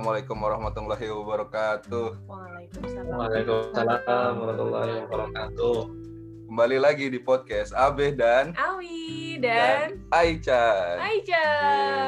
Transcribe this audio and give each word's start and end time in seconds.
Assalamualaikum 0.00 0.40
warahmatullahi 0.40 1.06
wabarakatuh. 1.12 2.24
Waalaikumsalam. 2.24 3.20
Waalaikumsalam 3.20 4.32
warahmatullahi 4.32 4.92
wabarakatuh. 5.04 5.78
Kembali 6.48 6.78
lagi 6.80 7.12
di 7.12 7.20
podcast 7.20 7.76
Abe 7.76 8.08
dan 8.16 8.56
Awi 8.56 9.36
dan 9.44 10.00
Aicha. 10.08 10.96
Aicha. 11.04 11.44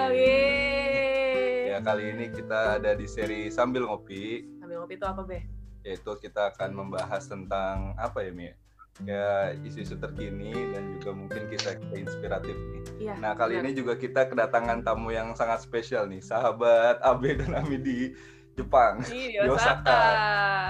Yeay. 0.09 1.69
Ya 1.69 1.85
kali 1.85 2.16
ini 2.16 2.33
kita 2.33 2.80
ada 2.80 2.97
di 2.97 3.05
seri 3.05 3.52
sambil 3.52 3.85
ngopi, 3.85 4.41
Sambil 4.57 4.80
ngopi 4.80 4.97
itu 4.97 5.05
apa, 5.05 5.29
Be? 5.29 5.45
yaitu 5.85 6.16
kita 6.16 6.49
akan 6.49 6.73
membahas 6.73 7.29
tentang 7.29 7.93
apa 8.01 8.24
ya 8.24 8.33
Mi? 8.33 8.57
Ya 9.01 9.56
isu-isu 9.64 9.96
terkini 9.96 10.52
dan 10.77 11.01
juga 11.01 11.16
mungkin 11.16 11.48
kisah 11.48 11.80
kita 11.80 11.96
inspiratif 11.96 12.52
nih. 12.52 12.82
Iya. 13.09 13.15
Nah 13.18 13.32
kali 13.32 13.56
benar. 13.56 13.65
ini 13.65 13.70
juga 13.73 13.96
kita 13.96 14.28
kedatangan 14.28 14.84
tamu 14.84 15.09
yang 15.09 15.32
sangat 15.32 15.65
spesial 15.65 16.05
nih, 16.06 16.20
sahabat 16.20 17.01
Abe 17.01 17.41
dan 17.41 17.56
Ami 17.56 17.80
di 17.80 18.12
Jepang. 18.52 19.01
Di 19.09 19.41
Osaka. 19.48 19.56
Osaka. 19.56 20.01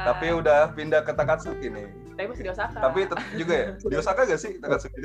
Tapi 0.07 0.27
udah 0.39 0.71
pindah 0.71 1.03
ke 1.03 1.13
Takatsuki 1.13 1.67
nih. 1.67 1.89
Tapi 2.15 2.27
masih 2.31 2.45
di 2.47 2.51
Osaka. 2.55 2.79
Tapi 2.79 2.99
tetap 3.11 3.27
juga 3.35 3.55
ya 3.59 3.67
di 3.75 3.97
Osaka 3.99 4.21
gak 4.23 4.41
sih 4.41 4.53
Takatsuki? 4.63 5.01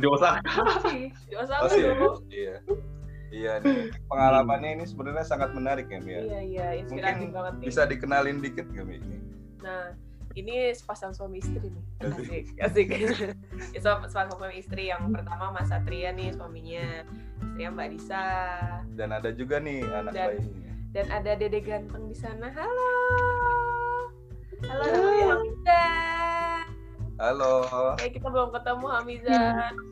Di 0.00 0.06
Osaka. 0.08 0.40
masih 0.64 1.00
di 1.12 1.34
Osaka 1.36 1.60
Oh, 1.66 1.68
sih 1.68 1.82
ya? 1.84 1.92
Iya. 2.32 2.56
Iya 3.26 3.52
nih 3.60 3.90
pengalamannya 4.08 4.80
ini 4.80 4.84
sebenarnya 4.88 5.26
sangat 5.28 5.52
menarik 5.52 5.92
ya 5.92 5.98
Mi. 6.00 6.14
ya. 6.14 6.20
Iya, 6.24 6.40
iya, 6.40 6.66
inspiratif 6.80 7.28
Mungkin 7.28 7.36
banget 7.36 7.52
nih. 7.60 7.66
Bisa 7.68 7.82
dikenalin 7.84 8.38
dikit 8.40 8.66
gak 8.72 8.86
Mi? 8.88 8.96
Ini? 8.96 9.18
Nah, 9.60 9.92
ini 10.36 10.68
sepasang 10.70 11.16
suami 11.16 11.40
istri 11.40 11.64
nih. 11.64 11.84
Asik. 12.04 12.44
Asik. 12.60 12.86
Ya, 13.72 13.80
so- 13.80 14.04
sepasang 14.04 14.28
suami 14.30 14.60
istri 14.60 14.92
yang 14.92 15.08
pertama 15.08 15.48
Mas 15.50 15.66
Satria 15.66 16.12
nih 16.12 16.30
suaminya, 16.30 17.08
istrinya 17.40 17.68
Mbak 17.72 17.88
Disa, 17.90 18.24
Dan 18.92 19.08
ada 19.10 19.32
juga 19.32 19.56
nih 19.58 19.80
anak 19.82 20.12
Dan- 20.12 20.28
bayinya. 20.30 20.72
dan 20.92 21.06
ada 21.10 21.30
Dede 21.34 21.60
ganteng 21.60 22.04
di 22.06 22.16
sana. 22.16 22.48
Halo. 22.48 22.92
Halo, 24.62 24.84
namanya 24.86 25.24
Hamiza. 25.34 25.82
Halo. 27.16 27.52
Kayak 27.96 28.12
kita 28.14 28.26
belum 28.28 28.50
ketemu 28.52 28.86
Hamiza. 28.86 29.40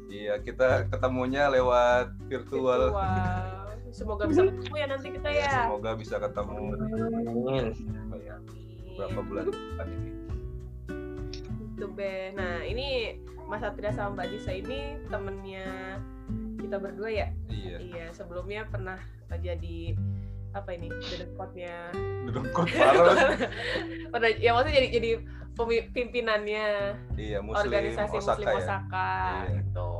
Iya 0.06 0.34
kita 0.40 0.68
ketemunya 0.88 1.48
lewat 1.50 2.12
virtual. 2.26 2.92
Virtual. 2.92 3.64
Semoga 3.90 4.24
bisa 4.26 4.42
ketemu 4.42 4.74
ya 4.74 4.86
nanti 4.86 5.08
kita 5.08 5.28
ya. 5.30 5.50
Semoga 5.64 5.90
bisa 5.94 6.16
ketemu 6.18 6.62
Amin. 7.24 7.66
ya, 8.18 8.36
beberapa 8.90 9.20
bulan 9.22 9.44
depan 9.48 9.86
ini. 9.88 10.10
Gitu, 11.74 11.90
Be. 11.90 12.30
Nah, 12.32 12.62
ini 12.62 13.18
Mas 13.44 13.60
Satria 13.60 13.90
sama 13.90 14.14
Mbak 14.16 14.26
Disa 14.30 14.52
ini 14.54 14.78
temennya 15.10 15.98
kita 16.56 16.76
berdua 16.78 17.10
ya. 17.10 17.28
Iya. 17.46 17.76
Iya, 17.82 18.06
sebelumnya 18.10 18.64
pernah 18.64 18.96
jadi 19.34 19.98
apa 20.54 20.70
ini? 20.70 20.86
Dedekotnya. 20.88 21.90
Duduk 22.24 22.46
kot 22.54 22.70
parah. 22.78 23.34
pernah 24.14 24.26
ya 24.38 24.54
maksudnya 24.54 24.74
jadi 24.78 24.88
jadi 24.94 25.10
pimpinannya 25.90 26.66
Iya 27.14 27.38
Muslim 27.42 27.68
organisasi 27.68 28.16
Osaka 28.16 28.38
Muslim 28.38 28.46
ya. 28.46 28.54
Osaka 28.58 29.10
Iya. 29.10 29.50
gitu. 29.60 29.92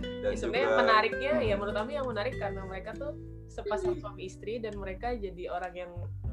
Dan 0.00 0.30
Ya, 0.30 0.36
sebenarnya 0.36 0.66
juga 0.66 0.78
menariknya 0.82 1.32
ya 1.40 1.54
menurut 1.54 1.76
kami 1.76 1.92
yang 1.94 2.06
menarik 2.06 2.34
karena 2.36 2.62
mereka 2.64 2.90
tuh 2.92 3.12
sepasang 3.46 3.94
suami 3.96 4.26
istri 4.26 4.58
dan 4.58 4.74
mereka 4.74 5.14
jadi 5.14 5.46
orang 5.48 5.74
yang 5.78 5.90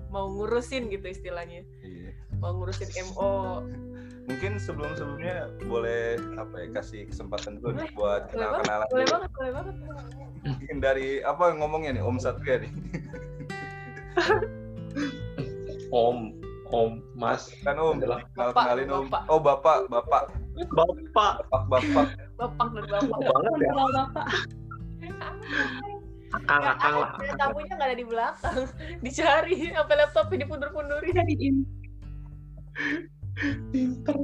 mau 0.10 0.26
ngurusin 0.28 0.90
gitu 0.90 1.06
istilahnya. 1.08 1.62
Iya. 1.80 2.12
Mau 2.38 2.58
ngurusin 2.58 2.90
MO. 3.08 3.62
Mungkin 4.28 4.60
sebelum-sebelumnya 4.60 5.48
boleh 5.72 6.20
apa 6.36 6.56
ya 6.60 6.68
kasih 6.76 7.08
kesempatan 7.08 7.64
dulu 7.64 7.80
nih 7.80 7.88
Boleh, 7.88 7.96
buat 7.96 8.22
kenal-kenalan 8.28 8.88
boleh 8.92 9.08
banget, 9.08 9.30
boleh 9.32 9.52
banget. 9.56 9.76
Mungkin 10.44 10.78
dari 10.84 11.24
apa 11.24 11.56
ngomongnya 11.56 11.96
nih 11.96 12.04
Om 12.04 12.20
Satria 12.20 12.60
nih. 12.60 12.72
Om, 15.96 16.36
Om, 16.68 16.92
Mas, 17.16 17.48
Kan 17.64 17.80
Om, 17.80 18.04
Adalah 18.04 18.28
kenal 18.36 18.52
Bapak, 18.52 18.64
kenalin 18.68 18.90
Om. 18.92 19.06
Bapak. 19.08 19.22
Oh 19.32 19.40
Bapak, 19.40 19.78
Bapak, 19.88 20.24
Bapak. 20.76 21.32
Bapak, 21.48 21.64
Bapak. 21.72 22.08
Bapak 22.36 22.68
dan 22.76 22.86
bapak. 22.92 23.18
Banget 23.24 23.52
ya. 23.64 23.72
bapak 23.72 24.28
Akang, 26.36 26.64
akang 26.68 26.96
lah. 27.00 27.16
Ada 27.24 27.34
tamunya 27.40 27.74
nggak 27.80 27.88
ada 27.88 27.96
di 27.96 28.04
belakang, 28.04 28.60
dicari 29.08 29.72
sampai 29.72 29.96
laptopnya 29.96 30.44
dipundur-pundurin. 30.44 31.16
jadiin 31.16 31.56
Pinter. 33.70 34.18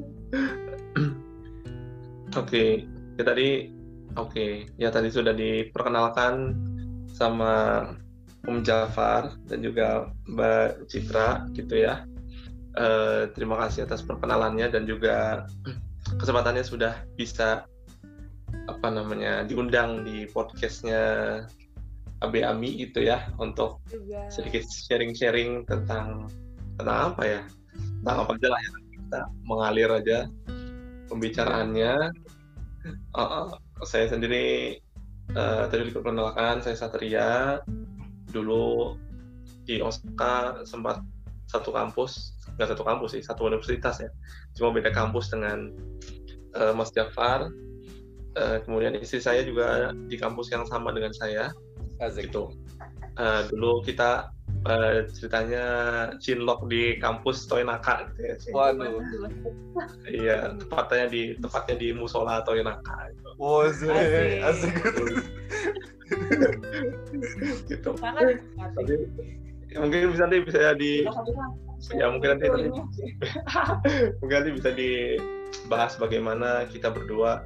Oke, 2.34 2.90
ya 3.18 3.24
tadi 3.24 3.70
oke, 4.18 4.48
ya 4.82 4.90
tadi 4.90 5.10
sudah 5.14 5.38
diperkenalkan 5.38 6.58
sama 7.14 7.86
Om 8.50 8.66
Jafar 8.66 9.38
dan 9.46 9.62
juga 9.62 10.10
Mbak 10.26 10.90
Citra 10.90 11.46
gitu 11.54 11.78
ya. 11.78 12.10
Eh, 12.74 13.30
terima 13.38 13.62
kasih 13.62 13.86
atas 13.86 14.02
perkenalannya 14.02 14.66
dan 14.74 14.90
juga 14.90 15.46
kesempatannya 16.18 16.66
sudah 16.66 17.06
bisa 17.14 17.70
apa 18.66 18.88
namanya 18.90 19.46
diundang 19.46 20.02
di 20.02 20.26
podcastnya 20.26 21.46
Abe 22.24 22.42
Ami 22.42 22.80
gitu 22.80 23.04
ya 23.04 23.30
untuk 23.38 23.84
juga. 23.92 24.26
sedikit 24.32 24.64
sharing-sharing 24.66 25.68
tentang 25.68 26.32
tentang 26.80 27.14
apa 27.14 27.24
ya 27.28 27.42
tentang 28.02 28.18
apa 28.24 28.32
aja 28.40 28.48
lah 28.50 28.62
ya 28.64 28.83
kita 29.14 29.30
mengalir 29.46 29.94
aja 29.94 30.26
pembicaraannya. 31.06 32.10
Uh, 33.14 33.22
uh, 33.22 33.48
saya 33.86 34.10
sendiri 34.10 34.82
uh, 35.38 35.70
tadi 35.70 35.94
diperkenalkan 35.94 36.66
saya 36.66 36.74
Satria. 36.74 37.62
Dulu 38.34 38.98
di 39.70 39.86
Osaka 39.86 40.66
sempat 40.66 41.06
satu 41.46 41.70
kampus 41.70 42.34
nggak 42.58 42.74
satu 42.74 42.82
kampus 42.82 43.10
sih 43.14 43.22
satu 43.22 43.46
universitas 43.46 44.02
ya. 44.02 44.10
Cuma 44.58 44.74
beda 44.74 44.90
kampus 44.90 45.30
dengan 45.30 45.70
uh, 46.58 46.74
Mas 46.74 46.90
Jafar. 46.90 47.54
Uh, 48.34 48.58
kemudian 48.66 48.98
istri 48.98 49.22
saya 49.22 49.46
juga 49.46 49.94
di 50.10 50.18
kampus 50.18 50.50
yang 50.50 50.66
sama 50.66 50.90
dengan 50.90 51.14
saya. 51.14 51.54
Asik. 52.02 52.34
gitu. 52.34 52.50
Eh, 53.14 53.42
dulu 53.54 53.86
kita 53.86 54.34
eh, 54.64 54.98
ceritanya 55.12 55.66
cinlok 56.24 56.68
di 56.72 56.96
kampus 57.00 57.48
Toyonaka 57.48 58.08
gitu 58.14 58.20
ya. 58.24 58.36
Cin. 58.40 58.52
Waduh. 58.56 59.00
Iya, 60.08 60.38
tepatnya 60.60 61.06
di 61.12 61.22
tepatnya 61.40 61.76
di 61.80 61.88
musola 61.92 62.40
Toyonaka 62.48 63.12
gitu. 63.12 63.30
Oh, 63.42 63.68
asik. 63.68 63.92
Asik. 63.92 64.42
asik. 64.44 64.74
gitu. 67.68 67.90
Sangat 67.98 68.40
Tapi 68.78 68.94
mungkin 69.74 70.14
bisa 70.14 70.24
nanti 70.30 70.38
bisa 70.46 70.78
di 70.78 71.02
ya 71.98 72.06
mungkin 72.08 72.38
nanti, 72.38 72.46
nanti 72.46 72.70
mungkin 74.22 74.36
nanti 74.38 74.52
bisa 74.54 74.70
dibahas 74.72 75.98
bagaimana 75.98 76.70
kita 76.70 76.94
berdua 76.94 77.42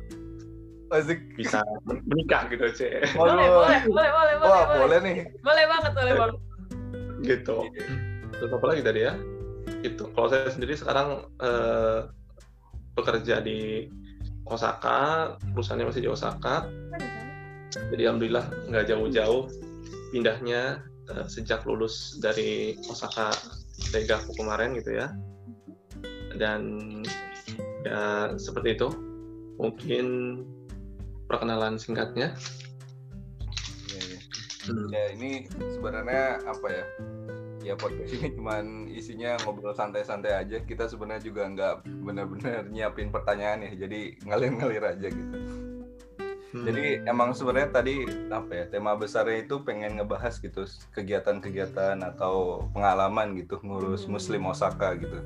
Asik. 0.91 1.19
bisa 1.39 1.63
menikah 1.83 2.47
gitu 2.51 2.63
sih 2.75 2.91
boleh, 3.15 3.35
boleh, 3.35 3.47
boleh, 3.47 3.79
boleh, 3.87 4.09
boleh, 4.11 4.33
Wah, 4.43 4.63
boleh, 4.67 4.79
boleh 4.83 4.97
nih. 5.03 5.15
boleh 5.43 5.63
banget, 5.67 5.91
boleh 5.95 6.13
banget. 6.15 6.46
Gitu. 7.23 7.65
Terus 8.37 8.51
apa 8.53 8.65
lagi 8.69 8.81
tadi 8.85 8.99
ya? 9.05 9.13
Itu 9.83 10.09
kalau 10.13 10.27
saya 10.29 10.49
sendiri 10.51 10.77
sekarang 10.77 11.25
eh, 11.41 11.99
bekerja 12.97 13.41
di 13.41 13.89
Osaka 14.47 15.35
perusahaannya 15.53 15.87
masih 15.91 16.03
di 16.07 16.09
Osaka. 16.09 16.65
Jadi 17.93 18.03
alhamdulillah 18.07 18.47
nggak 18.71 18.85
jauh-jauh 18.89 19.51
pindahnya 20.15 20.81
eh, 21.11 21.25
sejak 21.27 21.67
lulus 21.67 22.17
dari 22.23 22.79
Osaka 22.87 23.33
Daigaku 23.91 24.33
kemarin 24.37 24.77
gitu 24.77 24.97
ya. 24.97 25.13
Dan 26.37 26.61
ya 27.83 28.33
seperti 28.37 28.77
itu. 28.77 28.89
Mungkin 29.57 30.05
perkenalan 31.25 31.81
singkatnya. 31.81 32.37
Ya 34.91 35.03
ini 35.15 35.47
sebenarnya 35.71 36.43
apa 36.43 36.67
ya? 36.67 36.85
Ya 37.63 37.73
podcast 37.75 38.15
ini 38.15 38.31
cuman 38.35 38.87
isinya 38.91 39.35
ngobrol 39.43 39.75
santai-santai 39.75 40.33
aja. 40.35 40.57
Kita 40.63 40.87
sebenarnya 40.87 41.23
juga 41.23 41.43
nggak 41.51 41.73
benar-benar 42.03 42.67
nyiapin 42.71 43.11
pertanyaan 43.11 43.67
ya. 43.67 43.87
Jadi 43.87 44.19
ngalir-ngalir 44.23 44.83
aja 44.83 45.07
gitu. 45.07 45.37
Hmm. 46.55 46.63
Jadi 46.63 47.03
emang 47.03 47.35
sebenarnya 47.35 47.69
tadi 47.75 48.07
apa 48.31 48.51
ya? 48.55 48.65
Tema 48.71 48.95
besarnya 48.95 49.43
itu 49.43 49.59
pengen 49.67 49.99
ngebahas 49.99 50.39
gitu 50.39 50.63
kegiatan-kegiatan 50.95 51.99
atau 52.15 52.67
pengalaman 52.71 53.35
gitu 53.35 53.59
ngurus. 53.59 54.07
Muslim 54.07 54.47
Osaka 54.47 54.95
gitu. 54.95 55.19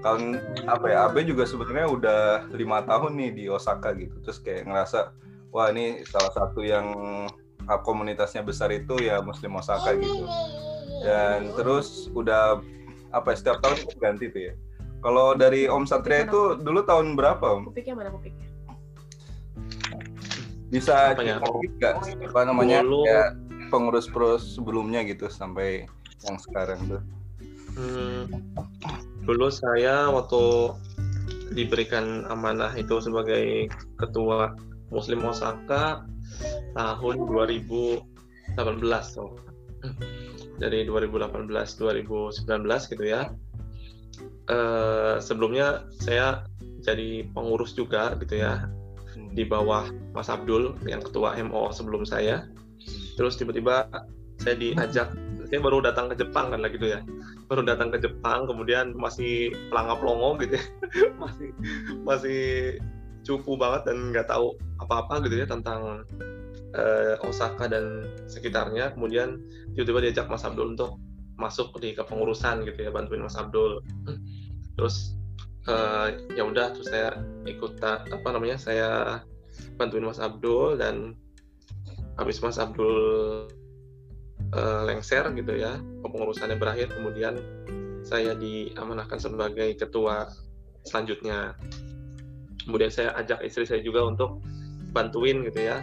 Kalau 0.00 0.36
apa 0.68 0.86
ya? 0.88 1.08
Abe 1.08 1.24
juga 1.28 1.44
sebenarnya 1.44 1.88
udah 1.88 2.20
lima 2.52 2.80
tahun 2.84 3.12
nih 3.16 3.30
di 3.32 3.44
Osaka 3.52 3.92
gitu. 3.92 4.16
Terus 4.24 4.40
kayak 4.40 4.64
ngerasa 4.68 5.12
wah 5.52 5.68
ini 5.68 6.00
salah 6.08 6.32
satu 6.32 6.64
yang 6.64 6.86
komunitasnya 7.84 8.44
besar 8.44 8.70
itu 8.72 8.96
ya 9.00 9.20
Muslim 9.24 9.56
Osaka 9.58 9.96
gitu. 9.96 10.24
dan 11.04 11.52
terus 11.52 12.08
udah 12.16 12.60
apa 13.12 13.32
ya, 13.32 13.36
setiap 13.36 13.58
tahun 13.60 13.76
itu 13.84 13.96
ganti 14.00 14.26
tuh 14.32 14.42
ya. 14.50 14.54
Kalau 15.04 15.36
dari 15.36 15.68
Om 15.68 15.84
Satria 15.84 16.24
itu 16.24 16.56
dulu 16.56 16.80
tahun 16.82 17.12
berapa 17.12 17.44
Om? 17.60 17.68
Kupiknya 17.68 17.94
mana 17.94 18.08
kupiknya? 18.08 18.54
bisa 20.74 21.14
cerita 21.14 21.38
nggak? 21.38 21.94
Apa 22.34 22.40
namanya 22.50 22.82
Dulu- 22.82 23.06
ya 23.06 23.30
pengurus 23.70 24.10
pengurus 24.10 24.58
sebelumnya 24.58 25.06
gitu 25.06 25.30
sampai 25.30 25.86
yang 26.26 26.38
sekarang 26.42 26.82
tuh. 26.90 27.02
Hmm, 27.74 28.26
dulu 29.22 29.50
saya 29.50 30.10
waktu 30.10 30.74
diberikan 31.54 32.26
amanah 32.26 32.74
itu 32.74 32.98
sebagai 32.98 33.70
ketua 33.98 34.54
Muslim 34.94 35.26
Osaka 35.26 36.06
tahun 36.78 37.16
2018 37.26 38.06
tuh. 39.18 39.34
Dari 40.62 40.86
2018 40.86 41.50
2019 41.50 42.92
gitu 42.94 43.04
ya. 43.04 43.28
Eh, 44.44 45.16
sebelumnya 45.18 45.88
saya 45.98 46.46
jadi 46.84 47.26
pengurus 47.34 47.74
juga 47.74 48.14
gitu 48.22 48.38
ya 48.38 48.70
di 49.34 49.42
bawah 49.42 49.90
Mas 50.14 50.30
Abdul 50.30 50.78
yang 50.86 51.02
ketua 51.02 51.34
MO 51.42 51.74
sebelum 51.74 52.06
saya. 52.06 52.46
Terus 53.18 53.34
tiba-tiba 53.34 53.90
saya 54.38 54.54
diajak 54.58 55.10
saya 55.48 55.60
baru 55.60 55.84
datang 55.84 56.10
ke 56.10 56.18
Jepang 56.18 56.50
kan 56.50 56.60
lah 56.66 56.70
gitu 56.72 56.90
ya 56.90 57.00
baru 57.46 57.62
datang 57.62 57.92
ke 57.94 58.02
Jepang 58.02 58.48
kemudian 58.48 58.96
masih 58.96 59.52
pelangap 59.70 60.02
longo 60.02 60.34
gitu 60.40 60.58
ya 60.58 60.64
masih 61.22 61.48
masih 62.02 62.42
cupu 63.24 63.56
banget 63.56 63.88
dan 63.88 64.10
nggak 64.12 64.28
tahu 64.28 64.56
apa-apa 64.84 65.24
gitu 65.24 65.40
ya 65.40 65.46
tentang 65.48 66.04
uh, 66.76 67.14
Osaka 67.26 67.70
dan 67.70 68.06
sekitarnya. 68.28 68.92
Kemudian 68.94 69.40
tiba-tiba 69.74 70.10
diajak 70.10 70.26
Mas 70.28 70.44
Abdul 70.44 70.76
untuk 70.76 71.00
masuk 71.34 71.74
di 71.82 71.98
kepengurusan 71.98 72.62
gitu 72.62 72.78
ya 72.86 72.90
bantuin 72.94 73.22
Mas 73.22 73.34
Abdul. 73.34 73.82
Terus 74.78 75.18
uh, 75.66 76.14
ya 76.34 76.46
udah 76.46 76.74
terus 76.74 76.90
saya 76.90 77.14
ikut 77.46 77.80
apa 77.82 78.28
namanya 78.30 78.58
saya 78.58 79.20
bantuin 79.78 80.06
Mas 80.06 80.22
Abdul 80.22 80.78
dan 80.78 81.18
habis 82.14 82.38
Mas 82.38 82.58
Abdul 82.62 82.94
uh, 84.54 84.82
lengser 84.86 85.26
gitu 85.34 85.52
ya 85.58 85.78
kepengurusannya 86.06 86.58
berakhir. 86.58 86.94
Kemudian 86.94 87.38
saya 88.04 88.36
diamanahkan 88.36 89.18
sebagai 89.18 89.74
ketua 89.80 90.28
selanjutnya. 90.84 91.56
Kemudian 92.64 92.88
saya 92.88 93.12
ajak 93.20 93.44
istri 93.44 93.68
saya 93.68 93.80
juga 93.84 94.04
untuk 94.08 94.40
bantuin 94.94 95.42
gitu 95.44 95.60
ya. 95.60 95.82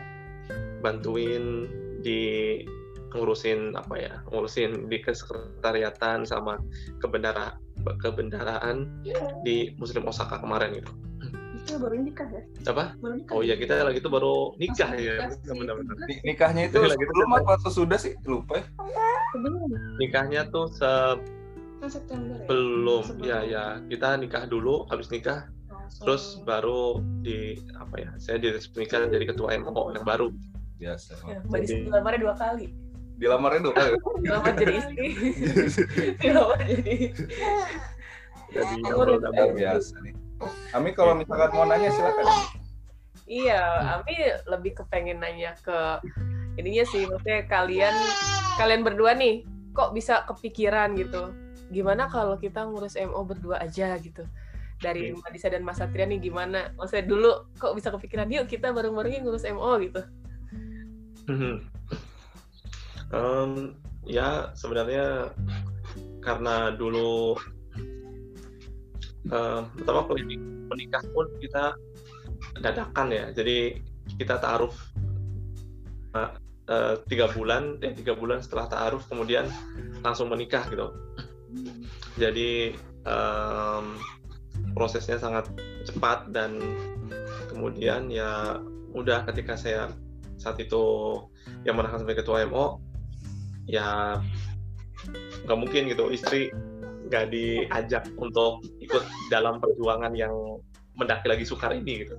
Bantuin 0.82 1.68
di 2.02 2.22
ngurusin 3.12 3.76
apa 3.76 4.00
ya 4.00 4.14
ngurusin 4.32 4.88
di 4.88 5.04
kesekretariatan 5.04 6.24
sama 6.24 6.56
kebendara 7.04 7.60
kebendaraan 8.00 8.88
di 9.44 9.76
Muslim 9.76 10.08
Osaka 10.08 10.40
kemarin 10.40 10.80
gitu. 10.80 10.92
Kita 11.62 11.78
baru 11.78 11.94
nikah 12.02 12.26
ya? 12.32 12.42
Apa? 12.74 12.98
Baru 12.98 13.14
nikah. 13.22 13.34
Oh 13.38 13.42
iya 13.46 13.54
kita 13.60 13.86
lagi 13.86 14.02
itu 14.02 14.10
baru 14.10 14.56
nikah 14.58 14.90
ya. 14.98 15.30
benar-benar. 15.46 15.94
Ni- 16.10 16.22
nikahnya 16.26 16.72
itu 16.72 16.80
Lagi 16.82 16.98
itu 16.98 17.12
sebelum 17.14 17.30
apa? 17.38 17.54
sesudah 17.62 18.00
sih? 18.02 18.14
Lupa 18.26 18.58
ya. 18.58 18.66
Nikahnya 20.02 20.42
tuh 20.50 20.66
Kan 21.82 21.90
September 21.90 22.38
ya? 22.38 22.46
Sebelum 22.46 23.02
Sebelum. 23.06 23.26
ya 23.26 23.40
ya. 23.46 23.66
Kita 23.90 24.18
nikah 24.18 24.46
dulu 24.50 24.86
habis 24.90 25.10
nikah 25.14 25.50
terus 26.00 26.40
baru 26.48 27.04
di 27.22 27.60
apa 27.76 27.96
ya 28.00 28.10
saya 28.18 28.38
diresmikan 28.40 29.12
jadi 29.12 29.36
ketua 29.36 29.52
MO 29.60 29.92
yang 29.92 30.06
baru. 30.08 30.32
Biasa. 30.82 31.14
Ya, 31.30 31.38
Mbak 31.46 31.60
Disa 31.62 31.76
dilamarnya 31.78 32.20
dua 32.26 32.36
kali. 32.40 32.66
Dilamarnya 33.22 33.60
dulu 33.62 33.74
kali? 33.78 33.92
Dilamar 34.26 34.54
jadi 34.58 34.74
istri. 34.82 35.08
Dilamar 36.24 36.60
jadi 36.66 36.96
jadi 38.52 38.74
Oh, 38.84 38.84
double 38.84 39.00
udah. 39.00 39.06
luar 39.08 39.20
double 39.32 39.52
biasa 39.56 39.94
nih. 40.04 40.14
Ami 40.76 40.90
kalau 40.92 41.14
misalkan 41.16 41.50
mau 41.56 41.66
nanya 41.70 41.90
silakan. 41.94 42.26
Iya, 43.30 43.64
Ami 43.96 44.16
lebih 44.44 44.72
kepengen 44.84 45.24
nanya 45.24 45.56
ke 45.64 46.04
ininya 46.60 46.84
sih, 46.84 47.08
maksudnya 47.08 47.48
kalian 47.48 47.96
kalian 48.60 48.82
berdua 48.84 49.16
nih, 49.16 49.48
kok 49.72 49.96
bisa 49.96 50.28
kepikiran 50.28 51.00
gitu? 51.00 51.32
Gimana 51.72 52.12
kalau 52.12 52.36
kita 52.36 52.68
ngurus 52.68 53.00
MO 53.00 53.24
berdua 53.24 53.64
aja 53.64 53.96
gitu? 54.04 54.28
Dari 54.82 55.14
Mbak 55.14 55.30
Disa 55.30 55.48
dan 55.54 55.62
Mas 55.62 55.78
Satria 55.78 56.10
nih 56.10 56.18
gimana? 56.18 56.74
Maksudnya 56.74 57.06
dulu 57.06 57.32
kok 57.62 57.78
bisa 57.78 57.94
kepikiran 57.94 58.34
yuk 58.34 58.50
kita 58.50 58.74
bareng-bareng 58.74 59.22
ngurus 59.22 59.46
MO 59.54 59.78
gitu? 59.78 60.02
Em, 63.12 63.78
ya 64.10 64.50
sebenarnya 64.58 65.30
karena 66.26 66.74
dulu 66.74 67.38
em, 69.30 69.62
pertama 69.78 70.02
menikah 70.72 71.04
pun 71.14 71.30
kita 71.38 71.78
dadakan 72.58 73.08
ya. 73.14 73.26
Jadi 73.36 73.78
kita 74.18 74.42
taaruf 74.42 74.74
eh, 76.18 76.32
eh, 76.72 76.96
tiga 77.06 77.30
bulan 77.30 77.78
ya 77.80 77.94
tiga 77.94 78.18
bulan 78.18 78.42
setelah 78.42 78.66
taaruf 78.66 79.06
kemudian 79.08 79.46
langsung 80.02 80.32
menikah 80.32 80.66
gitu. 80.72 80.90
Jadi 82.18 82.74
em, 83.06 83.86
prosesnya 84.74 85.20
sangat 85.20 85.50
cepat 85.88 86.32
dan 86.32 86.60
kemudian 87.52 88.08
ya 88.08 88.60
udah 88.92 89.24
ketika 89.32 89.56
saya 89.56 89.92
saat 90.42 90.58
itu 90.58 91.16
yang 91.64 91.78
menangkan 91.78 92.02
sebagai 92.02 92.26
ketua 92.26 92.44
MO 92.50 92.82
ya 93.70 94.20
nggak 95.46 95.60
mungkin 95.60 95.90
gitu 95.90 96.10
istri 96.10 96.50
nggak 97.12 97.30
diajak 97.34 98.08
untuk 98.18 98.64
ikut 98.80 99.04
dalam 99.30 99.60
perjuangan 99.60 100.16
yang 100.16 100.34
mendaki 101.02 101.26
lagi 101.26 101.42
sukar 101.42 101.74
ini 101.74 102.06
gitu. 102.06 102.16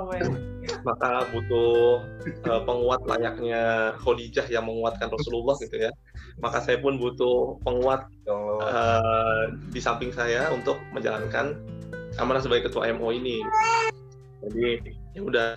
Oh, 0.00 0.08
ya. 0.16 0.24
maka 0.80 1.28
butuh 1.28 2.00
eh, 2.24 2.62
penguat 2.64 3.04
layaknya 3.04 3.92
Khadijah 4.00 4.48
yang 4.48 4.64
menguatkan 4.64 5.12
Rasulullah 5.12 5.60
gitu 5.60 5.76
ya. 5.76 5.92
Maka 6.40 6.64
saya 6.64 6.80
pun 6.80 6.96
butuh 6.96 7.60
penguat 7.60 8.08
eh, 8.24 9.42
di 9.68 9.80
samping 9.84 10.08
saya 10.16 10.48
untuk 10.48 10.80
menjalankan 10.96 11.60
amanah 12.16 12.40
sebagai 12.40 12.72
ketua 12.72 12.88
MO 12.96 13.12
ini. 13.12 13.44
Jadi 14.48 14.96
ya 15.12 15.20
udah 15.20 15.48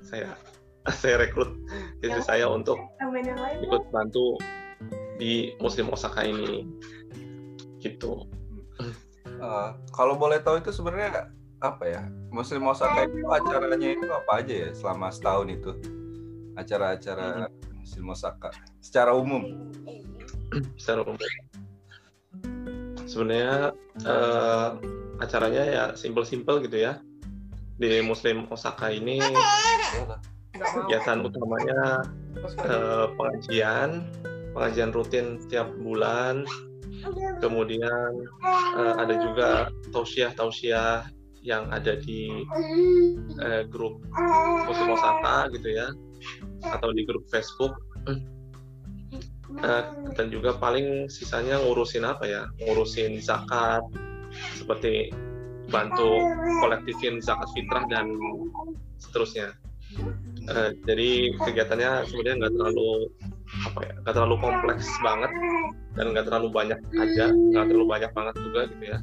saya 0.00 0.32
saya 1.04 1.20
rekrut 1.20 1.52
istri 2.00 2.24
saya 2.24 2.48
untuk 2.48 2.80
ikut 3.60 3.82
bantu 3.92 4.40
di 5.20 5.52
Muslim 5.60 5.92
Osaka 5.92 6.24
ini. 6.24 6.64
Gitu 7.80 8.39
Kalau 9.90 10.14
boleh 10.20 10.38
tahu 10.44 10.60
itu 10.60 10.70
sebenarnya 10.70 11.32
apa 11.60 11.84
ya? 11.84 12.02
Muslim 12.30 12.68
Osaka 12.68 13.08
itu 13.08 13.24
acaranya 13.26 13.88
itu 13.92 14.06
apa 14.08 14.44
aja 14.44 14.54
ya 14.68 14.70
selama 14.72 15.08
setahun 15.12 15.48
itu? 15.48 15.72
Acara-acara 16.56 17.48
Muslim 17.80 18.12
Osaka 18.12 18.52
secara 18.84 19.16
umum. 19.16 19.72
Secara 20.76 21.04
umum. 21.04 21.18
Sebenarnya 23.08 23.74
eh, 24.06 24.68
acaranya 25.20 25.62
ya 25.66 25.84
simple-simple 25.96 26.64
gitu 26.68 26.78
ya. 26.80 27.00
Di 27.80 28.04
Muslim 28.04 28.44
Osaka 28.52 28.92
ini 28.92 29.18
kegiatan 30.52 31.24
utamanya 31.24 32.04
eh, 32.44 33.06
pengajian 33.16 34.04
pengajian 34.52 34.90
rutin 34.92 35.40
setiap 35.40 35.70
bulan 35.80 36.44
kemudian 37.40 38.10
eh, 38.76 38.94
ada 38.98 39.14
juga 39.20 39.48
tausiah 39.90 40.32
tausiah 40.36 41.06
yang 41.40 41.72
ada 41.72 41.96
di 41.96 42.44
eh, 43.40 43.64
grup 43.68 44.04
Muslim 44.68 44.96
gitu 45.56 45.68
ya 45.72 45.88
atau 46.68 46.92
di 46.92 47.02
grup 47.04 47.24
Facebook. 47.28 47.74
Eh, 49.50 49.84
dan 50.14 50.30
juga 50.30 50.54
paling 50.54 51.10
sisanya 51.10 51.58
ngurusin 51.58 52.06
apa 52.06 52.22
ya? 52.22 52.46
Ngurusin 52.62 53.18
zakat 53.18 53.82
seperti 54.54 55.10
bantu 55.66 56.22
kolektifin 56.62 57.18
zakat 57.18 57.50
fitrah 57.50 57.82
dan 57.90 58.14
seterusnya. 59.02 59.50
Eh, 60.46 60.70
jadi 60.86 61.34
kegiatannya 61.34 62.06
sebenarnya 62.06 62.36
nggak 62.46 62.54
terlalu 62.54 62.90
apa 63.66 63.78
ya 63.82 63.92
nggak 64.06 64.14
terlalu 64.14 64.36
kompleks 64.38 64.86
banget 65.02 65.30
dan 65.98 66.14
nggak 66.14 66.26
terlalu 66.30 66.48
banyak 66.54 66.80
aja 66.96 67.34
nggak 67.34 67.66
terlalu 67.66 67.86
banyak 67.86 68.10
banget 68.14 68.34
juga 68.38 68.60
gitu 68.70 68.84
ya. 68.96 68.98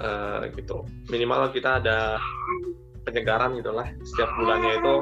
Eh, 0.00 0.40
gitu. 0.56 0.88
Minimal 1.12 1.52
kita 1.52 1.76
ada 1.84 2.16
penyegaran 3.04 3.52
gitulah. 3.60 3.84
Setiap 4.00 4.32
bulannya 4.40 4.80
itu 4.80 4.94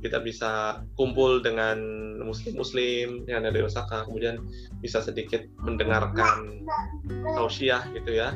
kita 0.00 0.20
bisa 0.24 0.80
kumpul 0.96 1.44
dengan 1.44 1.76
muslim-muslim 2.24 3.28
yang 3.28 3.44
ada 3.44 3.52
di 3.52 3.60
Osaka 3.64 4.08
kemudian 4.08 4.40
bisa 4.80 5.04
sedikit 5.04 5.44
mendengarkan 5.60 6.64
tausiah 7.36 7.84
gitu 7.92 8.16
ya. 8.16 8.32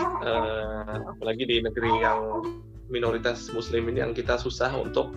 Eh, 0.00 0.94
apalagi 1.08 1.48
di 1.48 1.56
negeri 1.64 2.04
yang 2.04 2.44
minoritas 2.92 3.48
muslim 3.54 3.88
ini 3.88 4.04
yang 4.04 4.12
kita 4.12 4.36
susah 4.36 4.74
untuk 4.76 5.14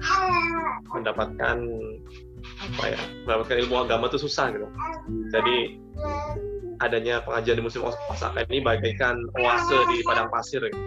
mendapatkan 0.94 1.58
apa 2.44 2.96
ya 2.96 3.00
mendapatkan 3.26 3.58
ilmu 3.66 3.76
agama 3.88 4.08
itu 4.12 4.20
susah 4.20 4.52
gitu 4.52 4.68
jadi 5.32 5.58
adanya 6.82 7.24
pengajian 7.24 7.60
di 7.60 7.64
musim 7.64 7.82
Osaka 7.86 8.44
ini 8.50 8.60
bagaikan 8.60 9.16
oase 9.40 9.78
di 9.94 10.04
padang 10.04 10.28
pasir 10.28 10.60
gitu. 10.68 10.80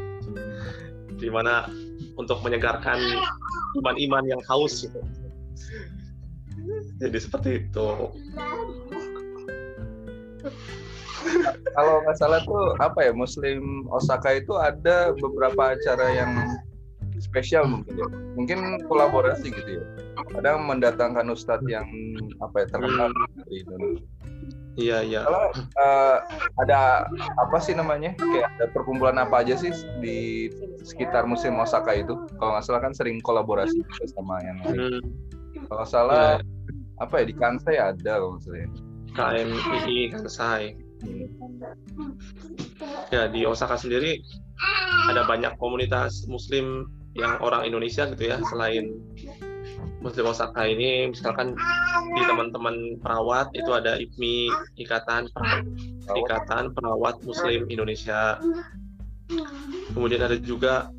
di 1.17 1.29
untuk 2.17 2.41
menyegarkan 2.45 3.01
iman-iman 3.81 4.25
yang 4.29 4.43
haus 4.49 4.85
gitu. 4.85 5.01
jadi 7.01 7.19
seperti 7.21 7.51
itu 7.65 7.89
kalau 11.77 12.01
nggak 12.05 12.17
salah 12.17 12.41
tuh 12.45 12.77
apa 12.81 13.11
ya 13.11 13.13
Muslim 13.13 13.89
Osaka 13.93 14.41
itu 14.41 14.57
ada 14.57 15.13
beberapa 15.17 15.77
acara 15.77 16.07
yang 16.13 16.33
spesial 17.21 17.69
mungkin 17.69 17.95
ya. 17.97 18.07
Mungkin 18.37 18.59
kolaborasi 18.89 19.53
gitu 19.53 19.71
ya. 19.81 19.85
Kadang 20.17 20.65
mendatangkan 20.65 21.29
ustadz 21.29 21.69
yang 21.69 21.87
apa 22.41 22.65
ya 22.65 22.67
terkenal 22.73 23.09
dari 23.13 23.57
Indonesia. 23.65 24.07
Iya 24.77 24.99
iya. 25.01 25.21
Kalau 25.25 25.45
uh, 25.81 26.17
ada 26.61 27.09
apa 27.41 27.57
sih 27.65 27.73
namanya? 27.73 28.13
Kayak 28.21 28.53
ada 28.61 28.67
perkumpulan 28.77 29.17
apa 29.17 29.41
aja 29.41 29.57
sih 29.57 29.73
di 30.05 30.53
sekitar 30.85 31.25
musim 31.25 31.57
Osaka 31.57 31.97
itu? 31.97 32.13
Kalau 32.37 32.57
nggak 32.57 32.65
salah 32.65 32.81
kan 32.85 32.93
sering 32.93 33.25
kolaborasi 33.25 33.81
sama 34.13 34.45
yang 34.45 34.61
lain. 34.69 34.77
Hmm, 34.77 35.01
Kalau 35.73 35.85
salah 35.89 36.37
ya, 36.41 36.45
apa 37.01 37.15
ya 37.21 37.25
di 37.29 37.35
Kansai 37.37 37.77
ada 37.81 38.21
kalau 38.21 38.37
nggak 38.37 38.43
salah. 38.45 38.61
ya. 38.61 38.69
KMII 39.17 40.01
Kansai. 40.13 40.63
Hmm. 41.01 41.29
Ya 43.09 43.29
di 43.33 43.49
Osaka 43.49 43.81
sendiri 43.81 44.21
ada 45.09 45.25
banyak 45.25 45.57
komunitas 45.57 46.25
Muslim 46.29 46.89
yang 47.17 47.41
orang 47.41 47.65
Indonesia 47.65 48.05
gitu 48.13 48.29
ya 48.29 48.37
selain 48.53 48.93
Muslim 50.07 50.31
Osaka 50.31 50.63
ini 50.65 51.11
misalkan 51.11 51.59
di 52.15 52.23
teman-teman 52.23 53.03
perawat 53.03 53.51
itu 53.59 53.71
ada 53.75 53.99
IPMI 53.99 54.55
Ikatan 54.79 55.27
Perawat, 55.35 55.67
Ikatan 56.15 56.65
Perawat 56.73 57.17
Muslim 57.27 57.67
Indonesia. 57.67 58.39
Kemudian 59.91 60.23
ada 60.23 60.39
juga 60.39 60.95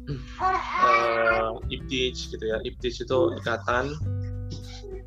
eh 0.83 1.51
IPTIJ 1.71 2.35
gitu 2.35 2.45
ya. 2.45 2.59
IPTIJ 2.67 3.07
itu 3.07 3.19
ikatan 3.39 3.95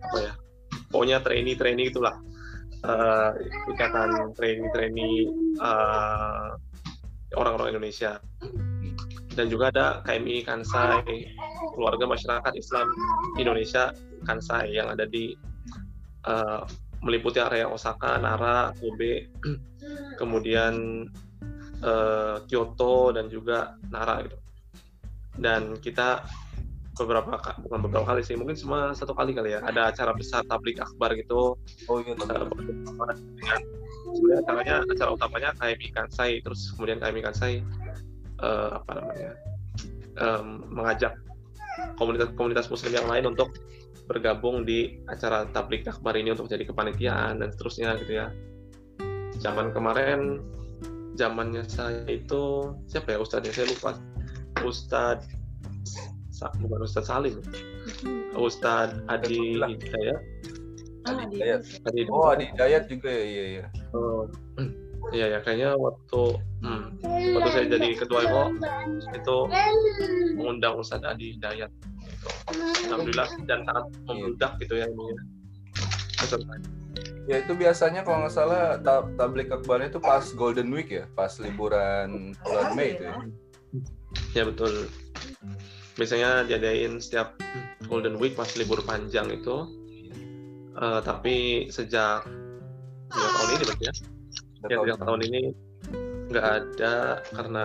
apa 0.00 0.16
ya 0.16 0.33
pokoknya 0.88 1.21
trainee 1.21 1.54
trainee 1.54 1.92
itulah 1.92 2.16
Eh, 2.80 3.30
ikatan 3.76 4.33
trainee 4.33 4.73
trainee 4.73 5.28
eh, 5.61 6.49
orang-orang 7.37 7.76
Indonesia 7.76 8.16
dan 9.34 9.46
juga 9.46 9.70
ada 9.70 9.87
KMI 10.06 10.42
Kansai 10.42 11.30
keluarga 11.75 12.04
masyarakat 12.06 12.52
Islam 12.58 12.87
Indonesia 13.38 13.94
Kansai 14.26 14.75
yang 14.75 14.90
ada 14.90 15.06
di 15.06 15.34
eh, 16.26 16.62
meliputi 17.00 17.40
area 17.40 17.64
Osaka, 17.64 18.20
Nara, 18.20 18.76
Kobe, 18.76 19.30
kemudian 20.20 21.06
eh, 21.80 22.37
Kyoto 22.44 23.14
dan 23.14 23.30
juga 23.32 23.78
Nara 23.88 24.20
gitu. 24.26 24.37
Dan 25.40 25.78
kita 25.80 26.26
beberapa 27.00 27.40
ka- 27.40 27.56
bukan 27.64 27.80
beberapa 27.88 28.06
kali 28.12 28.20
sih 28.20 28.37
mungkin 28.37 28.58
cuma 28.60 28.92
satu 28.92 29.16
kali 29.16 29.32
kali 29.32 29.56
ya. 29.56 29.64
Ada 29.64 29.94
acara 29.94 30.12
besar 30.12 30.44
tablik 30.44 30.76
akbar 30.76 31.16
gitu. 31.16 31.56
Oh 31.88 31.99
iya 32.04 32.12
dengan 32.12 32.52
sebenarnya 34.10 34.38
acaranya 34.44 34.76
acara 34.84 35.10
utamanya 35.14 35.50
KMI 35.56 35.88
Kansai 35.94 36.32
terus 36.44 36.75
kemudian 36.76 36.99
KMI 37.00 37.22
Kansai 37.25 37.64
eh, 38.40 38.70
apa 38.76 38.90
namanya 38.97 39.32
em, 40.20 40.47
mengajak 40.68 41.12
komunitas-komunitas 41.97 42.68
muslim 42.68 42.92
yang 42.97 43.09
lain 43.09 43.25
untuk 43.30 43.54
bergabung 44.11 44.66
di 44.66 44.99
acara 45.06 45.47
tablik 45.54 45.87
akbar 45.87 46.18
ini 46.18 46.35
untuk 46.35 46.50
jadi 46.50 46.66
kepanitiaan 46.66 47.40
dan 47.40 47.49
seterusnya 47.54 47.94
gitu 48.02 48.18
ya. 48.18 48.26
Zaman 49.38 49.70
kemarin 49.70 50.42
zamannya 51.14 51.62
saya 51.70 52.04
itu 52.11 52.75
siapa 52.90 53.14
ya 53.14 53.18
ustadznya 53.23 53.52
saya 53.54 53.70
lupa. 53.70 53.94
Ustadz 54.61 55.25
Sa- 56.28 56.52
bukan 56.61 56.85
Ustadz 56.85 57.09
Salim 57.09 57.40
Ustadz 58.37 58.99
Adi 59.09 59.56
Hidayat. 59.56 60.20
Adi 61.09 61.23
Hidayat. 61.32 61.61
Adi 61.88 62.00
Oh 62.12 62.28
Adi 62.28 62.47
Dayat 62.59 62.85
juga 62.90 63.09
ya 63.09 63.25
iya 63.25 63.44
iya. 63.47 63.64
Oh, 63.97 64.28
iya 65.11 65.26
ya 65.37 65.38
kayaknya 65.42 65.75
waktu 65.75 66.23
hmm, 66.62 66.85
waktu 67.35 67.49
saya 67.50 67.64
jadi 67.66 67.88
ketua 67.99 68.21
IMO 68.28 68.45
itu 69.16 69.37
mengundang 70.37 70.78
Ustadz 70.78 71.09
Adi 71.09 71.37
Hidayat. 71.37 71.71
Gitu. 72.04 72.28
Alhamdulillah 72.88 73.28
dan 73.49 73.64
sangat 73.64 73.87
membludak 74.04 74.52
gitu 74.61 74.75
ya 74.76 74.87
ini. 74.87 75.04
ya. 75.12 75.21
Ya 77.28 77.37
itu 77.47 77.52
biasanya 77.54 78.02
kalau 78.02 78.26
nggak 78.26 78.35
salah 78.35 78.76
ta- 78.83 79.07
tablik 79.14 79.52
akbarnya 79.52 79.92
itu 79.92 80.00
pas 80.02 80.25
Golden 80.35 80.69
Week 80.75 80.90
ya, 80.90 81.04
pas 81.14 81.30
liburan 81.38 82.35
bulan 82.42 82.69
Mei 82.75 82.99
itu 82.99 83.04
ya. 83.07 83.14
Ya 84.35 84.42
betul. 84.49 84.90
Biasanya 85.95 86.49
diadain 86.49 86.99
setiap 86.99 87.38
Golden 87.87 88.19
Week 88.19 88.35
pas 88.35 88.50
libur 88.59 88.83
panjang 88.83 89.30
itu. 89.30 89.69
Eh, 90.75 91.00
tapi 91.04 91.66
sejak 91.69 92.25
dua 93.11 93.28
tahun 93.37 93.49
ini 93.59 93.64
berarti 93.69 93.85
ya. 93.85 93.95
Ya 94.69 94.76
tahu. 94.76 94.85
sejak 94.85 94.99
tahun 95.00 95.21
ini 95.31 95.43
nggak 96.31 96.47
ada 96.47 96.95
karena 97.33 97.64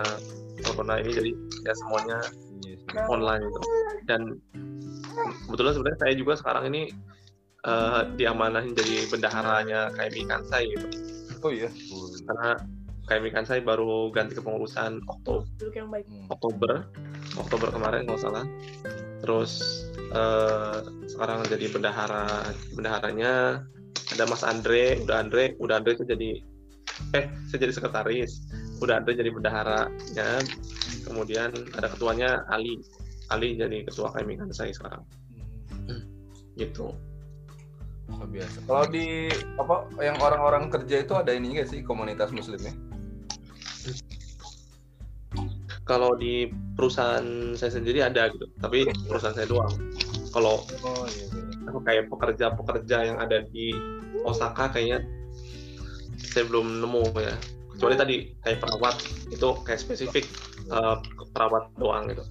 corona 0.64 0.94
ini 0.98 1.10
jadi 1.12 1.30
ya 1.68 1.72
semuanya 1.76 2.18
Iya 2.64 2.76
sih. 2.80 2.88
online 3.12 3.42
gitu. 3.44 3.60
Dan 4.08 4.20
kebetulan 5.46 5.72
sebenarnya 5.76 6.00
saya 6.00 6.14
juga 6.16 6.32
sekarang 6.40 6.64
ini 6.72 6.82
eh, 7.66 8.02
diamanahin 8.16 8.72
jadi 8.72 9.10
bendaharanya 9.12 9.92
KMI 9.94 10.22
Kansai 10.24 10.64
gitu. 10.72 10.86
Oh 11.44 11.52
iya. 11.52 11.68
Karena 12.26 12.56
KMI 13.06 13.30
Kansai 13.30 13.60
baru 13.62 14.10
ganti 14.10 14.34
kepengurusan 14.34 15.04
Oktober, 15.06 15.46
yang. 15.70 16.02
Hmm. 16.10 16.26
Oktober, 16.32 16.70
Oktober 17.38 17.68
kemarin 17.70 18.08
kalau 18.08 18.20
salah. 18.20 18.44
Terus 19.22 19.52
eh, 20.10 20.78
sekarang 21.12 21.46
jadi 21.46 21.66
bendahara, 21.70 22.50
bendaharanya 22.74 23.62
ada 24.16 24.24
Mas 24.26 24.42
Andre, 24.46 25.02
udah 25.02 25.16
Andre, 25.22 25.54
udah 25.58 25.74
Andre 25.82 25.92
itu 25.98 26.06
jadi 26.06 26.30
eh 27.16 27.28
saya 27.48 27.58
jadi 27.66 27.72
sekretaris, 27.72 28.46
udah 28.80 29.02
Andre 29.02 29.16
jadi 29.16 29.30
bendaharanya. 29.32 30.28
Kemudian 31.06 31.54
ada 31.76 31.88
ketuanya 31.92 32.42
Ali, 32.50 32.82
Ali 33.30 33.54
jadi 33.56 33.86
ketua 33.86 34.10
KMI 34.14 34.42
Kansai 34.42 34.74
sekarang. 34.74 35.02
Hmm. 35.86 36.02
gitu 36.58 36.90
Luar 38.06 38.26
biasa. 38.30 38.58
Kalau 38.66 38.86
di 38.90 39.30
apa 39.58 39.76
yang 39.98 40.16
orang-orang 40.22 40.70
kerja 40.70 41.02
itu 41.02 41.14
ada 41.14 41.34
ini 41.34 41.58
nggak 41.58 41.68
sih 41.68 41.82
komunitas 41.82 42.30
muslimnya? 42.30 42.74
kalau 45.86 46.18
di 46.18 46.50
perusahaan 46.74 47.54
saya 47.54 47.78
sendiri 47.78 48.02
ada 48.02 48.26
gitu 48.34 48.50
tapi 48.58 48.90
perusahaan 49.06 49.32
saya 49.32 49.46
doang 49.46 49.70
kalau 50.34 50.66
Oh 50.82 51.06
iya. 51.06 51.26
iya. 51.30 51.78
kayak 51.86 52.04
pekerja-pekerja 52.10 53.14
yang 53.14 53.18
ada 53.22 53.46
di 53.46 53.70
Osaka 54.26 54.74
kayaknya 54.74 55.06
saya 56.36 56.44
belum 56.52 56.84
nemu 56.84 57.16
ya 57.16 57.32
kecuali 57.72 57.96
tadi 57.96 58.16
kayak 58.44 58.60
perawat 58.60 58.96
itu 59.32 59.48
kayak 59.64 59.80
spesifik 59.80 60.24
eh, 60.68 60.96
perawat 61.32 61.72
doang 61.80 62.12
gitu 62.12 62.24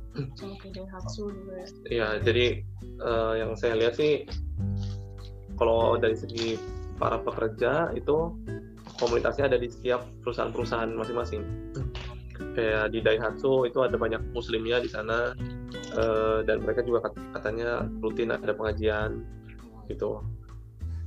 ya. 1.49 1.65
ya 1.89 2.07
jadi 2.21 2.61
eh, 3.01 3.33
yang 3.41 3.57
saya 3.57 3.73
lihat 3.73 3.97
sih 3.97 4.29
kalau 5.57 5.97
dari 5.97 6.13
segi 6.13 6.59
para 7.01 7.17
pekerja 7.19 7.91
itu 7.97 8.31
komunitasnya 8.99 9.51
ada 9.51 9.57
di 9.59 9.67
setiap 9.67 10.07
perusahaan-perusahaan 10.23 10.91
masing-masing. 10.95 11.43
Kayak 12.55 12.91
di 12.91 12.99
Daihatsu 13.03 13.67
itu 13.67 13.83
ada 13.83 13.95
banyak 13.99 14.19
muslimnya 14.31 14.79
di 14.79 14.87
sana 14.91 15.35
eh, 15.95 16.39
dan 16.47 16.63
mereka 16.63 16.83
juga 16.83 17.11
kat- 17.11 17.19
katanya 17.35 17.87
rutin 17.99 18.31
ada 18.31 18.55
pengajian 18.55 19.23
gitu. 19.91 20.23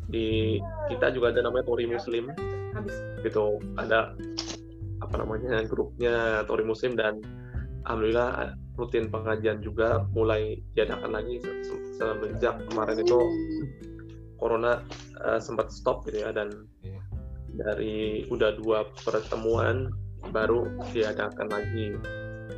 Di 0.09 0.57
kita 0.89 1.13
juga 1.13 1.33
ada 1.33 1.45
namanya 1.45 1.69
Tori 1.69 1.85
Muslim 1.85 2.33
Habis. 2.75 2.97
gitu. 3.23 3.59
Ada 3.77 4.15
apa 4.99 5.15
namanya 5.15 5.63
grupnya 5.67 6.43
Tori 6.45 6.67
Muslim 6.67 6.99
dan 6.99 7.23
alhamdulillah 7.87 8.55
rutin 8.79 9.11
pengajian 9.11 9.63
juga 9.63 10.07
mulai 10.15 10.59
diadakan 10.75 11.11
lagi 11.15 11.39
se- 11.43 11.63
se- 11.67 11.87
semenjak 11.99 12.59
kemarin 12.71 12.99
itu 13.03 13.19
corona 14.39 14.83
eh, 15.27 15.41
sempat 15.43 15.71
stop 15.71 16.07
gitu 16.07 16.23
ya 16.27 16.31
dan 16.31 16.51
Iya. 16.83 17.01
dari 17.59 17.97
udah 18.31 18.55
dua 18.59 18.87
pertemuan 19.03 19.91
baru 20.31 20.67
diadakan 20.95 21.47
lagi 21.51 21.95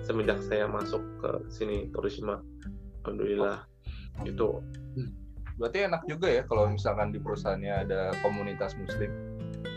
semenjak 0.04 0.40
saya 0.44 0.64
masuk 0.68 1.00
ke 1.20 1.30
sini 1.52 1.88
Torishima 1.92 2.40
alhamdulillah 3.04 3.64
itu 4.24 4.60
Berarti 5.60 5.84
enak 5.92 6.08
juga 6.08 6.24
ya 6.24 6.42
kalau 6.48 6.72
misalkan 6.72 7.12
di 7.12 7.20
perusahaannya 7.20 7.84
ada 7.84 8.16
komunitas 8.24 8.72
muslim 8.80 9.12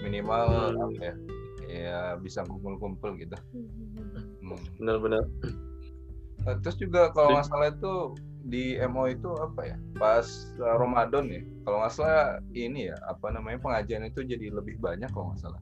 minimal 0.04 0.46
Hmm. 0.70 0.84
apa 0.84 1.02
ya? 1.02 1.16
Ya 1.66 2.00
bisa 2.16 2.44
kumpul-kumpul 2.44 3.16
gitu. 3.18 3.34
Hmm. 3.50 4.60
benar-benar 4.78 5.24
Nah, 6.44 6.60
Terus 6.60 6.76
juga 6.76 7.08
kalau 7.10 7.34
nggak 7.34 7.48
salah 7.48 7.72
itu 7.72 7.94
di 8.44 8.76
MO 8.84 9.08
itu 9.08 9.32
apa 9.34 9.64
ya? 9.64 9.78
Pas 9.96 10.28
uh, 10.60 10.76
Ramadan 10.76 11.24
ya. 11.26 11.40
Kalau 11.64 11.80
nggak 11.80 11.94
salah 11.94 12.22
ini 12.52 12.92
ya 12.92 13.00
apa 13.02 13.32
namanya 13.32 13.64
pengajian 13.64 14.04
itu 14.04 14.22
jadi 14.22 14.52
lebih 14.52 14.76
banyak 14.78 15.08
kalau 15.10 15.32
nggak 15.32 15.40
salah. 15.40 15.62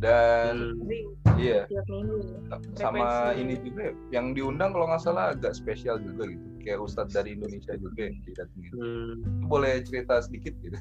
Dan 0.00 0.74
Hmm, 0.82 1.38
iya 1.38 1.62
minggu. 1.86 2.42
sama 2.74 2.98
Frekuensi. 2.98 3.38
ini 3.38 3.54
juga 3.62 3.80
ya, 3.86 3.94
yang 4.10 4.32
diundang 4.32 4.72
kalau 4.72 4.90
nggak 4.90 4.98
salah 4.98 5.30
agak 5.30 5.54
spesial 5.54 6.02
juga 6.02 6.26
gitu. 6.26 6.42
Kayak 6.58 6.80
Ustadz 6.82 7.14
dari 7.14 7.38
Indonesia 7.38 7.78
juga 7.78 8.00
yang 8.10 8.16
didatengin. 8.26 8.72
hmm, 8.74 9.12
Boleh 9.46 9.78
cerita 9.86 10.18
sedikit 10.18 10.58
gitu? 10.58 10.74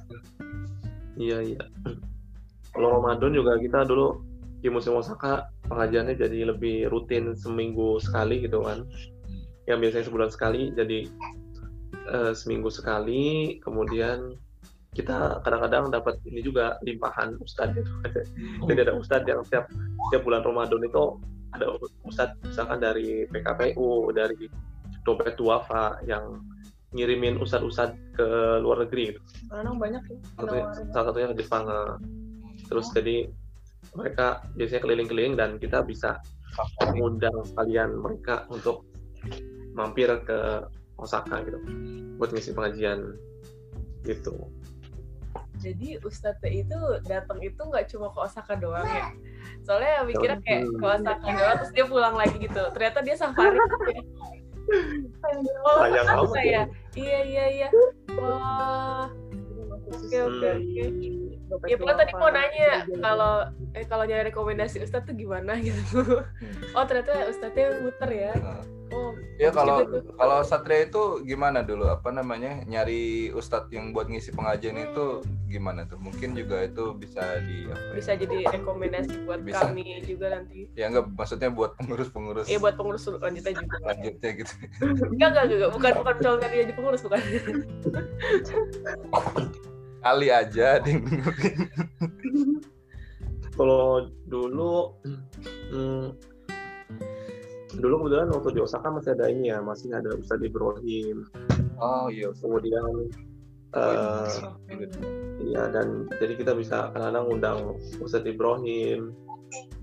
iya 1.18 1.38
iya 1.46 1.60
kalau 2.74 3.02
Ramadan 3.02 3.32
juga 3.34 3.58
kita 3.58 3.86
dulu 3.86 4.22
di 4.60 4.68
musim 4.68 4.96
Osaka 5.00 5.48
pengajiannya 5.72 6.20
jadi 6.20 6.52
lebih 6.52 6.92
rutin 6.92 7.32
seminggu 7.34 7.98
sekali 8.04 8.44
gitu 8.44 8.60
kan 8.64 8.84
yang 9.72 9.80
biasanya 9.80 10.06
sebulan 10.12 10.30
sekali 10.34 10.76
jadi 10.76 11.08
uh, 12.12 12.34
seminggu 12.36 12.68
sekali 12.68 13.58
kemudian 13.64 14.36
kita 14.98 15.40
kadang-kadang 15.46 15.94
dapat 15.94 16.18
ini 16.26 16.42
juga 16.42 16.76
limpahan 16.82 17.38
ustadz 17.40 17.78
gitu 17.78 17.92
jadi 18.68 18.90
ada 18.90 18.94
ustadz 18.98 19.30
yang 19.30 19.46
setiap 19.46 19.70
setiap 20.10 20.22
bulan 20.26 20.42
Ramadan 20.44 20.82
itu 20.84 21.04
ada 21.56 21.78
ustadz 22.04 22.38
misalkan 22.44 22.82
dari 22.82 23.30
PKPU 23.30 24.12
dari 24.12 24.50
dompet 25.08 25.40
duafa 25.40 26.02
yang 26.04 26.42
ngirimin 26.94 27.38
ustadz-ustadz 27.38 28.18
ke 28.18 28.28
luar 28.66 28.86
negeri 28.86 29.14
gitu. 29.14 29.22
Orang 29.54 29.78
banyak 29.78 30.02
ya. 30.10 30.18
Salah 30.90 31.06
satunya 31.14 31.30
ke 31.30 31.38
Jepang. 31.38 31.70
Terus 32.70 32.88
jadi 32.94 33.28
mereka 33.98 34.46
biasanya 34.54 34.82
keliling-keliling 34.86 35.36
dan 35.36 35.58
kita 35.58 35.82
bisa 35.82 36.22
mengundang 36.94 37.34
sekalian 37.46 37.98
mereka 37.98 38.46
untuk 38.54 38.86
mampir 39.74 40.10
ke 40.26 40.68
Osaka 41.00 41.42
gitu 41.48 41.60
buat 42.20 42.30
ngisi 42.36 42.52
pengajian 42.52 43.16
gitu. 44.04 44.36
Jadi 45.60 46.00
Ustadz 46.04 46.44
itu 46.48 46.80
datang 47.04 47.40
itu 47.44 47.60
nggak 47.60 47.92
cuma 47.92 48.12
ke 48.12 48.20
Osaka 48.24 48.56
doang 48.56 48.88
ya. 48.88 49.12
Soalnya 49.64 50.08
mikirnya 50.08 50.40
kayak 50.44 50.64
ke 50.72 50.86
Osaka 50.86 51.28
doang 51.28 51.56
terus 51.64 51.72
dia 51.76 51.86
pulang 51.88 52.16
lagi 52.16 52.36
gitu. 52.40 52.64
Ternyata 52.76 53.00
dia 53.04 53.16
safari 53.16 53.60
gitu 53.60 53.92
ya. 53.92 54.04
Oh, 55.66 55.82
saya. 56.36 56.46
ya. 56.46 56.64
Iya 56.96 57.20
iya 57.26 57.46
iya. 57.50 57.68
Wah. 58.20 59.10
Oke 59.90 60.18
oke 60.22 60.50
Hmm. 60.50 61.50
oke. 61.50 61.66
Ya 61.66 61.76
pokoknya 61.82 61.98
tadi 61.98 62.14
mau 62.14 62.30
nanya 62.30 62.70
kalau 63.02 63.34
eh 63.74 63.86
kalau 63.90 64.06
nyari 64.06 64.30
rekomendasi 64.30 64.86
Ustadz 64.86 65.10
tuh 65.10 65.18
gimana 65.18 65.58
gitu. 65.66 66.22
Oh 66.78 66.84
ternyata 66.86 67.26
Ustadznya 67.26 67.82
muter 67.82 68.10
ya. 68.14 68.34
Oh. 68.90 69.14
Ya 69.38 69.54
kalau 69.54 69.86
tuh. 69.86 70.02
kalau 70.18 70.42
Satria 70.42 70.86
itu 70.86 71.22
gimana 71.22 71.62
dulu 71.62 71.86
apa 71.86 72.10
namanya 72.10 72.66
nyari 72.66 73.30
ustadz 73.30 73.70
yang 73.70 73.94
buat 73.94 74.10
ngisi 74.10 74.34
pengajian 74.34 74.78
itu 74.82 75.22
gimana 75.46 75.86
tuh? 75.86 76.02
Mungkin 76.02 76.34
juga 76.34 76.66
itu 76.66 76.94
bisa 76.94 77.22
di 77.46 77.70
apa 77.70 77.78
ya? 77.78 77.94
bisa 77.98 78.12
jadi 78.18 78.38
rekomendasi 78.50 79.14
buat 79.26 79.42
Bisa. 79.46 79.70
kami 79.70 80.06
juga 80.06 80.42
nanti. 80.42 80.70
Ya 80.74 80.90
enggak 80.90 81.06
maksudnya 81.14 81.50
buat 81.50 81.78
pengurus-pengurus 81.78 82.46
Iya 82.46 82.58
buat 82.58 82.78
pengurus 82.78 83.10
lanjutnya 83.10 83.54
juga. 83.58 83.76
lanjutnya 83.86 84.30
gitu. 84.38 84.54
Enggak 85.14 85.28
enggak 85.34 85.44
enggak 85.50 85.72
bukan 85.74 85.92
bukan 86.02 86.16
calon 86.22 86.40
jadi 86.46 86.74
pengurus 86.74 87.02
bukan. 87.06 87.22
Kali 90.00 90.28
aja 90.32 90.80
dengerin. 90.84 91.70
Kalau 93.60 94.08
dulu 94.32 94.96
hmm, 95.76 96.08
dulu 97.76 97.94
kebetulan 98.08 98.32
waktu 98.32 98.50
di 98.56 98.62
Osaka 98.64 98.88
masih 98.88 99.12
ada 99.20 99.28
ini 99.28 99.52
ya, 99.52 99.60
masih 99.60 99.92
ada 99.92 100.16
Ustadz 100.16 100.48
Ibrahim. 100.48 101.28
Oh 101.80 102.08
iya. 102.08 102.32
Kemudian 102.40 103.12
eh 103.76 104.34
Iya 105.40 105.72
dan 105.72 106.10
jadi 106.20 106.34
kita 106.36 106.52
bisa 106.58 106.92
kadang-kadang 106.92 107.26
undang 107.32 107.60
Ustadz 108.04 108.28
Ibrahim, 108.28 109.16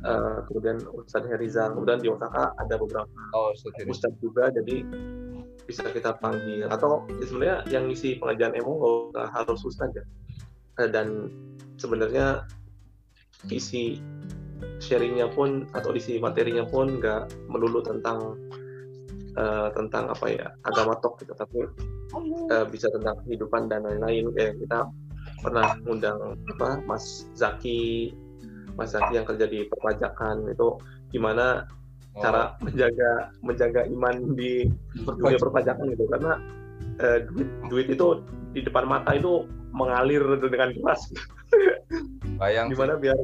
eh, 0.05 0.39
kemudian 0.49 0.81
Ustadz 0.93 1.29
Herizal, 1.33 1.73
kemudian 1.73 2.01
di 2.01 2.09
Osaka 2.13 2.53
ada 2.57 2.75
beberapa 2.77 3.09
Oh. 3.33 3.53
Ustadz 3.89 4.21
juga, 4.21 4.53
jadi 4.53 4.85
bisa 5.67 5.85
kita 5.91 6.17
panggil. 6.23 6.71
Atau 6.71 7.05
ya 7.21 7.25
sebenarnya 7.27 7.57
yang 7.69 7.91
ngisi 7.91 8.23
pengajian 8.23 8.55
emo 8.55 9.11
nggak 9.13 9.29
harus 9.35 9.61
Ustadz 9.67 9.99
ya. 9.99 10.05
Eh, 10.81 10.89
dan 10.89 11.31
sebenarnya 11.77 12.47
isi 13.53 14.01
sharingnya 14.81 15.29
pun 15.29 15.69
atau 15.77 15.93
isi 15.93 16.17
materinya 16.17 16.65
pun 16.65 17.03
nggak 17.03 17.51
melulu 17.51 17.85
tentang 17.85 18.39
eh, 19.37 19.69
tentang 19.77 20.09
apa 20.09 20.27
ya 20.33 20.47
agama 20.65 20.97
tok 21.03 21.21
gitu, 21.21 21.35
tapi 21.37 21.69
eh, 22.55 22.67
bisa 22.71 22.89
tentang 22.95 23.21
kehidupan 23.27 23.69
dan 23.69 23.85
lain-lain. 23.85 24.33
Kayak 24.33 24.57
kita 24.65 24.81
pernah 25.43 25.77
ngundang 25.85 26.39
apa 26.57 26.81
Mas 26.87 27.29
Zaki 27.37 28.15
Mas 28.77 28.93
Zaki 28.93 29.17
yang 29.21 29.27
kerja 29.27 29.45
di 29.49 29.67
perpajakan 29.69 30.49
itu 30.49 30.79
gimana 31.11 31.67
Oh, 32.17 32.25
cara 32.25 32.57
menjaga 32.65 33.29
menjaga 33.45 33.85
iman 33.93 34.33
di 34.33 34.65
dunia 35.05 35.37
perpajakan 35.37 35.93
gitu 35.93 36.09
karena 36.09 36.41
eh, 36.97 37.29
duit, 37.29 37.49
duit 37.69 37.87
itu 37.93 38.25
di 38.57 38.65
depan 38.65 38.89
mata 38.89 39.13
itu 39.13 39.45
mengalir 39.77 40.25
dengan 40.41 40.73
deras 40.73 41.13
bayang 42.41 42.73
sih. 42.73 42.73
gimana 42.73 42.97
biar 42.97 43.21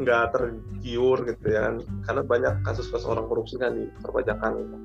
nggak 0.00 0.24
tergiur 0.32 1.18
gitu 1.28 1.44
ya 1.52 1.68
kan 1.68 1.74
karena 2.08 2.22
banyak 2.24 2.54
kasus-kasus 2.64 3.04
orang 3.04 3.28
korupsi 3.28 3.60
kan 3.60 3.76
di 3.76 3.92
perpajakan 4.00 4.52
gitu. 4.56 4.76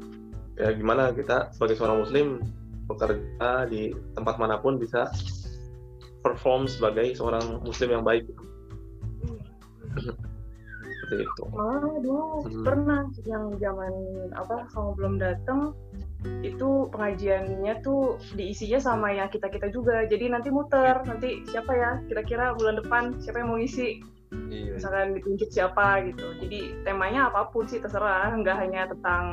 ya 0.60 0.69
gimana 0.75 1.15
kita 1.15 1.47
sebagai 1.56 1.80
seorang 1.80 2.04
muslim 2.04 2.28
bekerja 2.91 3.71
di 3.71 3.95
tempat 4.19 4.36
mana 4.36 4.60
pun 4.60 4.75
bisa 4.75 5.08
perform 6.19 6.67
sebagai 6.67 7.15
seorang 7.15 7.63
muslim 7.63 7.95
yang 7.95 8.04
baik 8.04 8.28
gitu. 8.28 8.43
Seperti 11.10 11.26
itu 11.26 11.43
malah 11.58 11.98
dulu 11.98 12.45
Hmm. 12.45 12.62
pernah 12.62 13.02
yang 13.26 13.45
zaman 13.58 13.93
apa 14.38 14.69
kamu 14.69 14.89
belum 14.93 15.13
datang 15.17 15.74
itu 16.45 16.91
pengajiannya 16.91 17.80
tuh 17.82 18.19
diisinya 18.36 18.80
sama 18.80 19.08
yang 19.15 19.32
kita 19.32 19.48
kita 19.48 19.72
juga. 19.72 20.04
Jadi 20.04 20.28
nanti 20.28 20.52
muter 20.52 21.00
nanti 21.08 21.48
siapa 21.48 21.72
ya 21.72 21.91
kira-kira 22.12 22.52
bulan 22.60 22.76
depan 22.84 23.15
siapa 23.24 23.39
yang 23.39 23.56
mau 23.56 23.60
ngisi? 23.60 24.04
Iya. 24.30 24.78
misalkan 24.78 25.17
ditunjuk 25.17 25.50
siapa 25.50 26.06
gitu. 26.06 26.22
Jadi 26.45 26.86
temanya 26.86 27.34
apa 27.34 27.50
pun 27.50 27.65
sih 27.65 27.82
terserah. 27.82 28.30
Nggak 28.38 28.58
hanya 28.62 28.86
tentang 28.91 29.24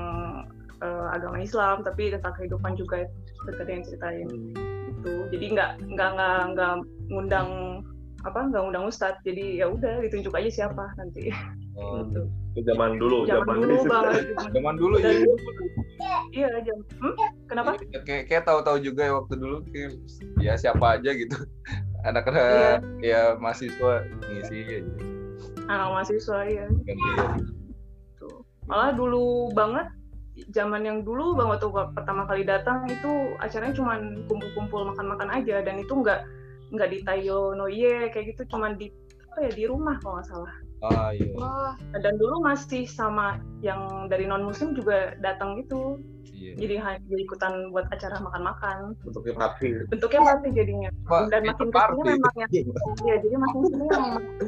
eh, 0.81 1.07
agama 1.13 1.37
Islam 1.43 1.85
tapi 1.85 2.09
tentang 2.15 2.33
kehidupan 2.39 2.79
juga 2.81 3.05
seperti 3.45 3.71
yang 3.77 3.85
ceritain. 3.85 4.29
Gitu. 4.89 5.13
Jadi 5.37 5.47
nggak 5.53 5.71
nggak 5.93 6.11
nggak 6.17 6.41
nggak 6.57 6.75
ngundang 7.13 7.49
apa 8.27 8.51
nggak 8.51 8.63
ngundang 8.67 8.91
ustadz 8.91 9.23
jadi 9.23 9.63
ya 9.63 9.67
udah 9.71 10.03
ditunjuk 10.03 10.35
aja 10.35 10.51
siapa 10.51 10.91
nanti 10.99 11.31
Oh, 11.77 12.01
gitu 12.09 12.25
Itu 12.57 12.73
zaman 12.73 12.97
dulu 12.97 13.29
zaman 13.29 13.61
dulu 13.61 13.85
banget 13.85 14.33
zaman 14.49 14.75
dulu 14.81 14.97
ya. 14.97 15.13
Iya 16.33 16.49
jam 16.65 16.81
hmm? 16.81 17.15
kenapa 17.53 17.77
Iya, 17.93 18.01
Kayak 18.01 18.23
kayak 18.33 18.45
tahu-tahu 18.49 18.81
juga 18.81 19.05
ya 19.05 19.13
waktu 19.21 19.35
dulu 19.37 19.61
kayak 19.69 19.93
ya 20.41 20.57
siapa 20.57 20.97
aja 20.97 21.13
gitu. 21.13 21.37
Iya. 22.07 22.15
Anak-anak 22.15 22.81
ya 23.03 23.21
mahasiswa 23.37 24.09
ngisi 24.31 24.57
aja 24.63 25.17
anak 25.67 25.89
mahasiswa 25.91 26.39
ya 26.47 26.67
gitu. 26.87 28.29
malah 28.71 28.95
dulu 28.95 29.51
banget 29.55 29.91
zaman 30.53 30.85
yang 30.85 30.99
dulu 31.03 31.35
banget 31.35 31.65
tuh 31.65 31.73
pertama 31.73 32.29
kali 32.29 32.45
datang 32.45 32.85
itu 32.87 33.35
acaranya 33.41 33.75
cuman 33.75 34.01
kumpul-kumpul 34.29 34.85
makan-makan 34.95 35.33
aja 35.33 35.65
dan 35.65 35.81
itu 35.81 35.91
nggak 35.91 36.23
nggak 36.73 36.89
di 36.91 36.99
Tayo 37.07 37.55
Noye 37.55 38.11
kayak 38.11 38.35
gitu 38.35 38.43
cuman 38.57 38.75
di 38.79 38.91
apa 39.33 39.47
ya 39.47 39.51
di 39.53 39.65
rumah 39.69 39.97
kalau 40.03 40.19
nggak 40.19 40.29
salah 40.31 40.55
Ah 40.85 41.09
iya. 41.09 41.33
Wah, 41.41 41.73
dan 42.05 42.21
dulu 42.21 42.45
masih 42.45 42.85
sama 42.85 43.41
yang 43.65 44.13
dari 44.13 44.29
non 44.29 44.45
muslim 44.45 44.77
juga 44.77 45.17
datang 45.25 45.57
gitu 45.65 45.97
Iya. 46.37 46.53
jadi 46.61 46.75
hanya 46.85 47.01
jadi 47.09 47.23
ikutan 47.25 47.53
buat 47.73 47.89
acara 47.89 48.21
makan-makan 48.21 48.93
bentuknya 49.09 49.35
party 49.41 49.69
bentuknya 49.89 50.21
party 50.21 50.49
jadinya 50.53 50.91
Pak, 51.09 51.33
dan 51.33 51.43
itu 51.49 51.65
makin 51.65 51.69
party. 51.73 51.89
ke 51.89 51.97
sini 51.97 52.13
memang 52.13 52.35
yang 52.37 52.51
iya 53.09 53.15
jadi 53.25 53.37
makin 53.41 53.57
ke 53.57 53.67
sini 53.73 53.85
memang 53.89 54.11
makin 54.13 54.45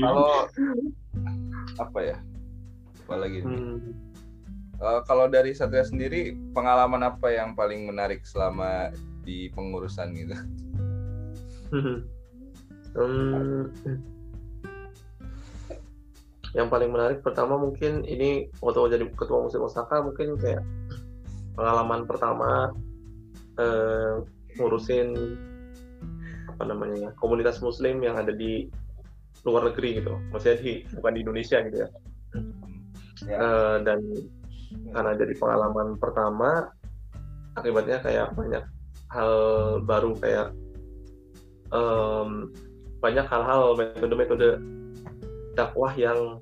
kalau 0.00 0.26
apa 1.78 1.98
ya? 2.02 2.16
Apa 3.06 3.14
lagi? 3.18 3.38
nih? 3.42 3.46
Hmm. 3.46 3.78
Eh, 4.80 5.00
kalau 5.04 5.28
dari 5.28 5.52
Satria 5.52 5.84
sendiri 5.84 6.32
pengalaman 6.56 7.04
apa 7.04 7.28
yang 7.28 7.52
paling 7.52 7.84
menarik 7.84 8.24
selama 8.24 8.88
di 9.24 9.52
pengurusan 9.52 10.16
gitu? 10.16 10.36
Hmm, 12.90 13.70
yang 16.58 16.66
paling 16.66 16.90
menarik 16.90 17.22
pertama 17.22 17.54
mungkin 17.54 18.02
ini 18.02 18.50
waktu 18.58 18.98
jadi 18.98 19.06
ketua 19.14 19.46
muslim 19.46 19.70
Osaka 19.70 20.02
mungkin 20.02 20.34
kayak 20.34 20.58
pengalaman 21.54 22.10
pertama 22.10 22.74
eh, 23.62 24.26
ngurusin 24.58 25.14
apa 26.50 26.62
namanya 26.66 26.96
ya 26.98 27.10
komunitas 27.14 27.62
muslim 27.62 28.02
yang 28.02 28.18
ada 28.18 28.34
di 28.34 28.66
luar 29.46 29.70
negeri 29.70 30.02
gitu 30.02 30.18
maksudnya 30.34 30.58
di 30.58 30.72
bukan 30.90 31.14
di 31.14 31.20
Indonesia 31.22 31.62
gitu 31.62 31.86
ya 31.86 31.88
Ya. 33.28 33.36
Eh, 33.36 33.76
dan 33.84 34.00
karena 34.70 35.12
jadi 35.18 35.34
pengalaman 35.38 35.98
pertama 35.98 36.70
akibatnya 37.58 37.98
kayak 38.02 38.28
banyak 38.38 38.64
hal 39.10 39.34
baru 39.82 40.14
kayak 40.18 40.54
em, 41.74 42.54
banyak 43.02 43.26
hal-hal 43.26 43.74
metode-metode 43.74 44.62
dakwah 45.58 45.90
yang 45.98 46.38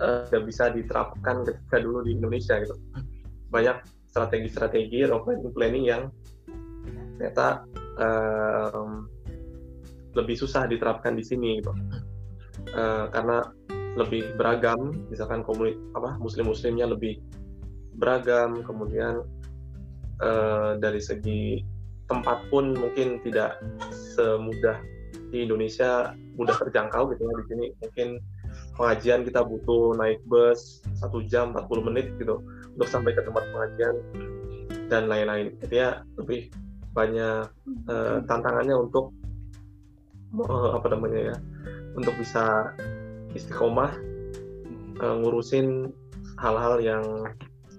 nggak 0.00 0.48
bisa 0.48 0.72
diterapkan 0.72 1.44
ketika 1.44 1.76
dulu 1.84 2.00
di 2.00 2.16
Indonesia 2.16 2.56
gitu 2.56 2.72
banyak 3.52 3.84
strategi-strategi 4.08 5.04
atau 5.04 5.20
planning 5.20 5.52
planning 5.52 5.84
yang 5.84 6.02
ternyata 7.20 7.68
um, 8.00 9.06
lebih 10.16 10.34
susah 10.34 10.66
diterapkan 10.66 11.14
di 11.14 11.22
sini 11.22 11.60
gitu. 11.62 11.70
Uh, 12.74 13.06
karena 13.12 13.44
lebih 13.98 14.34
beragam, 14.38 14.94
misalkan 15.10 15.42
komunitas 15.42 15.78
apa 15.98 16.16
muslim-muslimnya 16.22 16.86
lebih 16.90 17.18
beragam, 17.96 18.62
kemudian 18.62 19.24
uh, 20.22 20.76
dari 20.78 21.00
segi 21.02 21.64
tempat 22.10 22.42
pun 22.50 22.74
mungkin 22.74 23.22
tidak 23.22 23.62
semudah 24.14 24.82
di 25.30 25.46
Indonesia 25.46 26.14
mudah 26.34 26.58
terjangkau 26.58 27.14
gitu 27.14 27.22
ya. 27.22 27.32
Di 27.38 27.44
sini 27.46 27.66
mungkin 27.78 28.08
pengajian 28.74 29.22
kita 29.22 29.46
butuh 29.46 29.94
naik 29.94 30.18
bus 30.26 30.82
satu 30.98 31.22
jam 31.30 31.54
40 31.54 31.86
menit 31.86 32.06
gitu 32.18 32.42
untuk 32.74 32.88
sampai 32.90 33.14
ke 33.14 33.22
tempat 33.22 33.46
pengajian 33.54 33.94
dan 34.90 35.06
lain-lain 35.06 35.54
jadi 35.66 35.76
ya. 35.76 35.90
Lebih 36.18 36.50
banyak 36.90 37.46
uh, 37.86 38.18
tantangannya 38.26 38.74
untuk 38.74 39.14
uh, 40.38 40.74
apa 40.74 40.86
namanya 40.90 41.34
ya 41.34 41.36
untuk 41.94 42.14
bisa 42.18 42.74
istiqomah 43.34 43.94
uh, 44.98 45.14
ngurusin 45.22 45.94
hal-hal 46.38 46.82
yang 46.82 47.04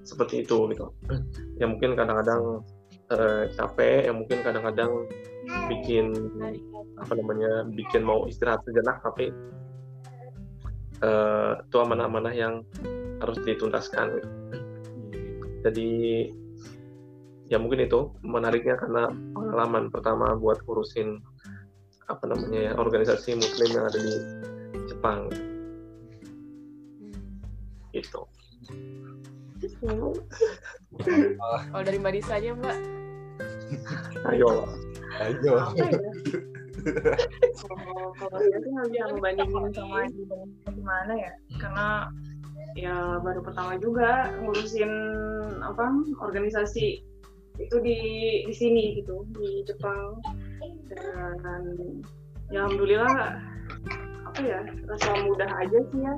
seperti 0.04 0.46
itu 0.46 0.70
gitu. 0.74 0.94
Yang 1.62 1.70
mungkin 1.78 1.92
kadang-kadang 1.94 2.66
uh, 3.12 3.44
capek 3.54 4.10
yang 4.10 4.18
mungkin 4.24 4.40
kadang-kadang 4.42 4.92
bikin 5.68 6.14
apa 7.02 7.14
namanya 7.18 7.66
bikin 7.74 8.06
mau 8.06 8.30
istirahat 8.30 8.62
sejenak 8.64 9.02
tapi 9.02 9.34
uh, 11.02 11.60
itu 11.60 11.78
amanah-amanah 11.82 12.34
yang 12.34 12.62
harus 13.22 13.38
dituntaskan 13.46 14.22
gitu. 14.22 14.30
jadi 15.66 15.90
ya 17.50 17.58
mungkin 17.60 17.86
itu 17.86 18.14
menariknya 18.22 18.80
karena 18.80 19.12
pengalaman 19.34 19.90
pertama 19.90 20.34
buat 20.38 20.62
urusin 20.66 21.20
apa 22.08 22.28
namanya 22.28 22.72
ya 22.72 22.74
organisasi 22.80 23.38
muslim 23.38 23.70
yang 23.72 23.86
ada 23.88 24.00
di 24.00 24.16
Jepang. 24.88 25.28
Gitu 27.92 28.24
oh 29.90 31.82
dari 31.82 31.98
Mbak 31.98 32.14
Disa 32.14 32.38
aja 32.38 32.54
Mbak. 32.54 32.78
Ayo. 34.30 34.70
Ayo. 35.18 35.54
Ya? 35.74 35.90
Kalau 37.62 38.14
kalau 38.18 38.38
saya 38.42 38.58
sih 38.58 38.72
nggak 38.74 38.88
bisa 38.90 39.06
membandingin 39.14 39.70
sama 39.74 40.06
gimana 40.70 41.14
ya? 41.14 41.32
Karena 41.62 41.88
ya 42.78 43.20
baru 43.22 43.42
pertama 43.44 43.78
juga 43.82 44.34
ngurusin 44.42 44.92
apa 45.62 45.92
organisasi 46.22 47.04
itu 47.60 47.76
di 47.84 48.00
di 48.48 48.54
sini 48.54 49.02
gitu 49.02 49.26
di 49.34 49.66
Jepang. 49.66 50.18
Dan 51.42 51.64
ya 52.50 52.66
alhamdulillah 52.66 53.42
apa 54.30 54.40
ya 54.42 54.62
rasa 54.90 55.10
mudah 55.26 55.50
aja 55.62 55.80
sih 55.94 56.02
ya. 56.02 56.14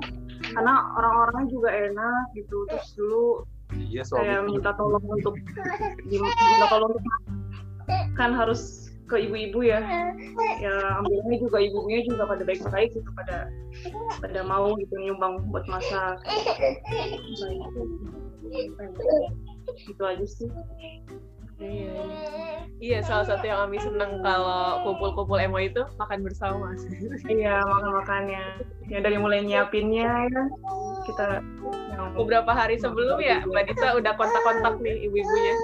Karena 0.54 0.74
orang-orangnya 0.96 1.48
juga 1.52 1.70
enak 1.72 2.24
gitu. 2.36 2.64
Terus 2.72 2.88
dulu 2.96 3.24
iya 3.78 4.02
saya 4.06 4.42
soal 4.42 4.50
minta 4.50 4.70
tolong 4.78 5.04
untuk 5.04 5.34
minta 6.06 6.66
tolong 6.70 6.92
untuk 6.94 7.14
kan 8.14 8.30
harus 8.32 8.84
ke 9.04 9.28
ibu-ibu 9.28 9.60
ya. 9.60 9.84
Ya 10.60 10.74
ambilnya 11.00 11.36
juga 11.36 11.58
ibunya 11.60 12.00
juga 12.08 12.24
pada 12.24 12.42
baik-baik 12.42 12.96
gitu 12.96 13.10
pada 13.12 13.52
pada 14.24 14.40
mau 14.48 14.72
gitu 14.80 14.94
nyumbang 14.96 15.44
buat 15.52 15.68
masak. 15.68 16.24
Gitu 19.84 20.02
aja 20.02 20.24
sih 20.24 20.48
Iya, 21.64 21.92
iya. 21.96 22.24
Iya, 22.84 22.98
salah 23.00 23.24
satu 23.24 23.44
yang 23.48 23.64
Ami 23.64 23.80
seneng 23.80 24.20
kalau 24.20 24.84
kumpul-kumpul 24.84 25.40
emo 25.40 25.56
itu 25.56 25.80
makan 25.96 26.20
bersama. 26.20 26.76
iya 27.32 27.64
makan 27.64 27.90
makannya 28.04 28.44
ya 28.92 28.98
dari 29.00 29.16
mulai 29.16 29.40
nyiapinnya 29.40 30.28
ya 30.28 30.42
kita 31.08 31.40
Beberapa 32.12 32.50
hari 32.52 32.76
sebelum 32.76 33.22
ya, 33.22 33.40
Mbak 33.46 33.70
Disa 33.70 33.96
udah 33.96 34.12
kontak-kontak 34.18 34.82
nih 34.82 35.08
ibu-ibunya. 35.08 35.54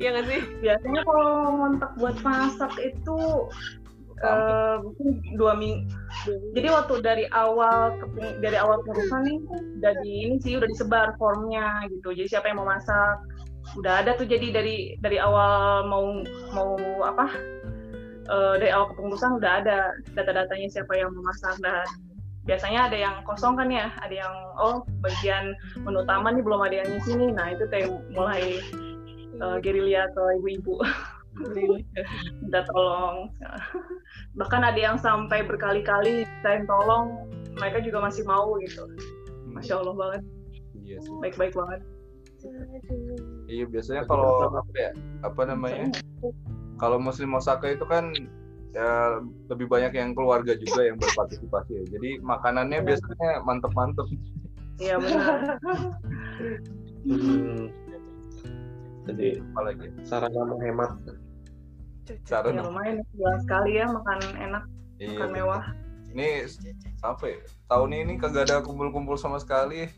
Iya 0.00 0.08
nggak 0.16 0.26
sih? 0.26 0.40
biasanya 0.64 1.00
kalau 1.04 1.28
ngontak 1.60 1.92
buat 2.00 2.16
masak 2.24 2.72
itu 2.80 3.18
eh, 4.22 4.74
mungkin 4.80 5.08
dua 5.36 5.52
minggu 5.58 5.84
jadi 6.54 6.68
waktu 6.70 6.94
dari 7.02 7.24
awal 7.34 7.98
dari 8.38 8.56
awal 8.56 8.80
pengurusan 8.86 9.26
nih 9.26 9.38
udah 9.82 9.92
di 10.00 10.10
ini 10.26 10.36
sih 10.40 10.54
udah 10.56 10.68
disebar 10.70 11.14
formnya 11.18 11.86
gitu 11.90 12.14
jadi 12.14 12.38
siapa 12.38 12.50
yang 12.50 12.62
mau 12.62 12.68
masak 12.70 13.18
udah 13.78 14.04
ada 14.04 14.18
tuh 14.18 14.28
jadi 14.28 14.52
dari 14.52 14.98
dari 15.00 15.16
awal 15.16 15.86
mau 15.88 16.20
mau 16.52 16.76
apa 17.06 17.26
eh, 18.28 18.54
dari 18.60 18.70
awal 18.74 18.92
kepengurusan 18.92 19.40
udah 19.40 19.52
ada 19.64 19.78
data-datanya 20.12 20.68
siapa 20.68 20.92
yang 20.98 21.14
mau 21.14 21.24
masak 21.30 21.56
dan 21.64 21.86
biasanya 22.42 22.90
ada 22.90 22.98
yang 22.98 23.16
kosong 23.22 23.54
kan 23.54 23.70
ya 23.70 23.94
ada 24.02 24.26
yang 24.26 24.34
oh 24.58 24.82
bagian 25.00 25.54
menu 25.86 26.02
utama 26.02 26.34
nih 26.34 26.42
belum 26.42 26.60
ada 26.62 26.74
yang 26.82 26.88
ngisi 26.90 27.12
nih. 27.14 27.30
Nah 27.30 27.46
itu 27.54 27.64
kayak 27.70 27.88
mulai 28.12 28.58
eh, 29.38 29.56
gerilya 29.62 30.10
ke 30.10 30.22
ibu-ibu. 30.42 30.74
Minta 32.44 32.60
tolong. 32.68 33.32
Bahkan 34.38 34.62
ada 34.68 34.76
yang 34.76 35.00
sampai 35.00 35.46
berkali-kali 35.48 36.28
saya 36.44 36.60
tolong 36.68 37.30
mereka 37.56 37.80
juga 37.80 38.04
masih 38.04 38.26
mau 38.26 38.58
gitu. 38.60 38.84
Masya 39.54 39.80
allah 39.80 39.94
banget. 39.96 40.22
Iya 40.82 40.98
baik-baik 41.22 41.54
banget 41.54 41.80
iya 43.46 43.64
biasanya 43.66 44.02
kalau 44.06 44.50
apa 44.50 44.74
ya? 44.74 44.90
Apa 45.22 45.42
namanya? 45.46 45.92
Kalau 46.80 46.98
muslim 46.98 47.36
Osaka 47.38 47.70
itu 47.70 47.86
kan 47.86 48.10
ya 48.72 49.20
lebih 49.52 49.68
banyak 49.68 49.92
yang 49.92 50.16
keluarga 50.16 50.56
juga 50.56 50.88
yang 50.88 50.96
berpartisipasi 50.96 51.70
ya. 51.76 51.84
jadi 51.92 52.10
makanannya 52.24 52.80
biasanya 52.80 53.44
mantep-mantep. 53.44 54.08
Iya 54.80 54.96
benar. 54.96 55.60
Hmm. 57.02 57.68
jadi 59.02 59.42
apalagi? 59.52 59.86
sarana 60.08 60.42
menghemat. 60.48 60.94
Cara 62.26 62.50
ya 62.50 62.62
lumayan 62.64 63.04
bulan 63.14 63.38
sekali 63.44 63.70
ya 63.78 63.86
makan 63.90 64.18
enak 64.40 64.64
iya 64.98 65.08
makan 65.14 65.28
mewah. 65.34 65.64
Ini 66.12 66.28
apa 67.04 67.24
ya 67.28 67.38
tahun 67.68 67.90
ini 67.92 68.14
kagak 68.20 68.48
ada 68.48 68.64
kumpul-kumpul 68.64 69.20
sama 69.20 69.36
sekali 69.42 69.90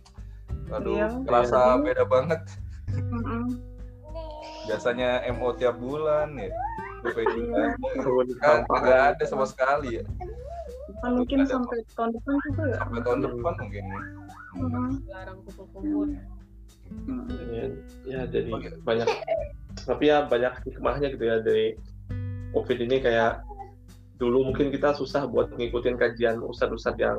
aduh 0.73 0.97
Iya. 0.97 1.09
kerasa 1.29 1.81
beda 1.83 2.05
banget. 2.09 2.41
Mm-mm. 2.95 3.59
biasanya 4.65 5.21
MO 5.37 5.53
tiap 5.61 5.77
bulan 5.77 6.33
ya. 6.41 6.49
Juga 7.05 7.77
Tahun 8.01 8.27
kan 8.41 8.65
kagak 8.65 9.01
ada 9.13 9.25
sama 9.29 9.45
sekali 9.45 10.01
ya. 10.01 10.05
Kan 11.05 11.21
mungkin 11.21 11.45
sampai 11.45 11.85
tahun 11.93 12.17
depan 12.17 12.35
juga 12.49 12.63
ya? 12.73 12.77
Sampai 12.81 13.01
tahun 13.05 13.19
depan 13.29 13.53
mungkin. 13.61 13.85
Larang 15.13 15.39
kumpul-kumpul. 15.45 16.09
Mm-mm. 17.05 17.29
ya, 17.53 17.65
ya 18.09 18.21
jadi 18.31 18.51
banyak. 18.81 19.09
Tapi 19.85 20.05
ya 20.09 20.25
banyak 20.25 20.53
hikmahnya 20.65 21.13
gitu 21.13 21.25
ya 21.29 21.37
dari 21.45 21.77
covid 22.57 22.79
ini 22.81 23.03
kayak 23.05 23.43
dulu 24.17 24.49
mungkin 24.49 24.71
kita 24.71 24.95
susah 24.95 25.27
buat 25.27 25.51
ngikutin 25.59 25.99
kajian 25.99 26.39
ustadz-ustadz 26.41 27.03
yang 27.03 27.19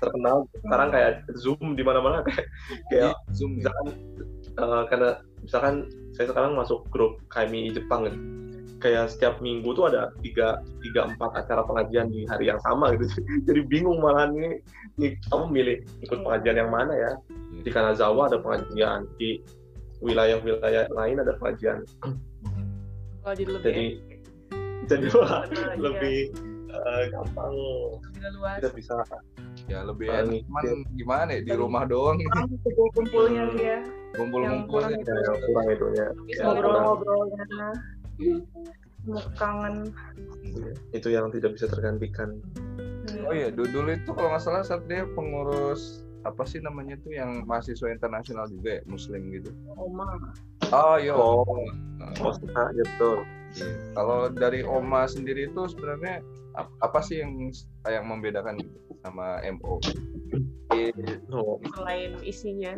terkenal 0.00 0.36
sekarang 0.62 0.88
kayak 0.90 1.12
zoom 1.36 1.74
di 1.74 1.82
mana-mana 1.82 2.22
kayak 2.24 2.46
kayak 2.88 3.12
zoom 3.34 3.58
ya. 3.58 3.68
misalkan 3.68 3.86
eh, 4.52 4.82
karena 4.88 5.10
misalkan 5.42 5.74
saya 6.12 6.26
sekarang 6.30 6.52
masuk 6.54 6.84
grup 6.88 7.18
KMI 7.28 7.72
Jepang 7.74 8.06
gitu. 8.06 8.18
kayak 8.78 9.10
setiap 9.10 9.38
minggu 9.38 9.70
tuh 9.72 9.86
ada 9.86 10.10
tiga 10.26 10.58
tiga 10.82 11.06
empat 11.06 11.30
acara 11.38 11.62
pengajian 11.62 12.10
di 12.10 12.26
hari 12.26 12.50
yang 12.50 12.58
sama 12.66 12.90
gitu 12.94 13.06
jadi 13.46 13.60
bingung 13.66 14.02
malah 14.02 14.26
nih 14.30 14.58
nih 14.98 15.14
kamu 15.30 15.44
milih 15.50 15.76
ikut 16.02 16.18
pengajian 16.20 16.56
yang 16.58 16.70
mana 16.70 16.92
ya 16.94 17.12
di 17.62 17.70
Kanazawa 17.70 18.26
ada 18.26 18.42
pengajian 18.42 19.06
di 19.16 19.38
wilayah-wilayah 20.02 20.90
lain 20.90 21.22
ada 21.22 21.38
pengajian 21.38 21.86
Kalau 23.22 23.34
jadi 23.38 23.50
lebih 23.54 23.62
jadi 23.62 23.86
jadi 24.90 25.06
Iya. 25.06 25.78
lebih 25.78 26.18
eh, 26.72 27.02
gampang 27.14 27.54
luas. 28.34 28.58
kita 28.58 28.70
bisa 28.74 28.94
ya 29.72 29.80
lebih 29.88 30.06
enak 30.06 30.44
cuman 30.44 30.64
gimana 30.92 31.30
ya 31.32 31.40
di 31.40 31.52
rumah 31.56 31.82
doang. 31.84 32.16
kumpul-kumpulnya 32.20 33.42
sih 33.56 33.64
ya. 33.64 33.78
Kumpul-kumpul 34.12 34.68
kurang 34.68 34.92
ya. 34.92 35.00
ya, 35.00 35.16
yang 35.24 35.38
kurang 35.40 35.66
Bisa 36.28 36.40
Ya, 36.40 36.44
ngobrol-ngobrolnya. 36.44 37.70
Kangen. 39.34 39.90
Itu 40.92 41.08
yang 41.10 41.32
tidak 41.32 41.56
bisa 41.56 41.66
tergantikan. 41.66 42.38
Oh 43.26 43.34
iya 43.34 43.50
du- 43.50 43.66
dulu 43.66 43.90
itu 43.90 44.10
kalau 44.14 44.30
nggak 44.30 44.44
salah 44.44 44.62
saat 44.62 44.86
dia 44.86 45.02
pengurus 45.16 46.06
apa 46.22 46.46
sih 46.46 46.62
namanya 46.62 46.94
tuh 47.02 47.10
yang 47.10 47.42
mahasiswa 47.42 47.90
internasional 47.90 48.46
juga 48.46 48.78
ya 48.78 48.82
muslim 48.86 49.26
gitu. 49.34 49.50
Oma. 49.74 50.06
Oh 50.70 50.96
iya 51.00 51.16
Oh. 51.16 51.42
Oh 52.22 52.32
gitu. 52.70 53.12
Iya. 53.52 53.68
kalau 53.92 54.32
dari 54.32 54.64
Oma 54.64 55.04
sendiri 55.04 55.44
itu 55.44 55.60
sebenarnya 55.68 56.24
ap- 56.56 56.72
apa 56.80 57.04
sih 57.04 57.20
yang 57.20 57.36
yang 57.84 58.08
membedakan 58.08 58.56
gitu 58.56 58.91
sama 59.02 59.42
MO 59.58 59.82
oh, 61.34 61.58
selain 61.76 62.16
isinya. 62.24 62.72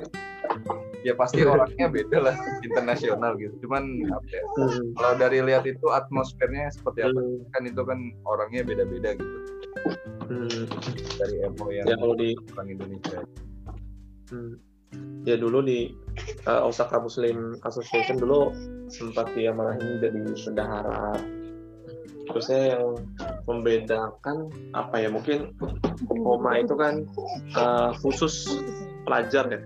ya 1.04 1.12
pasti 1.16 1.40
orangnya 1.44 1.88
beda 1.88 2.18
lah 2.20 2.36
internasional 2.64 3.36
gitu 3.40 3.52
cuman 3.64 4.08
apa 4.12 4.28
ya, 4.28 4.42
kalau 4.96 5.12
dari 5.16 5.38
lihat 5.40 5.64
itu 5.68 5.86
atmosfernya 5.88 6.68
seperti 6.72 7.04
apa 7.06 7.16
Hmm. 7.20 7.44
kan 7.52 7.62
itu 7.64 7.82
kan 7.84 7.98
orangnya 8.28 8.60
beda-beda 8.64 9.16
gitu 9.16 9.38
Hmm. 10.24 10.64
dari 11.20 11.36
MO 11.52 11.66
yang 11.72 11.84
Ya 11.88 11.96
kalau 12.00 12.16
di 12.16 12.32
orang 12.56 12.68
Indonesia 12.72 13.20
Hmm. 14.32 14.56
Ya 15.24 15.36
dulu 15.36 15.60
di 15.64 15.92
uh, 16.46 16.68
Osaka 16.68 17.00
Muslim 17.00 17.58
Association 17.66 18.16
dulu 18.20 18.52
sempat 18.88 19.28
dia 19.34 19.50
marahin 19.50 19.98
jadi 20.00 20.20
bendahara. 20.22 21.16
Terusnya 22.24 22.76
yang 22.76 22.84
membedakan 23.44 24.48
apa 24.72 24.96
ya 24.96 25.08
mungkin 25.12 25.52
Oma 26.08 26.60
itu 26.60 26.72
kan 26.72 27.04
uh, 27.56 27.92
khusus 28.00 28.48
pelajar 29.04 29.44
ya, 29.52 29.60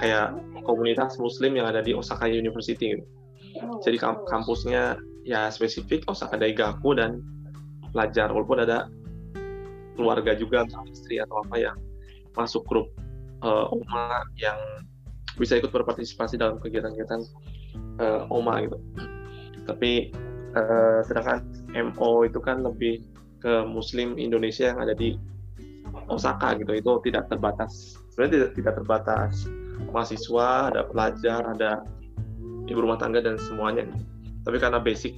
kayak 0.00 0.26
komunitas 0.64 1.20
Muslim 1.20 1.58
yang 1.60 1.68
ada 1.68 1.84
di 1.84 1.92
Osaka 1.92 2.24
University. 2.24 2.96
Gitu. 2.96 3.04
Jadi 3.84 3.96
kamp- 4.00 4.24
kampusnya 4.26 4.96
ya 5.22 5.52
spesifik 5.52 6.08
Osaka 6.08 6.40
Daigaku 6.40 6.96
dan 6.96 7.20
pelajar 7.92 8.32
walaupun 8.32 8.64
ada 8.64 8.88
keluarga 9.94 10.32
juga 10.32 10.64
misalnya 10.64 10.90
istri 10.90 11.20
atau 11.20 11.44
apa 11.44 11.56
yang 11.60 11.76
masuk 12.32 12.64
grup 12.64 12.88
eh, 13.44 13.66
OMA 13.68 14.24
yang 14.40 14.56
bisa 15.36 15.60
ikut 15.60 15.68
berpartisipasi 15.68 16.40
dalam 16.40 16.56
kegiatan-kegiatan 16.58 17.20
eh, 18.00 18.22
OMA 18.32 18.54
gitu. 18.66 18.78
Tapi 19.68 20.10
eh, 20.56 21.00
sedangkan 21.06 21.44
MO 21.72 22.28
itu 22.28 22.38
kan 22.38 22.62
lebih 22.64 23.04
ke 23.42 23.66
Muslim 23.66 24.14
Indonesia 24.16 24.70
yang 24.70 24.78
ada 24.80 24.94
di 24.94 25.18
Osaka 26.08 26.54
gitu. 26.60 26.72
Itu 26.76 27.02
tidak 27.02 27.28
terbatas. 27.32 27.98
Sebenarnya 28.12 28.32
tidak, 28.32 28.50
tidak 28.60 28.74
terbatas 28.80 29.32
mahasiswa, 29.90 30.70
ada 30.70 30.86
pelajar, 30.86 31.42
ada 31.42 31.82
ibu 32.68 32.78
rumah 32.78 33.00
tangga 33.00 33.24
dan 33.24 33.40
semuanya. 33.40 33.88
Tapi 34.46 34.56
karena 34.60 34.78
basic 34.78 35.16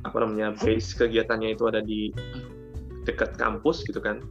apa 0.00 0.16
namanya 0.24 0.56
base 0.56 0.96
kegiatannya 0.96 1.52
itu 1.52 1.68
ada 1.68 1.84
di 1.84 2.08
dekat 3.04 3.36
kampus 3.36 3.84
gitu 3.84 4.00
kan 4.00 4.24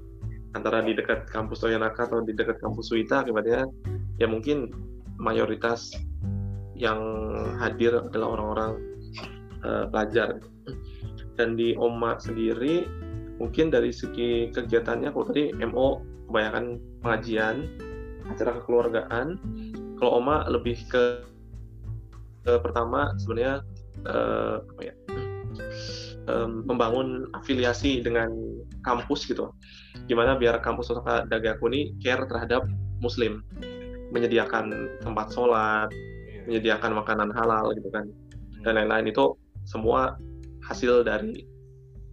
antara 0.58 0.82
di 0.82 0.98
dekat 0.98 1.30
kampus 1.30 1.62
Toyonaka 1.62 2.10
atau 2.10 2.26
di 2.26 2.34
dekat 2.34 2.58
kampus 2.58 2.90
Suita 2.90 3.22
akibatnya 3.22 3.70
ya 4.18 4.26
mungkin 4.26 4.74
mayoritas 5.22 5.94
yang 6.74 6.98
hadir 7.62 8.02
adalah 8.02 8.40
orang-orang 8.40 8.72
eh, 9.64 9.86
pelajar. 9.90 10.40
Dan 11.40 11.56
di 11.56 11.76
OMA 11.80 12.20
sendiri 12.20 12.84
mungkin 13.40 13.72
dari 13.72 13.96
segi 13.96 14.52
kegiatannya 14.52 15.16
kalau 15.16 15.26
tadi 15.32 15.56
MO 15.64 16.04
kebanyakan 16.28 16.78
pengajian 17.00 17.56
acara 18.28 18.60
kekeluargaan. 18.62 19.40
Kalau 19.98 20.12
OMA 20.20 20.48
lebih 20.52 20.80
ke, 20.88 21.24
ke 22.44 22.54
pertama 22.60 23.16
sebenarnya 23.20 23.64
eh, 24.08 24.56
apa 24.64 24.82
ya 24.84 24.94
em, 26.30 26.64
membangun 26.68 27.28
afiliasi 27.34 28.04
dengan 28.06 28.30
kampus 28.86 29.26
gitu. 29.26 29.50
Gimana 30.06 30.38
biar 30.38 30.62
kampus 30.62 30.94
Osaka 30.94 31.26
Dagaku 31.28 31.72
ini 31.74 31.82
care 32.00 32.24
terhadap 32.30 32.68
muslim. 33.02 33.42
Menyediakan 34.10 34.74
tempat 35.06 35.34
sholat 35.34 35.90
menyediakan 36.50 36.98
makanan 36.98 37.30
halal 37.34 37.74
gitu 37.78 37.90
kan. 37.94 38.10
Dan 38.66 38.76
lain-lain. 38.78 39.14
Itu 39.14 39.38
semua 39.66 40.16
hasil 40.68 41.04
dari 41.08 41.48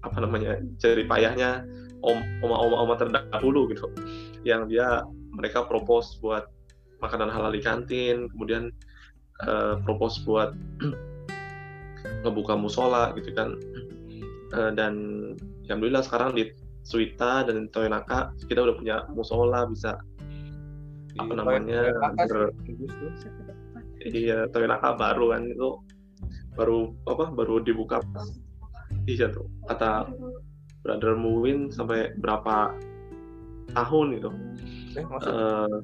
apa 0.07 0.23
namanya 0.23 0.63
jerih 0.79 1.07
payahnya 1.11 1.67
om 2.07 2.23
oma 2.47 2.57
oma 2.57 2.77
oma 2.87 2.95
terdahulu 2.95 3.71
gitu. 3.75 3.91
Yang 4.47 4.77
dia 4.77 5.03
mereka 5.35 5.67
propose 5.67 6.17
buat 6.23 6.47
makanan 7.03 7.29
halal 7.29 7.53
di 7.53 7.61
kantin 7.61 8.31
kemudian 8.33 8.73
eh, 9.45 9.75
propose 9.85 10.23
buat 10.25 10.55
ngebuka 12.23 12.55
musola 12.55 13.13
gitu 13.19 13.35
kan. 13.35 13.59
Eh, 14.55 14.71
dan 14.79 14.95
alhamdulillah 15.67 16.07
sekarang 16.07 16.39
di 16.39 16.55
Suita 16.87 17.43
dan 17.43 17.67
Toyonaka 17.75 18.31
kita 18.47 18.63
udah 18.63 18.77
punya 18.79 18.97
musola 19.11 19.67
bisa 19.67 19.99
apa 21.19 21.33
namanya, 21.35 21.91
ber- 22.31 22.55
iya 24.07 24.47
Toyonaka 24.55 24.95
baru 24.95 25.35
kan 25.35 25.51
itu 25.51 25.83
baru 26.57 26.97
apa 27.05 27.31
baru 27.31 27.61
dibuka 27.61 28.01
iya 29.07 29.31
tuh. 29.31 29.47
Kata 29.71 30.11
Brother 30.83 31.15
Muwin 31.19 31.71
sampai 31.71 32.15
berapa 32.19 32.75
tahun 33.75 34.07
gitu. 34.19 34.31
Eh, 34.97 35.05
eh, 35.05 35.77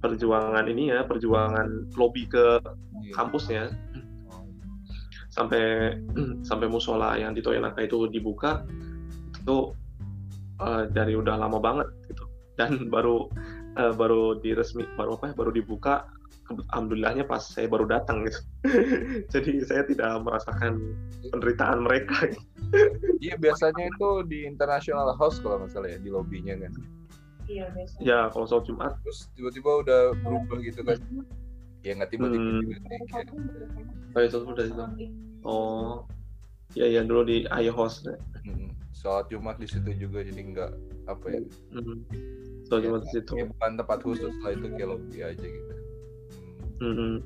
perjuangan 0.00 0.64
ini 0.70 0.94
ya 0.94 1.02
perjuangan 1.06 1.90
lobby 1.94 2.26
ke 2.26 2.62
kampusnya. 3.14 3.70
Sampai 5.30 5.94
sampai 6.48 6.66
musola 6.70 7.18
yang 7.18 7.34
di 7.36 7.42
Toyonaka 7.42 7.84
itu 7.86 8.06
dibuka 8.10 8.62
itu 9.36 9.74
eh, 10.62 10.84
dari 10.90 11.14
udah 11.18 11.34
lama 11.38 11.58
banget 11.58 11.88
gitu. 12.10 12.24
Dan 12.56 12.88
baru 12.94 13.28
eh, 13.76 13.92
baru 13.92 14.38
diresmi 14.40 14.86
baru 14.94 15.18
apa 15.18 15.30
ya, 15.30 15.34
baru 15.34 15.50
dibuka 15.52 16.06
alhamdulillahnya 16.48 17.24
pas 17.26 17.42
saya 17.42 17.66
baru 17.66 17.86
datang 17.90 18.26
gitu. 18.26 18.38
Jadi 19.34 19.62
saya 19.66 19.82
tidak 19.86 20.22
merasakan 20.22 20.78
penderitaan 21.30 21.82
mereka. 21.82 22.30
Iya 23.18 23.34
biasanya 23.38 23.88
itu 23.90 24.08
di 24.26 24.44
International 24.46 25.14
House 25.16 25.38
kalau 25.42 25.62
nggak 25.62 25.70
salah 25.74 25.88
ya 25.90 25.98
di 25.98 26.10
lobbynya 26.10 26.54
kan? 26.58 26.72
Iya, 27.46 27.70
biasa. 27.70 27.94
ya 28.02 28.18
kalau 28.34 28.46
soal 28.50 28.62
Jumat. 28.66 28.98
Terus 29.06 29.30
tiba-tiba 29.38 29.70
udah 29.86 30.00
berubah 30.22 30.58
gitu 30.62 30.82
kan? 30.82 30.98
Ya 31.86 31.94
nggak 31.94 32.10
tiba-tiba 32.10 32.42
Hmm. 32.42 32.60
juga 32.66 32.74
sih 32.82 32.88
kayak 34.16 34.32
oh 34.34 34.50
udah 34.50 34.64
itu 34.66 34.84
oh 35.46 35.92
ya 36.74 36.86
ya 36.90 37.04
dulu 37.06 37.22
di 37.22 37.46
iHost 37.46 38.10
ya. 38.10 38.16
hmm, 38.42 38.74
sholat 38.90 39.30
Jumat 39.30 39.60
di 39.62 39.68
situ 39.70 39.94
juga 39.94 40.24
jadi 40.26 40.40
nggak 40.42 40.70
apa 41.06 41.26
ya? 41.30 41.40
Hmm. 41.76 42.02
soal 42.66 42.82
Jumat 42.82 43.06
di 43.06 43.10
situ. 43.14 43.32
Ya, 43.38 43.46
bukan 43.46 43.70
tempat 43.78 43.98
khusus 44.02 44.34
lah 44.42 44.50
itu 44.50 44.66
kayak 44.74 44.88
lobby 44.90 45.22
aja 45.22 45.38
gitu 45.46 45.72
Hmm, 46.80 47.24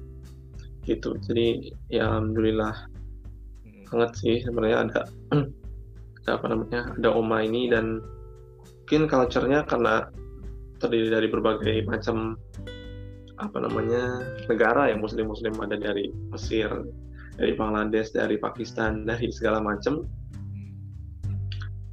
gitu. 0.86 1.16
Jadi 1.26 1.74
ya 1.90 2.08
alhamdulillah. 2.10 2.74
Hmm. 3.66 3.84
banget 3.90 4.10
sih 4.22 4.36
sebenarnya 4.46 4.78
ada 4.86 5.00
ada 6.22 6.30
apa 6.38 6.46
namanya 6.46 6.80
ada 6.94 7.10
oma 7.10 7.42
ini 7.42 7.66
dan 7.66 7.98
mungkin 8.90 9.06
culture-nya 9.06 9.66
karena 9.70 10.10
terdiri 10.82 11.10
dari 11.14 11.28
berbagai 11.30 11.86
macam 11.86 12.34
apa 13.38 13.58
namanya 13.62 14.20
negara 14.50 14.90
yang 14.90 15.00
muslim-muslim 15.00 15.54
ada 15.62 15.78
dari 15.78 16.12
Mesir 16.34 16.68
dari 17.38 17.56
Bangladesh 17.56 18.12
dari 18.12 18.36
Pakistan 18.36 19.06
dari 19.06 19.32
segala 19.32 19.62
macam. 19.62 20.04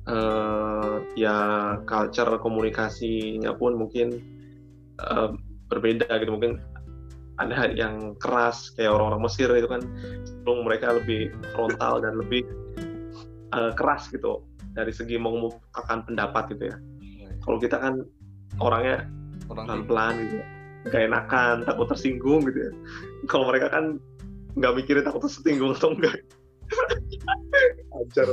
Eh, 0.07 0.95
ya 1.19 1.37
culture 1.83 2.39
komunikasinya 2.39 3.51
pun 3.55 3.75
mungkin 3.77 4.17
eh, 4.97 5.29
berbeda 5.69 6.07
gitu. 6.17 6.33
Mungkin 6.33 6.59
ada 7.37 7.69
yang 7.73 8.17
keras 8.17 8.73
kayak 8.73 8.93
orang-orang 8.97 9.29
Mesir 9.29 9.49
itu 9.53 9.69
kan 9.69 9.81
cenderung 10.25 10.65
mereka 10.65 10.97
lebih 10.97 11.29
frontal 11.53 12.01
dan 12.01 12.17
lebih 12.17 12.43
eh, 13.53 13.71
keras 13.77 14.09
gitu 14.09 14.41
dari 14.73 14.93
segi 14.93 15.17
mengemukakan 15.17 16.05
pendapat 16.05 16.53
gitu 16.53 16.69
ya. 16.73 16.77
Kalau 17.41 17.57
kita 17.57 17.77
kan 17.81 18.05
orangnya 18.61 19.05
orang 19.47 19.65
pelan-pelan 19.65 20.13
gitu, 20.27 20.37
gak 20.91 21.03
enakan, 21.07 21.55
takut 21.65 21.87
tersinggung 21.89 22.45
gitu 22.45 22.69
ya. 22.69 22.71
Kalau 23.29 23.49
mereka 23.49 23.73
kan 23.73 23.97
nggak 24.57 24.73
mikirin 24.73 25.05
takut 25.05 25.25
tersinggung 25.25 25.73
atau 25.77 25.93
enggak. 25.93 26.17
Ajar. 27.97 28.27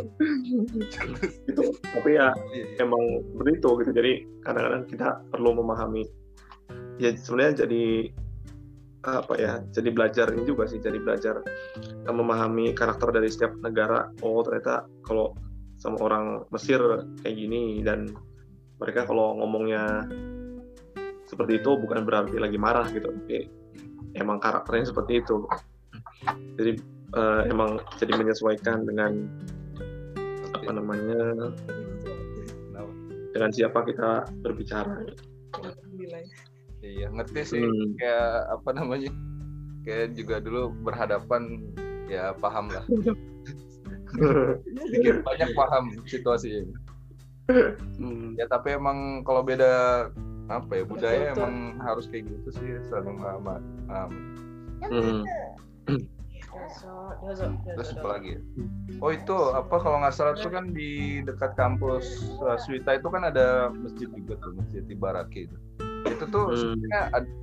gitu. 1.49 1.63
Tapi 1.81 2.11
ya 2.19 2.35
Iya, 2.53 2.65
iya. 2.75 2.83
emang 2.83 3.23
begitu 3.39 3.79
gitu 3.81 3.91
jadi 3.95 4.27
kadang-kadang 4.43 4.85
kita 4.91 5.09
perlu 5.31 5.57
memahami 5.57 6.05
ya 6.99 7.15
sebenarnya 7.15 7.65
jadi 7.67 8.11
apa 9.05 9.35
ya 9.37 9.61
jadi 9.71 9.93
belajar 9.93 10.33
ini 10.33 10.49
juga 10.49 10.65
sih 10.65 10.81
jadi 10.81 10.97
belajar 10.97 11.45
eh, 11.77 12.15
memahami 12.15 12.73
karakter 12.73 13.13
dari 13.13 13.29
setiap 13.29 13.55
negara. 13.61 14.09
Oh 14.25 14.41
ternyata 14.41 14.89
kalau 15.05 15.37
sama 15.79 16.01
orang 16.01 16.27
Mesir 16.55 16.81
kayak 17.21 17.37
gini 17.37 17.85
dan 17.85 18.09
mereka 18.81 19.05
kalau 19.05 19.37
ngomongnya 19.39 20.09
seperti 21.29 21.61
itu 21.61 21.77
bukan 21.77 22.05
berarti 22.09 22.37
lagi 22.41 22.57
marah 22.57 22.89
gitu. 22.89 23.11
Tapi 23.11 23.49
emang 24.17 24.41
karakternya 24.41 24.89
seperti 24.89 25.21
itu. 25.21 25.45
Jadi 26.57 26.73
eh, 27.15 27.43
emang 27.53 27.83
jadi 28.01 28.13
menyesuaikan 28.17 28.89
dengan 28.89 29.13
apa 30.55 30.71
namanya 30.71 31.53
dengan 33.35 33.51
siapa 33.51 33.83
kita 33.83 34.31
berbicara. 34.47 35.03
Iya 36.85 37.09
ngerti 37.09 37.41
sih 37.49 37.63
Hmm. 37.65 37.97
kayak 37.97 38.29
apa 38.53 38.69
namanya 38.77 39.11
kayak 39.89 40.13
juga 40.13 40.37
dulu 40.45 40.73
berhadapan 40.85 41.65
ya 42.07 42.37
paham 42.37 42.69
lah 42.69 42.85
sedikit 44.85 45.25
banyak 45.25 45.51
paham 45.57 45.85
situasinya 46.05 46.77
Hmm, 48.01 48.33
ya 48.41 48.49
tapi 48.49 48.73
emang 48.73 49.21
kalau 49.21 49.45
beda 49.45 50.09
apa 50.49 50.81
ya 50.81 50.85
budaya 50.89 51.29
Betul, 51.29 51.37
emang 51.37 51.55
harus 51.77 52.09
kayak 52.09 52.25
gitu 52.33 52.49
sih 52.57 52.69
saling 52.89 53.21
memahami. 53.21 54.21
Hmm. 54.81 55.21
Dozo, 56.49 57.53
Terus 57.77 57.93
apa 58.01 58.09
lagi 58.17 58.37
ya? 58.37 58.41
Oh 59.05 59.13
itu 59.13 59.37
apa 59.53 59.77
kalau 59.77 60.01
nggak 60.01 60.17
salah 60.17 60.33
itu 60.33 60.49
kan 60.49 60.73
di 60.73 61.21
dekat 61.21 61.53
kampus 61.53 62.33
uh, 62.41 62.57
Swita 62.57 62.97
itu 62.97 63.13
kan 63.13 63.29
ada 63.29 63.69
masjid 63.77 64.09
juga 64.09 64.41
tuh 64.41 64.57
masjid 64.57 64.81
Ibaraki 64.89 65.45
itu. 65.45 65.57
Itu 66.05 66.25
tuh 66.29 66.53
Hmm. 66.53 66.81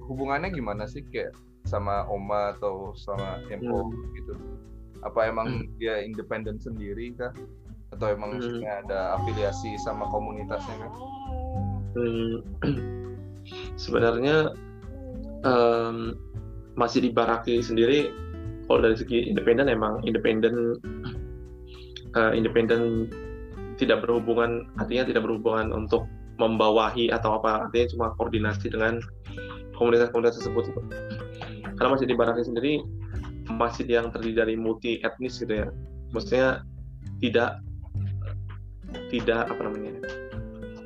hubungannya 0.05 0.53
gimana 0.53 0.85
sih 0.85 1.01
kayak 1.09 1.33
sama 1.65 2.05
Oma 2.09 2.57
atau 2.57 2.93
sama 2.97 3.41
MO 3.49 3.89
Hmm. 3.89 4.13
gitu? 4.17 4.33
Apa 5.01 5.29
emang 5.29 5.65
dia 5.81 6.01
independen 6.01 6.61
sendiri 6.61 7.13
kah? 7.17 7.33
Atau 7.91 8.13
emang 8.13 8.37
Hmm. 8.39 8.61
ada 8.63 9.17
afiliasi 9.19 9.75
sama 9.81 10.05
komunitasnya 10.09 10.75
kan? 10.77 10.91
Hmm, 11.91 12.35
sebenarnya 13.83 14.53
em, 15.43 16.15
masih 16.79 17.03
di 17.03 17.09
Baraki 17.11 17.59
sendiri 17.59 18.13
kalau 18.69 18.87
dari 18.87 18.95
segi 18.95 19.27
independen 19.27 19.67
emang 19.67 19.99
independen 20.07 20.79
eh, 22.15 22.31
independen 22.31 23.11
tidak 23.75 24.05
berhubungan 24.05 24.69
artinya 24.79 25.09
tidak 25.09 25.27
berhubungan 25.27 25.73
untuk 25.75 26.07
membawahi 26.41 27.13
atau 27.13 27.37
apa 27.37 27.69
artinya 27.69 27.87
cuma 27.93 28.05
koordinasi 28.17 28.73
dengan 28.73 28.97
komunitas-komunitas 29.77 30.41
tersebut. 30.41 30.73
Karena 31.77 31.89
masih 31.93 32.09
di 32.09 32.17
Baraki 32.17 32.41
sendiri 32.41 32.81
masjid 33.53 33.85
yang 33.85 34.09
terdiri 34.09 34.33
dari 34.33 34.53
multi 34.57 34.97
etnis 35.05 35.37
gitu 35.37 35.65
ya. 35.65 35.67
Maksudnya 36.13 36.65
tidak 37.21 37.61
tidak 39.13 39.47
apa 39.47 39.61
namanya 39.61 39.93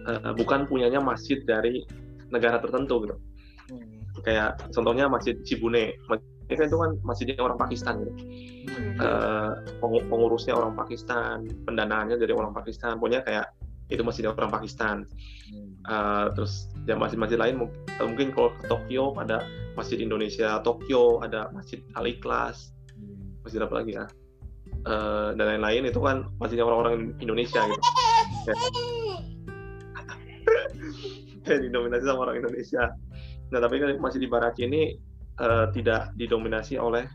eh, 0.05 0.33
bukan 0.35 0.67
punyanya 0.67 0.99
masjid 0.99 1.41
dari 1.47 1.87
negara 2.29 2.59
tertentu 2.59 3.07
gitu. 3.07 3.15
Kayak 4.23 4.59
contohnya 4.75 5.07
masjid 5.07 5.35
Cibune. 5.47 5.95
Masjid 6.07 6.69
itu 6.69 6.77
kan 6.77 6.91
masjidnya 7.01 7.41
orang 7.41 7.57
Pakistan 7.57 8.05
gitu. 8.05 8.13
Eh, 8.75 9.51
pengu- 9.81 10.05
pengurusnya 10.07 10.53
orang 10.55 10.77
Pakistan 10.77 11.47
pendanaannya 11.65 12.15
dari 12.15 12.31
orang 12.31 12.53
Pakistan. 12.53 13.01
Pokoknya 13.01 13.25
kayak 13.25 13.47
itu 13.89 14.01
masjidnya 14.01 14.33
orang 14.33 14.53
Pakistan. 14.53 15.05
Eh, 15.85 16.25
terus 16.33 16.65
ya 16.89 16.97
masjid-masjid 16.97 17.37
lain 17.37 17.61
mungkin, 17.61 17.77
mungkin 18.01 18.33
kalau 18.33 18.49
ke 18.57 18.65
Tokyo 18.65 19.13
ada 19.21 19.45
masjid 19.77 20.01
Indonesia 20.01 20.57
Tokyo 20.65 21.21
ada 21.21 21.53
masjid 21.53 21.85
Al 21.93 22.09
Ikhlas 22.09 22.73
masjid 23.45 23.61
apa 23.61 23.73
lagi 23.77 23.93
ya? 23.93 24.09
Eh, 24.85 25.29
dan 25.37 25.45
lain-lain 25.45 25.89
itu 25.89 26.01
kan 26.01 26.25
masjidnya 26.41 26.65
orang-orang 26.65 27.13
Indonesia 27.21 27.61
gitu. 27.61 27.81
Kayak 31.45 31.69
didominasi 31.69 32.09
sama 32.09 32.25
orang 32.25 32.41
Indonesia. 32.41 32.89
Nah 33.53 33.59
tapi 33.61 33.77
kan 33.77 33.93
masjid 34.01 34.25
di 34.25 34.29
Baraki 34.29 34.65
ini 34.65 34.97
eh, 35.37 35.65
tidak 35.77 36.17
didominasi 36.17 36.81
oleh 36.81 37.05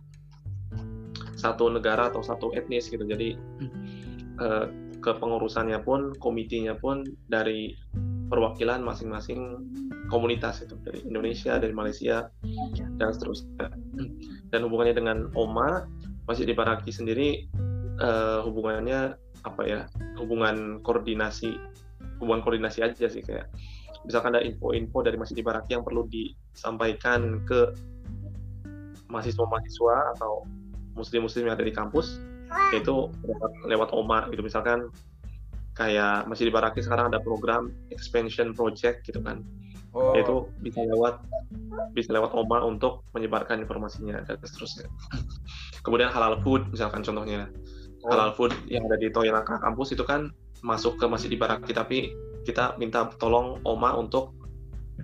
satu 1.35 1.75
negara 1.75 2.15
atau 2.15 2.23
satu 2.23 2.55
etnis 2.55 2.87
gitu. 2.87 3.03
Jadi 3.03 3.35
eh, 4.39 4.67
kepengurusannya 5.01 5.81
pun 5.83 6.15
komitinya 6.21 6.77
pun 6.77 7.05
dari 7.27 7.75
perwakilan 8.31 8.85
masing-masing 8.85 9.67
komunitas 10.07 10.63
itu 10.63 10.79
dari 10.87 11.03
Indonesia 11.03 11.59
dari 11.59 11.75
Malaysia 11.75 12.31
dan 13.01 13.11
seterusnya. 13.11 13.73
Dan 14.51 14.61
hubungannya 14.67 14.95
dengan 14.95 15.19
Oma 15.35 15.89
masjid 16.31 16.47
di 16.47 16.55
Baraki 16.55 16.95
sendiri 16.95 17.51
eh, 17.99 18.39
hubungannya 18.47 19.19
apa 19.43 19.63
ya 19.65 19.81
hubungan 20.21 20.85
koordinasi 20.85 21.57
hubungan 22.21 22.45
koordinasi 22.45 22.85
aja 22.85 23.09
sih 23.09 23.25
kayak 23.25 23.49
misalkan 24.05 24.37
ada 24.37 24.45
info-info 24.45 25.01
dari 25.01 25.17
masjid 25.17 25.41
di 25.41 25.45
Baraki 25.45 25.77
yang 25.77 25.85
perlu 25.85 26.05
disampaikan 26.09 27.41
ke 27.49 27.73
mahasiswa-mahasiswa 29.11 29.97
atau 30.17 30.47
muslim-muslim 30.95 31.51
yang 31.51 31.55
ada 31.59 31.67
di 31.67 31.75
kampus 31.75 32.21
itu 32.75 33.11
lewat, 33.27 33.53
lewat 33.67 33.89
OMA 33.95 34.31
gitu. 34.35 34.43
Misalkan 34.43 34.91
kayak 35.75 36.27
masjid 36.27 36.51
di 36.51 36.55
Baraki 36.55 36.83
sekarang 36.83 37.15
ada 37.15 37.23
program 37.23 37.71
expansion 37.95 38.53
project 38.53 39.07
gitu 39.07 39.23
kan. 39.23 39.43
Oh, 39.91 40.15
itu 40.15 40.47
bisa 40.63 40.87
lewat 40.87 41.19
bisa 41.99 42.15
lewat 42.15 42.31
OMA 42.31 42.63
untuk 42.63 43.03
menyebarkan 43.11 43.59
informasinya 43.63 44.23
dan 44.23 44.39
seterusnya. 44.43 44.87
Kemudian 45.85 46.11
halal 46.15 46.39
food 46.43 46.71
misalkan 46.71 47.03
contohnya. 47.03 47.51
Oh. 48.01 48.17
halal 48.17 48.33
food 48.33 48.57
yang 48.65 48.89
ada 48.89 48.97
di 48.97 49.13
Toyonaka 49.13 49.61
kampus 49.61 49.93
itu 49.93 50.01
kan 50.09 50.33
masuk 50.65 50.97
ke 50.97 51.05
masjid 51.05 51.29
di 51.29 51.37
Baraki 51.37 51.77
tapi 51.77 52.17
kita 52.49 52.81
minta 52.81 53.13
tolong 53.21 53.61
OMA 53.69 53.93
untuk 54.01 54.33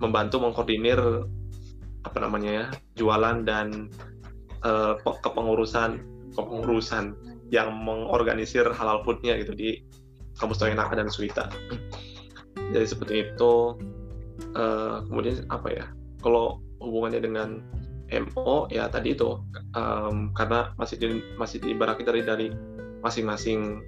membantu 0.01 0.41
mengkoordinir 0.41 0.97
apa 2.01 2.17
namanya 2.17 2.49
ya 2.49 2.65
jualan 2.97 3.45
dan 3.45 3.93
pe- 4.97 5.19
kepengurusan 5.21 6.01
kepengurusan 6.33 7.13
yang 7.53 7.71
mengorganisir 7.71 8.67
halal 8.75 9.01
foodnya 9.07 9.39
gitu 9.39 9.55
di 9.55 9.83
kampus 10.37 10.59
Toyonaka 10.59 10.99
dan 10.99 11.07
Suita 11.07 11.47
jadi 12.71 12.85
seperti 12.87 13.13
itu. 13.31 13.53
Eh, 14.53 14.97
kemudian 15.07 15.45
apa 15.49 15.67
ya? 15.71 15.85
Kalau 16.21 16.61
hubungannya 16.81 17.21
dengan 17.23 17.49
MO 18.07 18.71
ya 18.71 18.87
tadi 18.87 19.11
itu 19.11 19.35
em, 19.75 20.31
karena 20.31 20.71
masih 20.79 20.95
di, 20.95 21.07
masih 21.35 21.59
diibaraki 21.59 22.07
dari 22.07 22.21
dari 22.23 22.47
masing-masing 23.03 23.83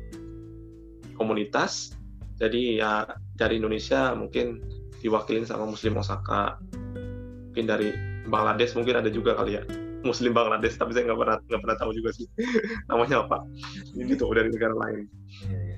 komunitas. 1.15 1.95
Jadi 2.39 2.80
ya 2.80 3.08
dari 3.36 3.60
Indonesia 3.60 4.15
mungkin 4.15 4.63
diwakilin 5.00 5.48
sama 5.48 5.67
Muslim 5.67 6.00
Osaka. 6.00 6.60
Mungkin 7.52 7.65
dari 7.65 7.89
Bangladesh 8.30 8.78
mungkin 8.78 9.02
ada 9.02 9.10
juga 9.10 9.34
kali 9.34 9.58
ya 9.58 9.63
Muslim 10.03 10.31
Bangladesh 10.31 10.79
tapi 10.79 10.95
saya 10.95 11.12
nggak 11.12 11.19
pernah 11.19 11.38
nggak 11.47 11.62
pernah 11.62 11.77
tahu 11.77 11.91
juga 11.95 12.09
sih 12.15 12.25
namanya 12.89 13.25
apa 13.25 13.43
gitu 13.95 14.29
dari 14.31 14.49
negara 14.51 14.75
lain 14.75 15.05
Iya, 15.39 15.59
iya. 15.59 15.77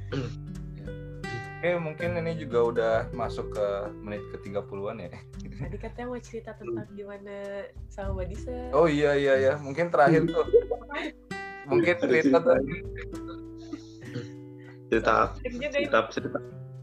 Oke, 1.61 1.69
mungkin 1.85 2.09
ini 2.23 2.31
juga 2.39 2.59
udah 2.71 2.95
masuk 3.13 3.53
ke 3.53 3.67
menit 4.01 4.23
ke 4.33 4.37
30-an 4.49 4.97
ya. 4.97 5.09
Tadi 5.61 5.77
katanya 5.77 6.07
mau 6.09 6.21
cerita 6.23 6.51
tentang 6.57 6.87
gimana 6.97 7.67
sama 7.91 8.17
Mbak 8.17 8.27
Disa. 8.31 8.57
Oh 8.73 8.87
iya 8.89 9.13
iya 9.13 9.33
ya, 9.37 9.53
mungkin 9.61 9.93
terakhir 9.93 10.25
tuh. 10.25 10.47
Mungkin 11.69 11.93
cerita 12.01 12.41
tuh 12.41 12.57
cerita 14.91 15.39
ini. 15.47 15.63
cerita 15.71 15.99
cerita, 16.11 16.39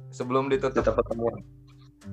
sebelum 0.09 0.49
ditutup. 0.49 0.81
cerita 0.81 0.97
pertemuan 0.97 1.45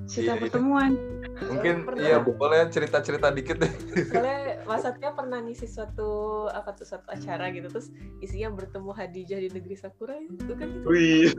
Cerita 0.04 0.18
Iya, 0.28 0.34
iya. 0.34 0.42
pertemuan. 0.42 0.90
Mungkin 1.36 1.74
Pernah. 1.84 2.00
iya 2.00 2.16
boleh 2.18 2.64
cerita-cerita 2.68 3.28
dikit 3.28 3.56
deh. 3.58 3.72
Soalnya 4.04 4.38
Mas 4.64 4.82
Satya 4.82 5.12
pernah 5.12 5.38
ngisi 5.38 5.64
suatu 5.64 6.08
apa 6.48 6.72
tuh 6.72 6.84
suatu 6.84 7.06
acara 7.06 7.48
gitu 7.48 7.68
terus 7.68 7.88
isinya 8.18 8.50
bertemu 8.50 8.90
Hadijah 8.90 9.38
di 9.38 9.48
negeri 9.48 9.74
Sakura 9.74 10.16
itu 10.16 10.52
kan 10.52 10.66
gitu. 10.66 10.86
wih 10.86 11.30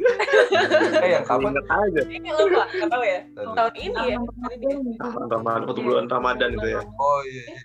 Eh 1.03 1.09
yang 1.11 1.23
kapan? 1.23 1.51
ingat 1.51 1.67
aja 1.67 2.01
Ini 2.03 2.29
lupa, 2.29 2.63
nggak 2.67 2.89
tahu 2.89 3.03
ya. 3.03 3.19
Aduh. 3.35 3.53
Tahun 3.53 3.73
ini 3.75 4.01
ya. 4.05 4.17
Tahun. 4.97 5.27
Ramadan 5.27 5.61
waktu 5.65 5.81
bulan 5.81 6.05
Ramadan 6.07 6.49
itu 6.53 6.67
ya 6.69 6.81
Oh 6.95 7.19
iya. 7.23 7.43
iya. 7.43 7.57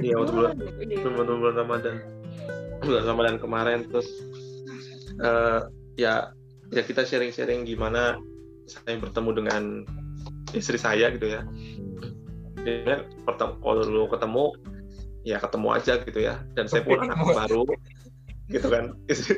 iya 0.00 0.14
waktu 0.16 0.32
bulan 0.32 0.52
bulan 1.02 1.34
bulan 1.34 1.54
Ramadan 1.56 1.94
bulan 2.80 3.02
Ramadan 3.04 3.36
kemarin 3.38 3.78
terus 3.84 4.08
eh, 5.16 5.60
ya 5.96 6.30
ya 6.70 6.82
kita 6.82 7.02
sharing-sharing 7.02 7.64
gimana 7.64 8.16
saya 8.64 8.96
bertemu 8.96 9.30
dengan 9.34 9.62
istri 10.54 10.78
saya 10.78 11.10
gitu 11.12 11.26
ya. 11.26 11.42
Dia 12.64 13.04
pertama 13.28 13.60
kalau 13.60 13.84
dulu 13.84 14.08
ketemu 14.14 14.44
ya 15.26 15.36
ketemu 15.42 15.68
aja 15.74 15.92
gitu 16.00 16.20
ya. 16.22 16.40
Dan 16.56 16.70
saya 16.70 16.86
pun 16.86 17.02
anak 17.02 17.18
baru 17.20 17.64
gitu 18.48 18.66
kan. 18.70 18.96
Istri, 19.10 19.36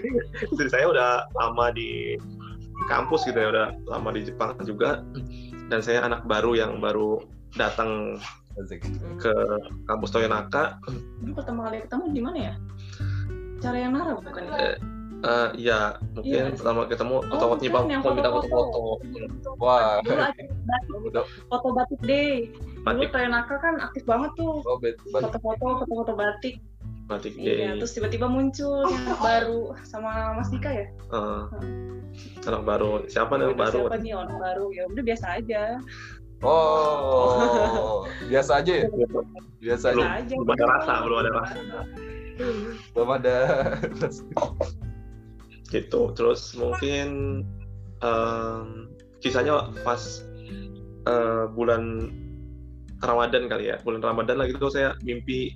istri 0.52 0.68
saya 0.70 0.86
udah 0.92 1.10
lama 1.34 1.74
di 1.74 2.14
kampus 2.86 3.26
gitu 3.26 3.40
ya 3.40 3.48
udah 3.50 3.66
lama 3.88 4.14
di 4.14 4.28
Jepang 4.28 4.54
juga. 4.62 5.02
Dan 5.66 5.82
saya 5.82 6.06
anak 6.06 6.22
baru 6.30 6.54
yang 6.54 6.78
baru 6.78 7.18
datang 7.58 8.20
ke 9.20 9.32
kampus 9.84 10.14
Toyonaka. 10.14 10.80
Ini 11.20 11.32
pertama 11.36 11.68
kali 11.68 11.84
ketemu 11.84 12.04
di 12.14 12.22
mana 12.24 12.38
ya? 12.38 12.54
Cara 13.60 13.76
yang 13.76 13.92
Nara 13.92 14.16
bukan? 14.16 14.42
Ya? 14.48 14.76
Eh, 15.16 15.48
ya 15.58 15.96
mungkin 16.12 16.44
Iya. 16.44 16.52
pertama 16.52 16.80
ketemu 16.84 17.16
Oh, 17.18 17.32
atau 17.32 17.46
nyipang 17.56 17.84
bukan, 17.88 17.94
yang 17.96 18.14
minta 18.14 18.30
foto-foto. 18.30 18.80
Wah. 19.56 19.98
Dulu 20.04 20.14
batik, 20.14 20.46
foto 21.48 21.68
batik 21.72 22.00
deh. 22.04 22.32
Dulu 22.52 22.84
batik 22.84 23.08
Toyonaka 23.10 23.54
kan 23.56 23.74
aktif 23.80 24.02
banget 24.04 24.30
tuh. 24.36 24.60
oh 24.60 24.76
bet 24.76 24.94
bet. 25.08 25.22
Foto-foto, 25.24 25.64
foto-foto 25.82 26.12
batik. 26.14 26.60
batik 27.06 27.38
Iya, 27.38 27.78
day 27.78 27.78
terus 27.78 27.94
tiba-tiba 27.94 28.26
muncul 28.26 28.82
yang 28.82 29.02
anak 29.06 29.20
baru 29.30 29.60
sama 29.86 30.34
Mas 30.34 30.50
Dika 30.50 30.74
ya. 30.74 30.86
Eh, 30.90 31.42
anak 32.44 32.62
baru 32.66 33.06
siapa 33.06 33.38
yang 33.38 33.54
baru 33.54 33.86
Siapa 33.86 33.96
nih 34.02 34.12
orang 34.12 34.36
baru? 34.36 34.66
Ya 34.74 34.82
udah 34.84 35.04
biasa 35.06 35.26
aja. 35.38 35.62
Oh, 36.42 38.04
biasa 38.30 38.60
aja 38.60 38.72
ya? 38.74 38.86
Biasa 39.56 39.86
Belum. 39.94 40.04
aja. 40.04 40.18
aja. 40.20 40.34
belum 40.34 40.50
ada 40.52 40.64
rasa, 40.68 40.92
belum 41.00 41.18
ada 41.22 41.30
rasa. 41.32 41.56
Belum 42.92 43.08
ada. 43.08 43.36
gitu. 45.68 46.12
Terus 46.14 46.54
mungkin 46.56 47.42
em, 48.02 48.66
kisahnya 49.20 49.70
pas 49.82 50.22
eh, 51.06 51.44
bulan 51.52 52.10
Ramadan 53.02 53.50
kali 53.50 53.74
ya. 53.74 53.76
Bulan 53.82 54.02
Ramadan 54.02 54.40
lagi 54.40 54.56
itu 54.56 54.68
saya 54.72 54.96
mimpi 55.04 55.54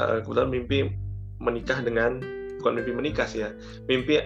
eh, 0.00 0.18
kebetulan 0.22 0.50
mimpi 0.52 0.78
menikah 1.40 1.80
dengan 1.84 2.20
bukan 2.60 2.72
mimpi 2.80 2.92
menikah 2.94 3.26
sih 3.28 3.44
ya. 3.44 3.50
Mimpi 3.90 4.20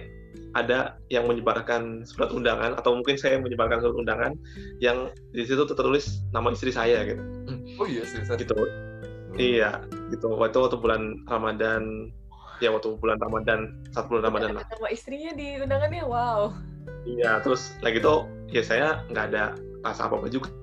ada 0.51 0.99
yang 1.07 1.31
menyebarkan 1.31 2.03
surat 2.03 2.31
undangan 2.35 2.75
atau 2.75 2.99
mungkin 2.99 3.15
saya 3.15 3.39
yang 3.39 3.43
menyebarkan 3.47 3.79
surat 3.79 3.95
undangan 3.95 4.31
yang 4.83 5.11
di 5.31 5.47
situ 5.47 5.63
tertulis 5.63 6.23
nama 6.35 6.51
istri 6.51 6.75
saya 6.75 7.07
gitu. 7.07 7.23
Oh 7.79 7.87
iya 7.87 8.03
seriusan. 8.03 8.35
gitu. 8.39 8.55
Iya 9.39 9.87
gitu. 10.11 10.27
Waktu 10.27 10.59
waktu 10.59 10.77
bulan 10.79 11.23
Ramadan 11.27 12.11
ya 12.61 12.69
waktu 12.71 12.93
bulan 13.01 13.17
Ramadan 13.17 13.73
saat 13.91 14.05
bulan 14.07 14.29
Ramadan 14.29 14.61
lah. 14.61 14.63
Sama 14.69 14.89
istrinya 14.93 15.33
di 15.33 15.57
undangannya, 15.57 16.05
wow. 16.05 16.53
iya 17.09 17.41
terus 17.41 17.73
lagi 17.81 17.97
itu 17.97 18.15
ya 18.53 18.61
saya 18.61 18.87
nggak 19.09 19.25
ada 19.33 19.57
rasa 19.81 20.05
apa 20.05 20.21
apa 20.21 20.29
juga. 20.29 20.53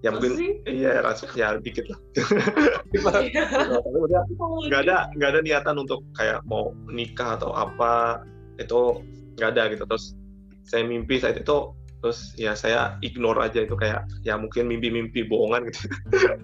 Ya 0.00 0.12
mungkin 0.12 0.60
iya 0.68 1.00
rasa 1.04 1.28
ya 1.36 1.56
dikit 1.60 1.88
lah. 1.88 1.98
Tapi 2.92 3.98
udah 4.00 4.22
nggak 4.68 4.80
ada 4.88 4.96
nggak 5.16 5.30
ada 5.36 5.40
niatan 5.44 5.76
untuk 5.80 6.00
kayak 6.16 6.40
mau 6.48 6.72
nikah 6.88 7.36
atau 7.36 7.52
apa 7.52 8.24
itu 8.56 9.04
nggak 9.36 9.48
ada 9.56 9.62
gitu. 9.72 9.84
Terus 9.84 10.16
saya 10.64 10.84
mimpi 10.88 11.20
saat 11.20 11.36
itu 11.36 11.72
terus 12.04 12.36
ya 12.36 12.52
saya 12.52 13.00
ignore 13.00 13.40
aja 13.40 13.64
itu 13.64 13.72
kayak 13.76 14.04
ya 14.28 14.36
mungkin 14.36 14.68
mimpi-mimpi 14.68 15.24
bohongan 15.24 15.68
gitu. 15.72 15.88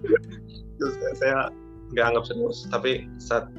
Terus 0.81 0.95
saya- 0.97 1.17
saya 1.21 1.37
nggak 1.93 2.07
anggap 2.07 2.25
serius 2.25 2.65
tapi 2.73 3.05
saat 3.21 3.51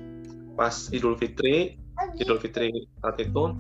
pas 0.55 0.73
Idul 0.91 1.15
Fitri 1.17 1.77
Idul 2.17 2.39
Fitri 2.41 2.71
saat 3.01 3.17
itu 3.21 3.53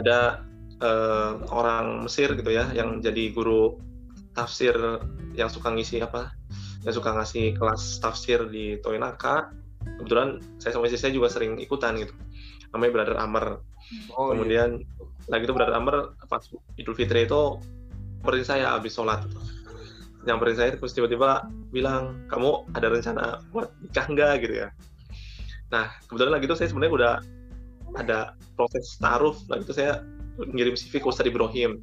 ada 0.00 0.44
eh, 0.80 1.32
orang 1.52 2.08
Mesir 2.08 2.32
gitu 2.36 2.50
ya 2.52 2.72
yang 2.72 3.00
jadi 3.04 3.32
guru 3.32 3.76
tafsir 4.36 4.76
yang 5.36 5.48
suka 5.48 5.72
ngisi 5.72 6.00
apa 6.04 6.32
yang 6.84 6.94
suka 6.94 7.10
ngasih 7.16 7.58
kelas 7.58 7.98
tafsir 7.98 8.46
di 8.46 8.78
Toinaka. 8.78 9.50
Kebetulan 9.98 10.38
saya 10.62 10.76
sama 10.76 10.86
istri 10.86 11.00
saya 11.02 11.12
juga 11.14 11.30
sering 11.30 11.58
ikutan 11.58 11.98
gitu. 11.98 12.14
Namanya 12.70 12.92
Brother 12.94 13.16
Amr. 13.18 13.46
Oh 14.14 14.30
iya. 14.30 14.30
kemudian 14.34 14.70
lagi 15.26 15.42
itu 15.46 15.54
Brother 15.54 15.74
Amr 15.74 16.14
pas 16.30 16.42
Idul 16.78 16.94
Fitri 16.94 17.26
itu 17.26 17.58
nyamperin 18.22 18.46
saya 18.46 18.74
habis 18.74 18.94
sholat. 18.94 19.26
Gitu. 19.26 19.40
nyamperin 20.26 20.58
saya 20.58 20.74
terus 20.74 20.90
tiba-tiba 20.90 21.46
bilang 21.70 22.26
kamu 22.26 22.66
ada 22.74 22.90
rencana 22.90 23.46
buat 23.54 23.70
nikah 23.78 24.10
nggak? 24.10 24.42
gitu 24.42 24.54
ya 24.66 24.68
nah 25.66 25.90
kebetulan 26.06 26.32
lagi 26.38 26.44
itu 26.46 26.56
saya 26.56 26.68
sebenarnya 26.70 26.94
udah 26.94 27.14
ada 27.96 28.18
proses 28.54 28.98
taruh. 29.00 29.34
Lagi 29.48 29.62
itu 29.64 29.74
saya 29.74 30.04
ngirim 30.36 30.76
CV 30.76 31.00
ke 31.00 31.06
Ustadz 31.08 31.30
Ibrahim. 31.30 31.80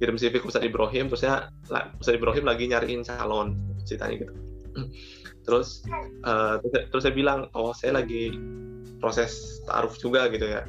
Kirim 0.00 0.16
CV 0.16 0.40
ke 0.40 0.46
Ustadz 0.48 0.64
Ibrahim 0.64 1.12
terus 1.12 1.22
saya 1.22 1.50
Ustadz 2.00 2.16
Ibrahim 2.16 2.44
lagi 2.48 2.64
nyariin 2.72 3.04
calon 3.04 3.58
ceritanya 3.84 4.26
gitu. 4.26 4.34
Terus 5.40 5.82
eh, 6.24 6.54
terus, 6.92 7.02
saya- 7.02 7.16
bilang 7.16 7.48
oh 7.56 7.74
saya 7.74 7.98
lagi 7.98 8.30
proses 9.02 9.58
taruh 9.66 9.90
juga 9.96 10.28
gitu 10.30 10.46
ya 10.46 10.62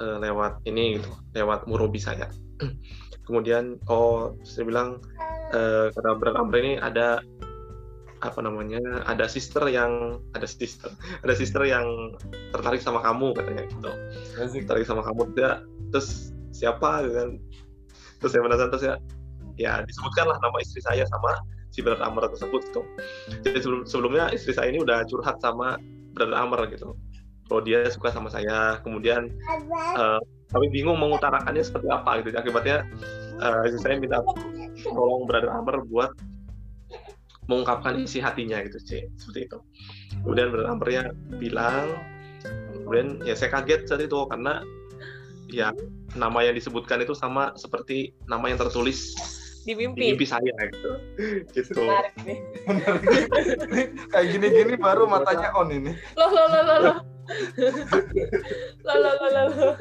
eh, 0.00 0.16
lewat 0.22 0.62
ini 0.64 0.96
gitu 0.96 1.10
lewat 1.36 1.68
murobi 1.68 2.00
saya. 2.00 2.30
Kemudian 3.26 3.76
oh 3.90 4.38
saya 4.46 4.64
bilang 4.64 5.02
eh, 5.52 5.92
kata 5.92 6.38
Amr 6.38 6.56
ini 6.62 6.72
ada 6.80 7.20
apa 8.24 8.40
namanya 8.40 8.80
ada 9.04 9.28
sister 9.28 9.68
yang 9.68 10.22
ada 10.32 10.48
sister 10.48 10.88
ada 11.20 11.34
sister 11.36 11.60
yang 11.68 11.84
tertarik 12.52 12.80
sama 12.80 13.04
kamu 13.04 13.36
katanya 13.36 13.62
gitu. 13.68 13.90
Asik. 14.40 14.64
tertarik 14.64 14.88
sama 14.88 15.02
kamu 15.04 15.36
dia 15.36 15.60
terus 15.92 16.32
siapa 16.56 17.04
gitu 17.04 17.14
kan. 17.14 17.30
Terus 18.22 18.30
saya 18.32 18.42
penasaran 18.44 18.70
terus 18.72 18.84
ya 18.84 18.94
ya 19.56 19.72
disebutkanlah 19.84 20.36
nama 20.40 20.56
istri 20.60 20.80
saya 20.80 21.04
sama 21.08 21.36
si 21.72 21.84
Brother 21.84 22.08
Amr 22.08 22.32
tersebut 22.32 22.60
gitu. 22.72 22.82
Jadi 23.44 23.58
sebelum 23.60 23.82
sebelumnya 23.84 24.24
istri 24.32 24.56
saya 24.56 24.72
ini 24.72 24.80
udah 24.80 25.04
curhat 25.08 25.36
sama 25.44 25.76
Brother 26.16 26.36
Amr 26.36 26.72
gitu. 26.72 26.96
Kalau 27.46 27.62
dia 27.62 27.86
suka 27.92 28.10
sama 28.10 28.32
saya 28.32 28.80
kemudian 28.80 29.28
eh, 30.00 30.20
tapi 30.46 30.66
bingung 30.72 30.96
mengutarakannya 30.96 31.60
seperti 31.60 31.92
apa 31.92 32.24
gitu. 32.24 32.32
Akibatnya 32.32 32.88
eh, 33.44 33.68
istri 33.68 33.80
saya 33.84 34.00
minta 34.00 34.24
tolong 34.88 35.28
Brother 35.28 35.52
Amr 35.52 35.84
buat 35.84 36.16
mengungkapkan 37.46 37.98
isi 38.02 38.18
hatinya 38.18 38.58
gitu 38.66 38.78
sih 38.82 39.00
seperti 39.18 39.46
itu 39.50 39.58
kemudian 40.22 40.50
Brother 40.50 40.68
Amr-nya 40.70 41.04
bilang 41.38 41.94
kemudian 42.82 43.22
ya 43.26 43.34
saya 43.34 43.50
kaget 43.54 43.86
saat 43.86 44.02
itu 44.02 44.18
karena 44.30 44.62
ya 45.50 45.70
nama 46.18 46.42
yang 46.42 46.54
disebutkan 46.58 47.02
itu 47.02 47.14
sama 47.14 47.54
seperti 47.54 48.14
nama 48.26 48.50
yang 48.50 48.58
tertulis 48.58 49.14
Di 49.66 49.74
di 49.74 49.82
mimpi. 49.82 50.14
mimpi 50.14 50.26
saya 50.26 50.54
gitu 50.70 50.90
gitu 51.58 51.74
Menarik 51.82 52.14
nih. 52.22 52.38
Kayak 54.14 54.26
gini-gini 54.30 54.74
baru 54.78 55.10
matanya 55.10 55.50
on 55.58 55.74
ini. 55.74 55.90
Loh, 56.14 56.30
loh, 56.30 56.46
loh, 56.46 56.62
loh, 56.62 56.78
loh. 56.86 56.96
Loh, 58.86 58.96
loh, 59.02 59.14
loh, 59.18 59.30
loh, 59.34 59.46
loh. 59.50 59.74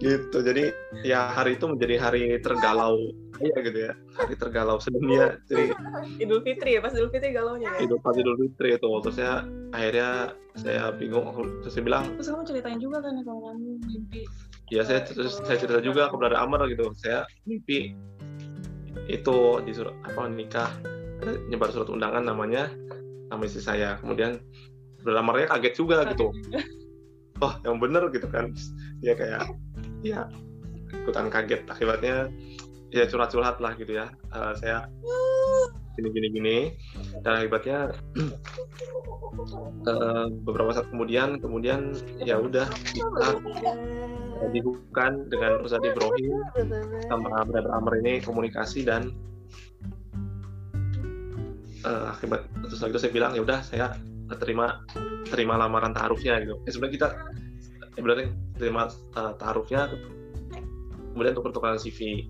Gitu. 0.00 0.38
Jadi 0.40 0.72
ya 1.04 1.30
hari 1.30 1.60
itu 1.60 1.68
menjadi 1.68 1.94
hari 2.00 2.40
tergalau 2.40 2.96
ya 3.40 3.56
gitu 3.60 3.78
ya. 3.88 3.92
Hari 4.16 4.34
tergalau 4.36 4.80
sedunia. 4.80 5.36
Jadi 5.46 5.76
Idul 6.18 6.40
Fitri 6.40 6.76
ya, 6.76 6.80
pas 6.80 6.92
Idul 6.96 7.12
Fitri 7.12 7.36
galaunya 7.36 7.68
ya. 7.76 7.84
Idul 7.84 8.00
Fitri 8.00 8.20
Idul 8.24 8.36
Fitri 8.40 8.68
itu. 8.80 8.90
Terus 9.04 9.16
saya 9.16 9.34
akhirnya 9.76 10.10
saya 10.56 10.84
bingung. 10.96 11.26
Terus 11.64 11.72
saya 11.76 11.84
bilang 11.84 12.04
Terus 12.16 12.28
kamu 12.32 12.44
ceritain 12.48 12.80
juga 12.80 12.98
kan 13.04 13.14
kalau 13.22 13.40
kamu 13.52 13.78
mimpi? 13.84 14.24
ya 14.70 14.86
saya 14.86 15.02
terus 15.02 15.42
saya 15.42 15.58
cerita 15.58 15.82
juga 15.82 16.08
kepada 16.08 16.40
Amar 16.40 16.64
gitu. 16.70 16.90
Saya 16.96 17.28
mimpi 17.44 17.92
itu 19.06 19.36
disuruh 19.68 19.94
apa 20.08 20.26
nikah. 20.32 20.70
Nyebar 21.52 21.68
surat 21.68 21.92
undangan 21.92 22.24
namanya 22.24 22.72
nama 23.28 23.44
istri 23.44 23.60
saya. 23.60 24.00
Kemudian 24.00 24.40
Brother 25.04 25.20
Amarnya 25.20 25.48
kaget 25.52 25.74
juga 25.76 26.04
gitu. 26.08 26.32
Wah 27.40 27.56
yang 27.64 27.80
bener 27.80 28.08
gitu 28.12 28.28
kan. 28.28 28.52
Dia 29.00 29.16
kayak 29.16 29.48
ya 30.04 30.28
ikutan 30.90 31.30
kaget. 31.30 31.62
Akibatnya 31.70 32.28
ya 32.90 33.04
curhat-curhat 33.06 33.62
lah 33.62 33.72
gitu 33.78 33.96
ya. 33.96 34.10
Eh, 34.34 34.52
saya 34.58 34.90
gini 35.94 36.08
gini 36.10 36.28
gini. 36.32 36.58
Dan 37.22 37.32
akibatnya 37.44 37.94
eh, 39.90 40.26
beberapa 40.42 40.70
saat 40.74 40.88
kemudian 40.90 41.38
kemudian 41.38 41.94
ya 42.22 42.40
udah 42.40 42.66
kita 42.90 43.28
dibukukan 44.50 45.28
dengan 45.28 45.60
Ustadz 45.60 45.84
Ibrahim 45.84 46.40
sama 47.12 47.44
Brother 47.44 47.72
Amr 47.76 48.00
ini 48.00 48.24
komunikasi 48.24 48.88
dan 48.88 49.12
eh, 51.84 52.06
akibat 52.10 52.48
terus 52.66 52.80
itu 52.80 52.98
saya 52.98 53.12
bilang 53.12 53.32
ya 53.36 53.44
udah 53.44 53.60
saya 53.60 53.94
terima 54.38 54.86
terima 55.26 55.58
lamaran 55.58 55.90
taarufnya 55.90 56.38
gitu. 56.42 56.54
Ya, 56.66 56.70
sebenarnya 56.70 56.94
kita 56.94 57.08
sebenarnya 58.00 58.26
terima 58.56 58.88
eh, 58.90 59.32
taarufnya 59.36 59.92
kemudian 61.12 61.32
untuk 61.36 61.52
pertukaran 61.52 61.78
CV 61.78 62.26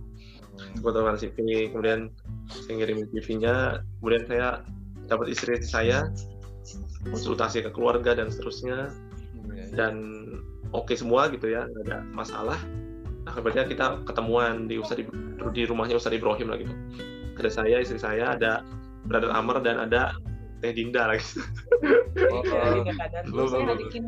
pertukaran 0.83 1.17
CV 1.17 1.71
kemudian 1.73 2.11
saya 2.51 2.75
ngirim 2.83 3.07
CV-nya 3.15 3.81
kemudian 4.03 4.25
saya 4.27 4.49
dapat 5.11 5.33
istri 5.35 5.59
saya 5.63 6.11
konsultasi 7.09 7.65
ke 7.67 7.71
keluarga 7.73 8.15
dan 8.15 8.29
seterusnya. 8.29 8.93
Dan 9.75 10.27
oke 10.75 10.95
semua 10.95 11.31
gitu 11.31 11.51
ya 11.51 11.67
nggak 11.67 11.85
ada 11.91 11.99
masalah. 12.15 12.59
Akibatnya 13.27 13.67
kita 13.69 13.87
ketemuan 14.07 14.67
di 14.67 14.81
Ustadz 14.81 15.07
Ib- 15.07 15.15
di 15.55 15.63
rumahnya 15.67 15.99
Ustadz 15.99 16.19
Ibrahim 16.19 16.51
lah 16.51 16.59
gitu. 16.59 16.75
Ada 17.39 17.51
saya 17.51 17.77
istri 17.81 17.97
saya 17.97 18.37
ada 18.37 18.67
Brother 19.09 19.33
Amr 19.33 19.65
dan 19.65 19.81
ada 19.81 20.13
Teh 20.61 20.77
Dinda 20.77 21.09
lagi 21.09 21.25
Oh, 22.29 22.45
Ya. 22.45 22.85
Lo, 23.33 23.49
lo, 23.49 23.49
saya 23.49 23.73
bikin 23.81 24.05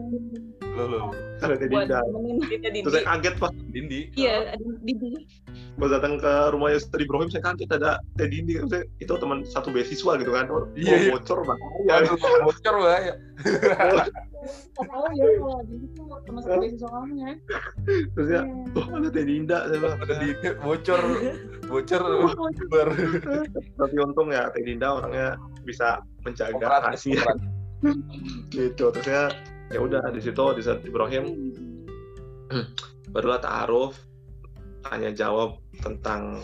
lo, 0.73 0.85
lo. 0.89 0.99
ada 1.43 1.55
Teh 1.59 1.69
Dinda. 1.69 2.01
Dindi. 2.49 2.81
terus 2.81 2.95
saya 2.97 3.05
kaget 3.13 3.35
pas 3.37 3.53
Dindi. 3.69 4.01
iya 4.17 4.57
ada 4.57 4.65
di 4.87 4.93
di 4.97 5.11
pas 5.77 5.91
datang 5.91 6.17
ke 6.17 6.33
rumahnya 6.55 6.81
Ustadz 6.81 7.03
Ibrahim 7.03 7.29
saya 7.29 7.43
kaget 7.45 7.71
ada 7.77 8.01
Teh 8.17 8.29
Dindi. 8.31 8.57
Maksudnya, 8.57 8.85
itu 8.99 9.13
teman 9.19 9.39
satu 9.45 9.69
beasiswa 9.69 10.13
gitu 10.17 10.33
kan. 10.33 10.47
Oh, 10.49 10.65
Iya, 10.73 10.97
iya. 10.97 11.11
bocor 11.13 11.39
bahaya 11.45 11.93
Aduh, 12.01 12.17
bocor 12.47 12.75
bahaya. 12.81 13.15
tahu 14.73 15.07
ya 15.15 15.27
kalau 15.39 15.61
di 15.69 15.77
situ 15.79 16.03
teman 16.25 16.41
satu 16.41 16.57
beasiswa 16.63 16.89
kamu 16.89 17.15
ya. 17.21 17.31
Terus 18.17 18.29
ya 18.31 18.43
oh 18.73 18.87
ada 18.97 19.09
Teh 19.11 19.25
Dinda 19.27 19.59
saya 19.69 19.79
bilang. 19.79 19.99
Ada 20.01 20.15
bocor, 20.63 21.01
bocor, 21.69 22.03
bar. 22.73 22.89
tapi 23.77 23.95
untung 24.01 24.29
ya 24.31 24.49
Teh 24.55 24.63
Dinda 24.65 24.89
orangnya 24.95 25.37
bisa 25.67 26.01
menjaga 26.25 26.81
rahasia. 26.81 27.21
gitu 28.55 28.95
terus 28.95 29.09
ya 29.11 29.27
ya 29.73 29.81
udah 29.81 30.05
di 30.13 30.21
situ 30.21 30.45
di 30.55 30.63
saat 30.63 30.85
Ibrahim 30.85 31.53
barulah 33.13 33.41
taaruf 33.41 33.97
tanya 34.85 35.11
jawab 35.13 35.57
tentang 35.81 36.41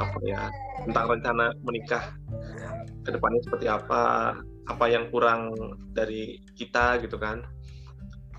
apa 0.00 0.18
ya 0.24 0.48
tentang 0.88 1.04
rencana 1.12 1.52
menikah 1.60 2.16
ke 3.04 3.10
depannya 3.12 3.40
seperti 3.44 3.66
apa 3.68 4.32
apa 4.64 4.84
yang 4.88 5.12
kurang 5.12 5.52
dari 5.92 6.40
kita 6.56 7.00
gitu 7.04 7.20
kan. 7.20 7.44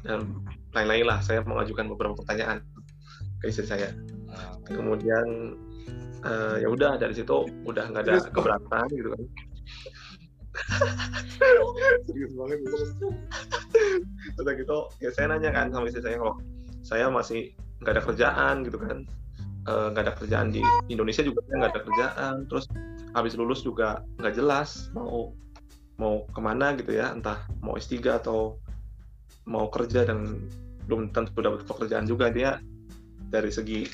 Dan 0.01 0.41
lain-lain 0.73 1.05
lah 1.05 1.19
saya 1.21 1.45
mengajukan 1.45 1.89
beberapa 1.93 2.17
pertanyaan 2.17 2.65
ke 3.41 3.49
istri 3.49 3.65
saya. 3.69 3.93
Kemudian 4.65 5.53
eh, 6.25 6.65
ya 6.65 6.67
udah 6.69 6.97
dari 6.97 7.13
situ 7.13 7.45
udah 7.65 7.93
nggak 7.93 8.03
ada 8.09 8.17
keberatan 8.33 8.85
gitu 8.89 9.13
kan 9.13 9.23
udah 14.39 14.53
gitu 14.55 14.77
ya 15.03 15.09
saya 15.13 15.35
nanya 15.35 15.51
kan 15.51 15.71
sama 15.71 15.87
istri 15.87 16.01
saya 16.01 16.17
kalau 16.19 16.35
saya 16.85 17.09
masih 17.09 17.51
nggak 17.81 17.93
ada 17.97 18.03
kerjaan 18.05 18.55
gitu 18.63 18.77
kan. 18.77 18.97
Eh, 19.65 19.87
nggak 19.89 20.03
ada 20.05 20.13
kerjaan 20.13 20.53
di 20.53 20.61
Indonesia 20.93 21.25
juga 21.25 21.41
nggak 21.49 21.71
ada 21.73 21.81
kerjaan. 21.81 22.35
Terus 22.45 22.65
habis 23.17 23.33
lulus 23.33 23.65
juga 23.65 24.05
nggak 24.21 24.37
jelas 24.37 24.93
mau 24.93 25.33
mau 25.97 26.29
ke 26.29 26.39
mana 26.39 26.77
gitu 26.77 26.93
ya. 26.93 27.11
Entah 27.11 27.49
mau 27.65 27.73
S3 27.73 28.21
atau 28.21 28.61
mau 29.49 29.65
kerja 29.73 30.05
dan 30.05 30.45
belum 30.85 31.09
tentu 31.09 31.41
dapat 31.41 31.65
pekerjaan 31.65 32.05
juga. 32.05 32.29
Dia 32.29 32.61
dari 33.33 33.49
segi 33.49 33.89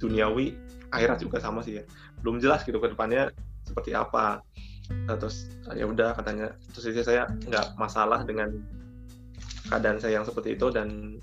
duniawi 0.00 0.56
akhirat 0.88 1.20
juga 1.20 1.36
sama 1.44 1.60
sih 1.60 1.80
ya. 1.80 1.84
Belum 2.24 2.40
jelas 2.40 2.64
gitu 2.64 2.80
ke 2.80 2.88
depannya 2.88 3.28
seperti 3.68 3.92
apa 3.92 4.40
Nah, 4.90 5.16
terus 5.16 5.48
ya 5.72 5.84
udah 5.88 6.12
katanya. 6.16 6.52
Terus 6.76 6.84
istri 6.92 7.04
saya 7.04 7.24
nggak 7.48 7.76
masalah 7.80 8.24
dengan 8.24 8.52
keadaan 9.72 9.96
saya 9.96 10.20
yang 10.20 10.26
seperti 10.28 10.56
itu 10.56 10.68
dan 10.68 11.18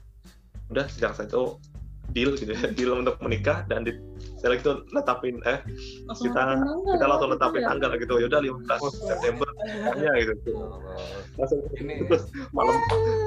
udah 0.73 0.85
sejak 0.89 1.13
saya 1.13 1.27
itu 1.29 1.59
deal 2.11 2.35
gitu 2.35 2.51
ya 2.51 2.67
deal 2.77 2.91
untuk 2.95 3.15
menikah 3.23 3.63
dan 3.71 3.87
di, 3.87 3.95
saya 4.39 4.59
tuh 4.59 4.83
netapin 4.91 5.39
eh 5.47 5.63
Langsung 6.07 6.27
kita 6.27 6.39
tanggal, 6.43 6.75
kita 6.97 7.05
langsung 7.07 7.29
gitu 7.29 7.37
netapin 7.37 7.61
ya. 7.61 7.67
tanggal 7.71 7.91
gitu. 7.95 8.13
Ya 8.19 8.25
udah 8.27 8.41
15 8.41 9.09
September 9.09 9.49
ya 9.99 10.11
gitu. 10.19 10.51
Langsung 11.39 11.59
Ini 11.77 11.93
terus 12.09 12.23
malam 12.51 12.75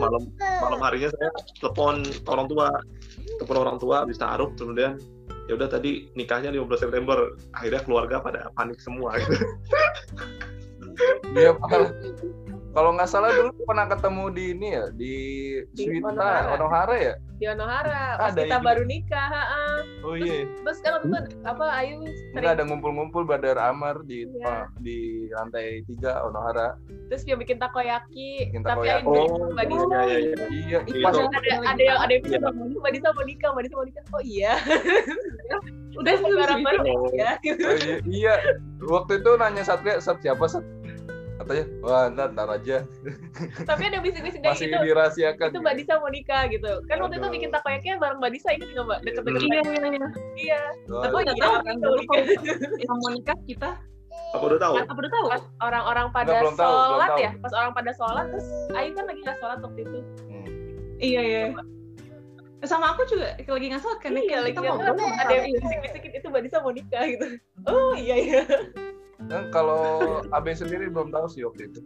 malam 0.02 0.22
malam 0.38 0.78
harinya 0.82 1.08
saya 1.14 1.30
telepon 1.62 2.02
orang 2.28 2.46
tua 2.50 2.68
telepon 3.40 3.58
orang 3.62 3.76
tua 3.78 3.96
habis 4.04 4.18
taruh 4.20 4.50
kemudian 4.58 4.98
ya 5.44 5.52
udah 5.60 5.68
tadi 5.68 6.08
nikahnya 6.16 6.48
15 6.52 6.88
September 6.88 7.18
akhirnya 7.52 7.82
keluarga 7.84 8.16
pada 8.24 8.48
panik 8.56 8.80
semua 8.80 9.18
gitu. 9.20 9.36
Iya, 11.34 11.52
kalau 12.74 12.90
nggak 12.92 13.06
salah 13.06 13.30
dulu 13.30 13.54
pernah 13.62 13.86
ketemu 13.86 14.24
di 14.28 14.44
ini 14.50 14.68
ya 14.68 14.84
di 14.92 15.14
Di 15.70 15.82
Swita 15.84 16.10
Onohara. 16.10 16.50
Onohara 16.52 16.96
ya. 16.98 17.14
di 17.34 17.46
Onohara 17.46 18.02
pas 18.16 18.30
Ada 18.30 18.40
kita 18.40 18.56
ini. 18.56 18.64
baru 18.64 18.82
nikah 18.84 19.26
ha-ha. 19.28 19.66
Oh 20.02 20.14
iya. 20.14 20.46
terus 20.60 20.78
kan 20.78 20.90
waktu 20.96 21.06
itu 21.08 21.18
apa 21.42 21.66
Ayu 21.72 21.98
Enggak 21.98 22.14
sering 22.32 22.46
ada 22.48 22.62
ngumpul-ngumpul 22.64 23.22
Badar 23.24 23.58
Amar 23.60 24.02
di 24.02 24.26
Iya. 24.28 24.70
di 24.76 24.98
lantai 25.30 25.82
tiga 25.84 26.22
Onohara. 26.24 26.78
terus 27.04 27.22
dia 27.22 27.34
bikin 27.34 27.56
takoyaki 27.56 28.48
Bikin 28.48 28.62
tapi 28.62 28.86
takoyaki. 28.86 29.02
Ayu 29.04 29.22
Oh, 29.30 29.50
Mbak 29.50 29.66
Disa 29.66 29.84
iya, 29.84 29.98
iya, 30.00 30.18
iya. 30.18 30.46
Iya, 30.48 30.78
Itu 30.84 30.98
pas 31.00 31.12
tuh. 31.12 31.26
ada 31.26 31.38
ada 31.64 31.82
yang 31.82 31.98
ada 32.00 32.10
yang 32.12 32.22
bisa 32.22 32.36
Mbak 32.42 32.92
Disa 32.92 33.08
mau 33.10 33.24
nikah 33.24 33.48
Mbak 33.50 33.62
Disa 33.64 33.74
mau 33.74 33.86
nikah 33.86 34.02
oh 34.08 34.22
iya 34.24 34.52
udah 35.94 36.14
sekarang 36.16 36.58
sih? 36.58 36.64
baru 36.64 36.78
Oh. 36.84 37.06
ya 37.12 37.30
Oh, 37.38 37.76
iya, 37.76 37.96
iya. 38.04 38.34
Waktu 38.80 39.12
itu 39.16 39.30
nanya 39.34 39.62
Satria, 39.62 39.96
Sat 39.96 40.18
siapa 40.20 40.44
Sat? 40.44 40.62
Katanya, 41.34 41.64
wah 41.82 42.04
ntar, 42.08 42.28
ntar 42.30 42.48
aja. 42.48 42.76
tapi 43.68 43.82
ada 43.84 43.98
bisik-bisik 43.98 44.38
dari 44.38 44.54
Masih 44.54 44.66
itu 44.70 44.78
dirahasiakan. 44.86 45.48
itu 45.50 45.58
Mbak 45.58 45.74
Disa 45.76 45.94
mau 45.98 46.06
nikah 46.06 46.42
gitu 46.46 46.70
kan 46.86 46.96
waktu 46.98 47.14
itu 47.16 47.26
Aduh. 47.26 47.34
bikin 47.34 47.50
takoyaki 47.50 47.86
bareng 47.96 48.18
Mbak 48.18 48.32
Disa 48.32 48.48
ingat 48.50 48.68
nggak 48.70 48.86
Mbak 48.86 48.98
deket-deket 49.02 49.40
Iya, 49.42 49.60
iya, 49.60 49.86
iya. 49.90 50.08
iya 50.36 50.60
tapi 51.02 51.14
nggak 51.20 51.34
iya 51.34 51.42
tahu 51.42 51.54
kan, 51.58 51.74
mau 51.74 51.82
dulu 51.82 51.96
nikah 51.98 52.22
Yang 52.86 52.96
mau 52.96 53.10
nikah 53.10 53.38
kita, 53.44 53.70
Aku 54.32 54.44
udah 54.46 54.60
tahu. 54.60 54.74
apa 54.76 54.92
udah 54.94 55.10
tahu? 55.10 55.24
pas 55.28 55.42
orang-orang 55.60 56.06
pada 56.10 56.30
Nggak, 56.32 56.54
tahu, 56.54 56.74
sholat 56.86 57.08
tahu. 57.10 57.18
ya 57.18 57.30
pas 57.42 57.52
orang 57.52 57.72
pada 57.72 57.90
sholat 57.92 58.24
terus 58.30 58.46
Ayu 58.72 58.90
kan 58.92 59.04
lagi 59.04 59.20
nggak 59.20 59.38
sholat 59.38 59.58
waktu 59.58 59.80
itu 59.82 59.98
hmm. 60.24 60.46
Iya, 60.96 61.20
iya. 61.20 61.42
Sama 62.64 62.96
aku 62.96 63.04
juga 63.04 63.36
lagi 63.36 63.66
nggak 63.68 63.82
salah 63.82 63.98
kan 63.98 64.10
iya 64.14 64.38
lagi 64.40 64.54
kita 64.54 64.62
ngobrol 64.64 64.94
sholat, 64.94 65.18
ada 65.20 65.32
yang 65.34 65.52
bisik-bisikin 65.52 66.10
itu 66.14 66.26
Mbak 66.30 66.42
Disa 66.46 66.56
mau 66.62 66.70
nikah 66.70 67.04
gitu 67.04 67.26
oh 67.66 67.92
iya 67.92 68.16
iya 68.16 68.42
Dan 69.24 69.48
kalau 69.48 69.80
AB 70.28 70.46
sendiri 70.52 70.86
belum 70.86 71.08
tahu 71.08 71.26
sih 71.26 71.42
waktu 71.42 71.66
itu. 71.66 71.80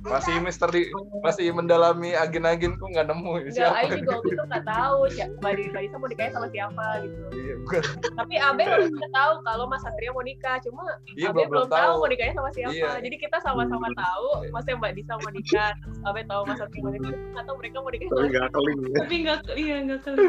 Masih 0.00 0.38
misteri, 0.38 0.88
masih 1.20 1.50
mendalami 1.50 2.14
agen-agen 2.14 2.72
kok 2.72 2.88
nggak 2.88 3.04
nemu 3.04 3.32
Nggak, 3.36 3.52
siapa. 3.52 3.84
Ayu 3.84 4.00
juga 4.00 4.12
waktu 4.16 4.32
itu 4.32 4.44
nggak 4.46 4.64
tahu 4.64 4.98
siapa 5.10 5.46
Disa 5.52 5.96
mau 5.96 6.08
nikahnya 6.08 6.32
sama 6.32 6.48
siapa 6.48 6.84
gitu 7.02 7.20
Iya, 7.30 7.54
bukan. 7.60 7.82
tapi 8.16 8.34
Abe 8.40 8.62
udah 8.64 9.10
tahu 9.12 9.32
kalau 9.44 9.64
Mas 9.66 9.82
Satria 9.82 10.10
mau 10.10 10.24
nikah 10.24 10.56
cuma 10.64 10.84
Iya, 11.12 11.28
Abe 11.28 11.42
belum, 11.44 11.68
tahu 11.68 11.76
tahu. 11.76 11.94
mau 12.00 12.08
nikahnya 12.08 12.32
sama 12.32 12.50
siapa 12.50 12.72
Iya. 12.72 12.90
jadi 12.96 13.16
kita 13.18 13.36
sama-sama 13.44 13.88
tahu 13.92 14.26
maksudnya 14.48 14.76
Mbak 14.80 14.92
Disa 14.96 15.12
mau 15.16 15.30
nikah 15.30 15.70
terus 15.76 15.98
Abe 16.00 16.20
tahu 16.24 16.42
Mas 16.48 16.56
Satria 16.56 16.80
mau 16.80 16.92
nikah 16.96 17.12
atau 17.36 17.52
mereka 17.60 17.76
mau 17.76 17.90
nikah 17.92 18.06
Tapi 18.06 18.16
sama 18.16 18.30
nggak 18.32 18.48
keling. 18.50 18.78
Tapi 18.96 19.14
nggak, 19.20 19.38
iya 19.52 19.76
nggak 19.82 20.00
kali. 20.00 20.26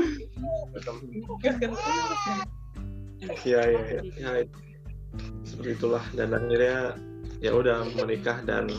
Iya, 3.46 3.62
iya, 3.64 3.80
iya. 4.12 4.44
Ya, 5.12 5.26
seperti 5.44 5.72
itulah. 5.78 6.04
Dan 6.16 6.36
akhirnya 6.36 6.96
ya 7.42 7.52
udah 7.56 7.88
menikah 7.98 8.38
dan 8.46 8.70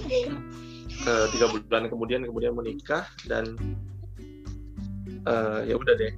eh, 1.09 1.27
tiga 1.35 1.47
bulan 1.51 1.91
kemudian 1.91 2.23
kemudian 2.25 2.55
menikah 2.55 3.05
dan 3.27 3.57
eh, 5.27 5.61
ya 5.69 5.75
udah 5.77 5.95
deh. 5.97 6.13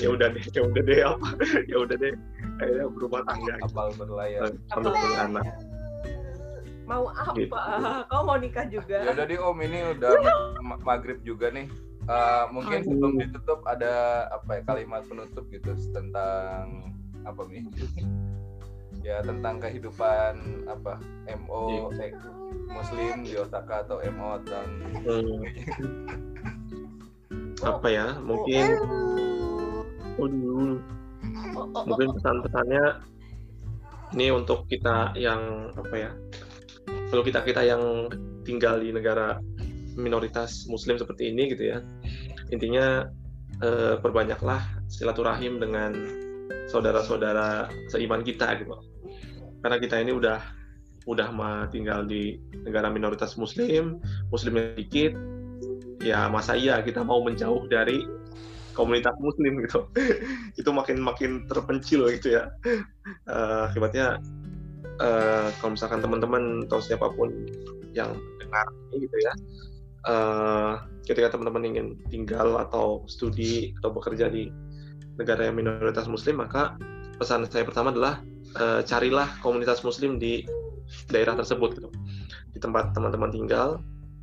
Ya 0.00 0.08
udah 0.10 0.28
deh. 0.32 0.44
ya 0.48 0.60
udah 0.64 0.82
deh 0.82 1.00
apa? 1.04 1.28
Ya 1.70 1.76
udah 1.76 1.96
deh. 1.96 2.14
Akhirnya 2.58 2.86
berumah 2.90 3.22
tangga. 3.28 3.54
Apal 3.62 3.88
berlayar. 4.00 4.50
sampai 4.72 4.90
punya 4.90 5.18
anak 5.28 5.44
mau 6.88 7.04
apa? 7.12 7.36
Gitu. 7.36 7.52
kau 8.08 8.22
mau 8.24 8.36
nikah 8.40 8.64
juga? 8.72 8.96
Ya 9.04 9.12
udah 9.12 9.26
deh 9.28 9.38
Om, 9.38 9.58
ini 9.60 9.78
udah 9.92 10.10
ma- 10.64 10.80
maghrib 10.82 11.20
juga 11.20 11.52
nih. 11.52 11.68
Eh, 12.08 12.44
mungkin 12.48 12.80
Aduh. 12.80 12.88
sebelum 12.88 13.12
ditutup 13.20 13.60
ada 13.68 14.24
apa 14.32 14.50
ya 14.56 14.62
kalimat 14.64 15.04
penutup 15.04 15.44
gitu 15.52 15.76
tentang 15.92 16.96
apa 17.28 17.40
nih? 17.52 17.68
Ya 19.08 19.24
tentang 19.24 19.56
kehidupan 19.56 20.68
apa 20.68 21.00
MO 21.40 21.88
eh, 21.96 22.12
Muslim 22.68 23.24
di 23.24 23.40
Osaka 23.40 23.88
atau 23.88 24.04
MO 24.04 24.36
dan 24.44 24.68
Hmm, 25.08 25.40
apa 27.64 27.88
ya 27.88 28.20
mungkin 28.20 28.76
Waduh, 30.20 30.76
Oh, 31.58 31.66
oh, 31.66 31.66
oh, 31.74 31.82
mungkin 31.86 32.14
pesan-pesannya 32.14 32.84
ini 34.14 34.26
untuk 34.32 34.64
kita 34.70 35.12
yang 35.18 35.72
apa 35.74 35.94
ya 35.96 36.10
kalau 37.10 37.22
kita 37.26 37.42
kita 37.44 37.66
yang 37.66 38.08
tinggal 38.46 38.80
di 38.80 38.94
negara 38.94 39.36
minoritas 39.98 40.64
muslim 40.70 40.96
seperti 40.96 41.34
ini 41.34 41.50
gitu 41.52 41.74
ya 41.74 41.78
intinya 42.54 43.04
eh, 43.60 43.98
perbanyaklah 43.98 44.62
silaturahim 44.88 45.58
dengan 45.58 45.92
saudara-saudara 46.70 47.68
seiman 47.90 48.22
kita 48.22 48.56
gitu 48.62 48.72
karena 49.64 49.76
kita 49.78 49.96
ini 50.02 50.12
udah 50.14 50.38
udah 51.08 51.28
tinggal 51.72 52.04
di 52.04 52.36
negara 52.68 52.92
minoritas 52.92 53.40
muslim 53.40 53.96
muslimnya 54.28 54.76
dikit 54.76 55.16
ya 56.04 56.28
masa 56.28 56.54
iya 56.54 56.78
kita 56.84 57.00
mau 57.00 57.24
menjauh 57.24 57.66
dari 57.66 58.04
komunitas 58.78 59.16
muslim 59.18 59.58
gitu. 59.66 59.90
Itu 60.60 60.70
makin 60.70 61.02
makin 61.02 61.50
terpencil 61.50 62.06
gitu 62.14 62.38
ya. 62.38 62.54
Eh, 63.26 63.62
akibatnya 63.66 64.22
eh, 65.02 65.48
kalau 65.58 65.74
misalkan 65.74 65.98
teman-teman 65.98 66.70
atau 66.70 66.78
siapa 66.78 67.10
pun 67.10 67.34
yang 67.96 68.14
dengar 68.38 68.66
gitu 68.94 69.16
ya 69.18 69.32
eh, 70.06 70.72
ketika 71.08 71.34
teman-teman 71.34 71.64
ingin 71.66 71.86
tinggal 72.12 72.60
atau 72.62 73.02
studi 73.10 73.74
atau 73.80 73.90
bekerja 73.90 74.30
di 74.30 74.52
negara 75.18 75.50
yang 75.50 75.58
minoritas 75.58 76.06
muslim 76.06 76.38
maka 76.38 76.78
pesan 77.18 77.48
saya 77.50 77.66
pertama 77.66 77.90
adalah 77.90 78.22
eh, 78.56 78.80
carilah 78.86 79.28
komunitas 79.44 79.84
muslim 79.84 80.16
di 80.16 80.46
daerah 81.12 81.36
tersebut 81.36 81.76
gitu. 81.76 81.88
Di 82.54 82.58
tempat 82.62 82.96
teman-teman 82.96 83.28
tinggal 83.28 83.82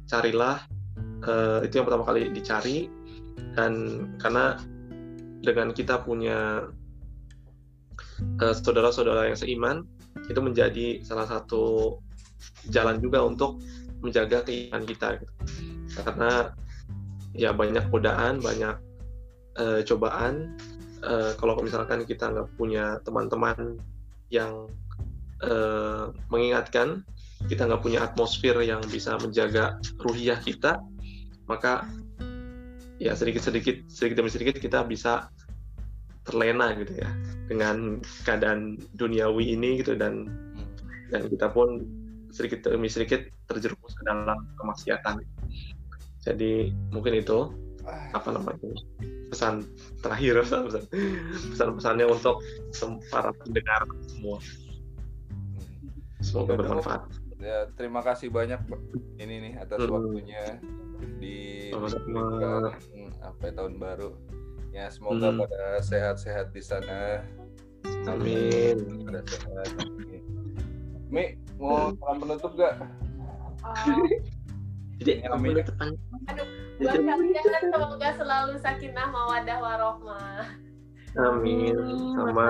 carilah 0.09 0.61
eh, 1.26 1.59
itu 1.65 1.78
yang 1.78 1.86
pertama 1.86 2.05
kali 2.07 2.34
dicari. 2.34 2.89
Dan 3.55 4.03
karena 4.17 4.59
dengan 5.43 5.71
kita 5.71 6.01
punya 6.01 6.65
eh, 8.41 8.55
saudara-saudara 8.55 9.30
yang 9.30 9.38
seiman 9.38 9.78
itu 10.26 10.39
menjadi 10.41 11.03
salah 11.05 11.28
satu 11.28 11.97
jalan 12.71 12.97
juga 12.97 13.21
untuk 13.21 13.61
menjaga 14.01 14.45
keimanan 14.45 14.86
kita 14.86 15.21
gitu. 15.21 15.34
karena 15.95 16.53
ya 17.36 17.51
banyak 17.51 17.88
godaan 17.91 18.39
banyak 18.39 18.76
eh, 19.59 19.82
cobaan. 19.86 20.55
Eh, 21.05 21.32
kalau 21.38 21.59
misalkan 21.61 22.01
kita 22.07 22.34
nggak 22.34 22.49
punya 22.57 22.97
teman-teman 23.05 23.78
yang 24.30 24.69
eh, 25.43 26.05
mengingatkan 26.32 27.03
kita 27.45 27.69
nggak 27.69 27.84
punya 27.84 28.01
atmosfer 28.01 28.57
yang 28.65 28.82
bisa 28.89 29.19
menjaga 29.21 29.78
ruhiyah 30.01 30.41
kita 30.41 30.82
maka 31.45 31.86
ya 32.97 33.13
sedikit-sedikit 33.13 33.86
sedikit 33.91 34.23
demi 34.23 34.32
sedikit 34.32 34.55
kita 34.57 34.82
bisa 34.88 35.30
terlena 36.26 36.73
gitu 36.73 36.97
ya 36.97 37.09
dengan 37.45 38.01
keadaan 38.26 38.82
duniawi 38.97 39.53
ini 39.53 39.86
gitu 39.86 39.93
dan 39.93 40.26
dan 41.13 41.30
kita 41.30 41.53
pun 41.53 41.86
sedikit 42.34 42.67
demi 42.67 42.89
sedikit 42.89 43.23
terjerumus 43.47 43.93
ke 43.93 44.03
dalam 44.03 44.49
kemaksiatan. 44.57 45.21
Jadi 46.26 46.73
mungkin 46.89 47.21
itu 47.21 47.53
apa 47.86 48.30
namanya 48.32 48.70
pesan 49.30 49.66
terakhir 50.02 50.42
pesan 50.42 50.86
pesan-pesannya 51.52 52.06
untuk 52.08 52.40
sem- 52.72 53.02
para 53.10 53.30
pendengar 53.42 53.82
semua 54.08 54.38
semoga 56.22 56.54
bermanfaat 56.56 57.04
Ya, 57.36 57.68
terima 57.76 58.00
kasih 58.00 58.32
banyak 58.32 58.58
ini 59.20 59.36
nih 59.44 59.54
atas 59.60 59.84
Hmm. 59.86 59.92
waktunya 59.92 60.56
di 61.20 61.68
Sama-sama. 61.70 62.72
di- 62.72 63.12
apa 63.22 63.42
ya, 63.44 63.52
tahun 63.60 63.76
baru. 63.76 64.10
Ya 64.72 64.88
semoga 64.88 65.30
Hmm. 65.30 65.44
pada 65.44 65.84
sehat-sehat 65.84 66.56
di 66.56 66.64
sana. 66.64 67.22
amin 68.08 69.04
Pada 69.04 69.20
sehat. 69.28 69.68
Mi, 71.12 71.36
mau 71.60 71.92
salam 72.00 72.18
penutup 72.24 72.56
gak? 72.56 72.76
Jadi 74.98 75.28
Amin. 75.28 75.58
depan 75.58 75.89
Buat 76.76 77.00
kalian 77.00 77.39
semoga 77.64 78.10
selalu 78.14 78.54
sakinah 78.58 79.08
mawadah 79.08 79.58
warohmah. 79.58 80.43
amin 81.18 81.76
sama 82.14 82.48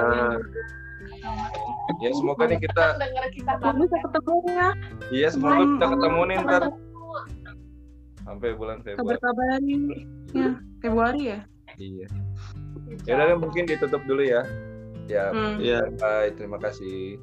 Ya 2.01 2.09
semoga 2.11 2.43
nih 2.45 2.57
kita, 2.59 2.97
dengar 2.97 3.29
kita 3.29 3.53
Kamu 3.55 3.85
bisa 3.85 3.97
ketemu 4.01 4.35
ya, 4.47 4.67
iya 5.13 5.27
semoga 5.29 5.61
kita 5.61 5.85
ketemu 5.87 6.19
nih 6.25 6.37
ntar 6.41 6.63
sampai 8.19 8.49
bulan 8.51 8.77
Februari. 8.81 8.97
kabar-kabarin 8.97 9.81
ya 10.33 10.49
Februari 10.81 11.21
ya. 11.29 11.39
Iya. 11.75 12.07
Ya 13.05 13.11
udah 13.15 13.37
mungkin 13.37 13.63
ditutup 13.65 14.01
dulu 14.03 14.23
ya. 14.23 14.41
Ya, 15.05 15.29
Hmm. 15.29 15.61
ya 15.61 15.85
bye. 15.95 16.33
Terima 16.33 16.57
kasih. 16.57 17.21